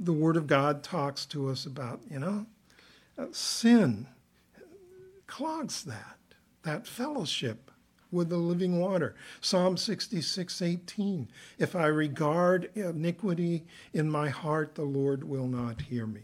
the 0.00 0.14
Word 0.14 0.38
of 0.38 0.46
God 0.46 0.82
talks 0.82 1.26
to 1.26 1.50
us 1.50 1.66
about, 1.66 2.00
you 2.10 2.18
know, 2.18 2.46
uh, 3.18 3.26
sin 3.32 4.06
clogs 5.26 5.84
that, 5.84 6.16
that 6.62 6.86
fellowship 6.86 7.70
with 8.10 8.30
the 8.30 8.38
living 8.38 8.80
water. 8.80 9.14
Psalm 9.42 9.76
66, 9.76 10.62
18. 10.62 11.28
If 11.58 11.76
I 11.76 11.84
regard 11.84 12.70
iniquity 12.74 13.66
in 13.92 14.10
my 14.10 14.30
heart, 14.30 14.74
the 14.74 14.84
Lord 14.84 15.22
will 15.22 15.48
not 15.48 15.82
hear 15.82 16.06
me. 16.06 16.22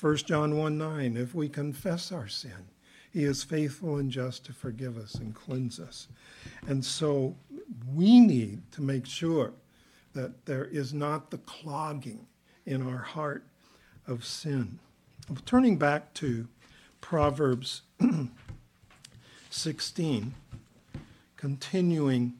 1 0.00 0.16
John 0.16 0.56
1, 0.56 0.78
9. 0.78 1.16
If 1.18 1.34
we 1.34 1.50
confess 1.50 2.10
our 2.10 2.28
sin, 2.28 2.70
he 3.14 3.22
is 3.22 3.44
faithful 3.44 3.96
and 3.96 4.10
just 4.10 4.44
to 4.44 4.52
forgive 4.52 4.98
us 4.98 5.14
and 5.14 5.36
cleanse 5.36 5.78
us. 5.78 6.08
And 6.66 6.84
so 6.84 7.36
we 7.94 8.18
need 8.18 8.60
to 8.72 8.82
make 8.82 9.06
sure 9.06 9.52
that 10.14 10.46
there 10.46 10.64
is 10.64 10.92
not 10.92 11.30
the 11.30 11.38
clogging 11.38 12.26
in 12.66 12.84
our 12.84 12.98
heart 12.98 13.44
of 14.08 14.24
sin. 14.24 14.80
Turning 15.46 15.78
back 15.78 16.12
to 16.14 16.48
Proverbs 17.00 17.82
16, 19.50 20.34
continuing 21.36 22.32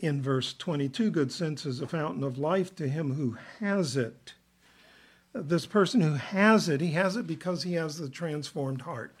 in 0.00 0.20
verse 0.20 0.52
22 0.52 1.10
good 1.12 1.30
sense 1.30 1.64
is 1.64 1.80
a 1.80 1.86
fountain 1.86 2.24
of 2.24 2.38
life 2.38 2.74
to 2.74 2.88
him 2.88 3.14
who 3.14 3.36
has 3.60 3.96
it. 3.96 4.34
This 5.32 5.64
person 5.64 6.00
who 6.00 6.14
has 6.14 6.68
it, 6.68 6.80
he 6.80 6.90
has 6.90 7.16
it 7.16 7.28
because 7.28 7.62
he 7.62 7.74
has 7.74 7.98
the 7.98 8.08
transformed 8.08 8.82
heart. 8.82 9.14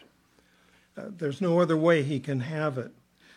There's 0.96 1.40
no 1.40 1.60
other 1.60 1.76
way 1.76 2.02
he 2.02 2.20
can 2.20 2.40
have 2.40 2.78
it 2.78 2.92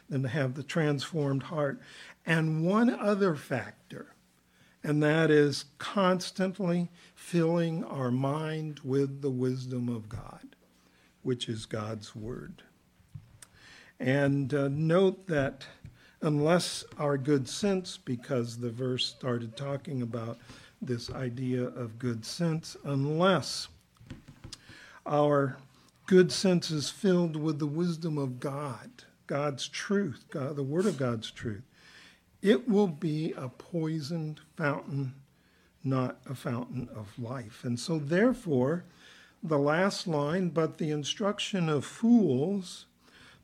than 0.09 0.23
to 0.23 0.29
have 0.29 0.55
the 0.55 0.63
transformed 0.63 1.43
heart. 1.43 1.79
And 2.25 2.65
one 2.65 2.89
other 2.89 3.35
factor, 3.35 4.13
and 4.83 5.03
that 5.03 5.29
is 5.29 5.65
constantly 5.77 6.89
filling 7.15 7.83
our 7.83 8.11
mind 8.11 8.79
with 8.83 9.21
the 9.21 9.29
wisdom 9.29 9.89
of 9.89 10.09
God, 10.09 10.55
which 11.21 11.49
is 11.49 11.65
God's 11.65 12.15
Word. 12.15 12.63
And 13.99 14.53
uh, 14.53 14.69
note 14.69 15.27
that 15.27 15.65
unless 16.21 16.85
our 16.97 17.17
good 17.17 17.47
sense, 17.47 17.97
because 17.97 18.57
the 18.57 18.69
verse 18.69 19.05
started 19.05 19.55
talking 19.55 20.01
about 20.01 20.37
this 20.81 21.11
idea 21.11 21.63
of 21.63 21.99
good 21.99 22.25
sense, 22.25 22.77
unless 22.85 23.67
our 25.05 25.57
good 26.09 26.31
sense 26.31 26.71
is 26.71 26.89
filled 26.89 27.35
with 27.35 27.59
the 27.59 27.67
wisdom 27.67 28.17
of 28.17 28.39
God, 28.39 28.89
God's 29.27 29.67
truth, 29.67 30.25
God, 30.31 30.55
the 30.55 30.63
Word 30.63 30.87
of 30.87 30.97
God's 30.97 31.29
truth, 31.29 31.61
it 32.41 32.67
will 32.67 32.87
be 32.87 33.31
a 33.37 33.47
poisoned 33.47 34.39
fountain, 34.57 35.13
not 35.83 36.17
a 36.27 36.33
fountain 36.33 36.89
of 36.95 37.19
life. 37.19 37.63
And 37.63 37.79
so, 37.79 37.99
therefore, 37.99 38.85
the 39.43 39.59
last 39.59 40.07
line, 40.07 40.49
but 40.49 40.79
the 40.79 40.89
instruction 40.89 41.69
of 41.69 41.85
fools, 41.85 42.87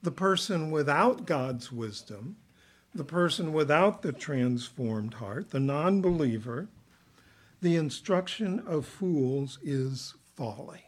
the 0.02 0.10
person 0.10 0.72
without 0.72 1.28
God's 1.28 1.72
wisdom, 1.72 2.36
the 2.96 3.04
person 3.04 3.54
without 3.54 4.02
the 4.02 4.12
transformed 4.12 5.14
heart, 5.14 5.52
the 5.52 5.60
non 5.60 6.02
believer, 6.02 6.68
the 7.62 7.76
instruction 7.76 8.60
of 8.66 8.88
fools 8.88 9.60
is 9.62 10.16
folly. 10.36 10.86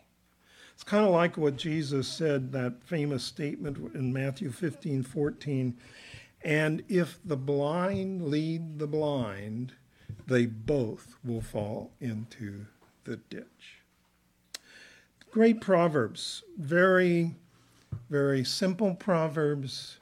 It's 0.77 0.83
kind 0.83 1.03
of 1.03 1.09
like 1.09 1.37
what 1.37 1.55
Jesus 1.55 2.07
said, 2.07 2.51
that 2.51 2.83
famous 2.83 3.23
statement 3.23 3.95
in 3.95 4.13
Matthew 4.13 4.51
15 4.51 5.01
14. 5.01 5.75
And 6.43 6.83
if 6.87 7.17
the 7.25 7.35
blind 7.35 8.27
lead 8.27 8.77
the 8.77 8.85
blind, 8.85 9.73
they 10.27 10.45
both 10.45 11.15
will 11.25 11.41
fall 11.41 11.93
into 11.99 12.67
the 13.05 13.15
ditch. 13.15 13.81
Great 15.31 15.61
Proverbs, 15.61 16.43
very, 16.59 17.33
very 18.11 18.43
simple 18.43 18.93
Proverbs 18.93 19.97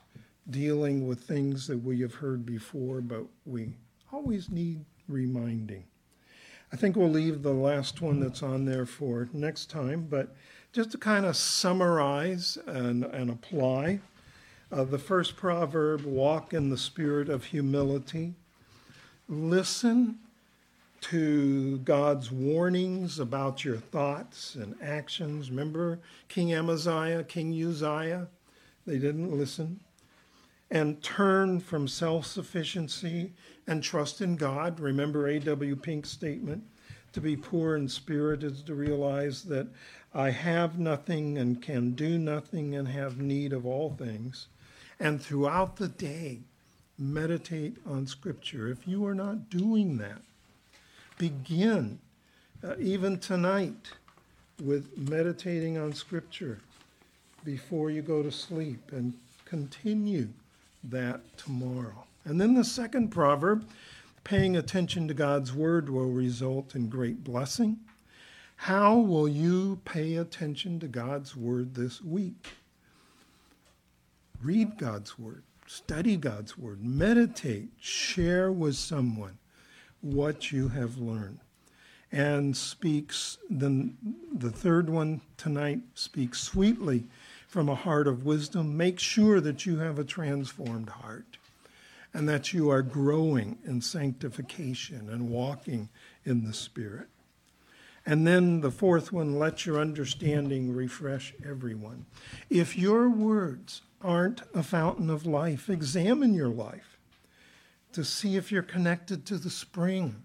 dealing 0.50 1.08
with 1.08 1.22
things 1.22 1.68
that 1.68 1.82
we 1.82 2.02
have 2.02 2.16
heard 2.16 2.46
before, 2.46 3.00
but 3.00 3.24
we 3.46 3.76
always 4.12 4.50
need 4.52 4.84
reminding. 5.08 5.86
I 6.74 6.76
think 6.76 6.98
we'll 6.98 7.10
leave 7.10 7.44
the 7.44 7.54
last 7.54 8.02
one 8.02 8.20
that's 8.20 8.44
on 8.44 8.66
there 8.66 8.86
for 8.86 9.30
next 9.32 9.70
time, 9.70 10.08
but 10.10 10.36
just 10.76 10.92
to 10.92 10.98
kind 10.98 11.26
of 11.26 11.38
summarize 11.38 12.58
and, 12.68 13.06
and 13.06 13.30
apply 13.30 13.98
uh, 14.74 14.84
the 14.84 15.00
first 15.00 15.38
proverb 15.38 16.04
walk 16.04 16.54
in 16.54 16.70
the 16.70 16.78
spirit 16.78 17.30
of 17.30 17.46
humility, 17.46 18.34
listen 19.30 20.20
to 21.00 21.78
God's 21.78 22.30
warnings 22.30 23.20
about 23.20 23.64
your 23.64 23.78
thoughts 23.78 24.56
and 24.56 24.76
actions. 24.82 25.50
Remember 25.50 26.00
King 26.28 26.54
Amaziah, 26.54 27.24
King 27.24 27.54
Uzziah? 27.54 28.28
They 28.86 28.98
didn't 28.98 29.32
listen 29.32 29.80
and 30.70 31.02
turn 31.02 31.62
from 31.62 31.88
self 31.88 32.26
sufficiency 32.26 33.32
and 33.66 33.82
trust 33.82 34.20
in 34.20 34.36
God. 34.36 34.82
Remember 34.82 35.26
A.W. 35.26 35.78
Pink's 35.78 36.10
statement 36.10 36.64
to 37.16 37.22
be 37.22 37.38
poor 37.38 37.78
in 37.78 37.88
spirit 37.88 38.44
is 38.44 38.62
to 38.62 38.76
realize 38.76 39.44
that 39.44 39.68
I 40.14 40.32
have 40.32 40.78
nothing 40.78 41.38
and 41.38 41.62
can 41.62 41.92
do 41.92 42.18
nothing 42.18 42.76
and 42.76 42.90
have 42.90 43.20
need 43.20 43.54
of 43.54 43.66
all 43.66 43.96
things. 43.98 44.48
And 45.00 45.22
throughout 45.22 45.78
the 45.78 45.88
day, 45.88 46.40
meditate 47.00 47.78
on 47.86 48.06
Scripture. 48.06 48.68
If 48.68 48.86
you 48.86 49.06
are 49.06 49.16
not 49.16 49.50
doing 49.50 49.98
that, 50.00 50.22
begin 51.18 52.00
uh, 52.62 52.76
even 52.80 53.18
tonight 53.18 53.94
with 54.62 54.98
meditating 54.98 55.78
on 55.78 55.94
Scripture 55.94 56.60
before 57.46 57.92
you 57.92 58.02
go 58.02 58.24
to 58.24 58.32
sleep 58.32 58.92
and 58.92 59.14
continue 59.46 60.28
that 60.84 61.38
tomorrow. 61.38 62.04
And 62.26 62.42
then 62.42 62.56
the 62.56 62.66
second 62.66 63.08
proverb 63.08 63.66
paying 64.26 64.58
attention 64.58 65.08
to 65.08 65.14
God's 65.14 65.54
word 65.54 65.88
will 65.88 66.10
result 66.10 66.76
in 66.76 66.90
great 66.90 67.24
blessing. 67.24 67.78
How 68.58 68.98
will 68.98 69.28
you 69.28 69.80
pay 69.86 70.16
attention 70.16 70.80
to 70.80 70.88
God's 70.88 71.38
word 71.38 71.76
this 71.76 72.02
week? 72.02 72.48
Read 74.42 74.78
God's 74.78 75.20
word, 75.20 75.44
study 75.68 76.18
God's 76.18 76.58
word, 76.58 76.84
meditate, 76.84 77.70
share 77.80 78.52
with 78.52 78.76
someone 78.76 79.38
what 80.02 80.52
you 80.52 80.70
have 80.70 80.98
learned. 80.98 81.40
And 82.12 82.58
speaks, 82.58 83.38
then 83.50 83.96
the 84.34 84.50
third 84.50 84.90
one 84.90 85.22
tonight 85.38 85.82
speaks 85.94 86.42
sweetly 86.42 87.06
from 87.48 87.70
a 87.70 87.76
heart 87.76 88.08
of 88.08 88.26
wisdom. 88.26 88.76
Make 88.76 89.00
sure 89.00 89.40
that 89.42 89.66
you 89.66 89.78
have 89.80 90.00
a 90.00 90.04
transformed 90.04 90.90
heart 90.90 91.38
and 92.16 92.30
that 92.30 92.54
you 92.54 92.70
are 92.70 92.82
growing 92.82 93.58
in 93.66 93.82
sanctification 93.82 95.10
and 95.10 95.30
walking 95.30 95.90
in 96.24 96.46
the 96.46 96.54
Spirit. 96.54 97.10
And 98.06 98.26
then 98.26 98.62
the 98.62 98.72
fourth 98.72 99.12
one, 99.12 99.38
let 99.38 99.66
your 99.66 99.82
understanding 99.82 100.74
refresh 100.74 101.34
everyone. 101.46 102.06
If 102.50 102.78
your 102.78 103.10
words 103.10 103.82
aren't 104.02 104.44
a 104.54 104.64
fountain 104.64 105.10
of 105.10 105.26
life, 105.26 105.70
examine 105.70 106.34
your 106.34 106.48
life 106.48 106.98
to 107.92 108.06
see 108.06 108.38
if 108.38 108.50
you're 108.50 108.62
connected 108.62 109.26
to 109.26 109.38
the 109.38 109.50
spring 109.50 110.24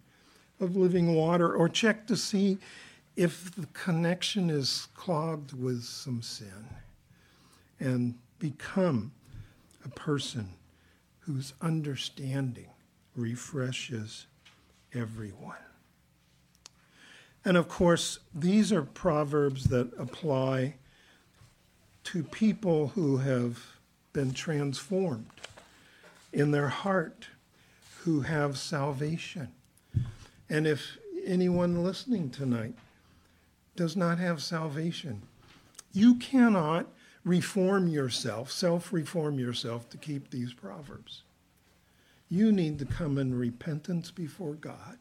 of 0.60 0.76
living 0.76 1.16
water, 1.16 1.52
or 1.52 1.68
check 1.68 2.06
to 2.06 2.16
see 2.16 2.58
if 3.16 3.52
the 3.56 3.66
connection 3.72 4.48
is 4.48 4.86
clogged 4.94 5.54
with 5.54 5.82
some 5.82 6.22
sin 6.22 6.68
and 7.80 8.14
become 8.38 9.10
a 9.84 9.88
person 9.88 10.50
whose 11.20 11.52
understanding 11.60 12.70
refreshes 13.14 14.26
everyone. 14.94 15.56
And 17.44 17.56
of 17.56 17.68
course, 17.68 18.18
these 18.34 18.72
are 18.72 18.82
proverbs 18.82 19.64
that 19.64 19.90
apply 19.98 20.74
to 22.04 22.22
people 22.22 22.88
who 22.88 23.18
have 23.18 23.58
been 24.12 24.32
transformed 24.32 25.26
in 26.32 26.50
their 26.50 26.68
heart, 26.68 27.28
who 28.00 28.22
have 28.22 28.58
salvation. 28.58 29.48
And 30.48 30.66
if 30.66 30.98
anyone 31.24 31.84
listening 31.84 32.30
tonight 32.30 32.74
does 33.76 33.96
not 33.96 34.18
have 34.18 34.42
salvation, 34.42 35.22
you 35.92 36.16
cannot 36.16 36.86
reform 37.24 37.88
yourself, 37.88 38.50
self 38.50 38.92
reform 38.92 39.38
yourself 39.38 39.88
to 39.90 39.96
keep 39.96 40.30
these 40.30 40.52
proverbs. 40.52 41.22
You 42.28 42.52
need 42.52 42.78
to 42.78 42.84
come 42.84 43.18
in 43.18 43.34
repentance 43.36 44.10
before 44.10 44.54
God 44.54 44.98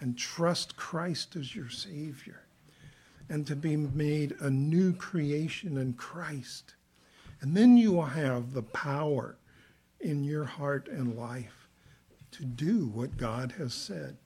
and 0.00 0.18
trust 0.18 0.76
Christ 0.76 1.36
as 1.36 1.54
your 1.54 1.70
Savior 1.70 2.42
and 3.28 3.46
to 3.46 3.56
be 3.56 3.76
made 3.76 4.36
a 4.40 4.50
new 4.50 4.92
creation 4.92 5.78
in 5.78 5.94
Christ. 5.94 6.74
And 7.40 7.56
then 7.56 7.76
you 7.76 7.92
will 7.92 8.04
have 8.04 8.52
the 8.52 8.62
power 8.62 9.36
in 10.00 10.24
your 10.24 10.44
heart 10.44 10.88
and 10.88 11.16
life 11.16 11.68
to 12.32 12.44
do 12.44 12.86
what 12.88 13.16
God 13.16 13.54
has 13.58 13.72
said 13.72 14.16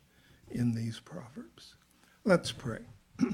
in 0.51 0.75
these 0.75 0.99
proverbs. 0.99 1.75
Let's 2.25 2.51
pray. 2.51 2.81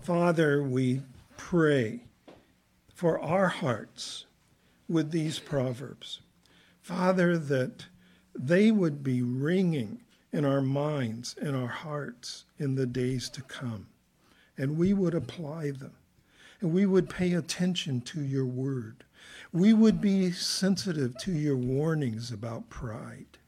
Father, 0.00 0.62
we 0.62 1.02
pray 1.36 2.02
for 2.94 3.20
our 3.20 3.48
hearts 3.48 4.26
with 4.88 5.10
these 5.10 5.38
proverbs. 5.38 6.20
Father, 6.80 7.38
that 7.38 7.86
they 8.34 8.70
would 8.70 9.02
be 9.02 9.22
ringing 9.22 10.00
in 10.32 10.44
our 10.44 10.62
minds 10.62 11.36
and 11.40 11.54
our 11.54 11.68
hearts 11.68 12.44
in 12.58 12.74
the 12.74 12.86
days 12.86 13.28
to 13.30 13.42
come, 13.42 13.86
and 14.56 14.76
we 14.76 14.92
would 14.92 15.14
apply 15.14 15.70
them, 15.70 15.92
and 16.60 16.72
we 16.72 16.86
would 16.86 17.08
pay 17.08 17.32
attention 17.32 18.00
to 18.00 18.22
your 18.22 18.46
word. 18.46 19.04
We 19.52 19.72
would 19.72 20.00
be 20.00 20.32
sensitive 20.32 21.16
to 21.18 21.32
your 21.32 21.56
warnings 21.56 22.30
about 22.32 22.70
pride, 22.70 23.38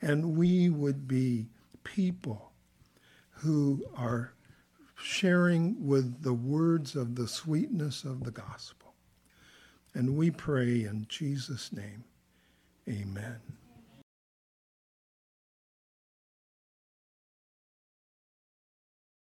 and 0.00 0.36
we 0.36 0.70
would 0.70 1.06
be 1.06 1.48
people 1.84 2.52
who 3.30 3.84
are 3.94 4.32
sharing 5.02 5.86
with 5.86 6.22
the 6.22 6.32
words 6.32 6.96
of 6.96 7.14
the 7.14 7.28
sweetness 7.28 8.04
of 8.04 8.24
the 8.24 8.30
gospel. 8.30 8.94
And 9.94 10.16
we 10.16 10.30
pray 10.30 10.84
in 10.84 11.06
Jesus' 11.08 11.72
name, 11.72 12.04
amen. 12.88 13.40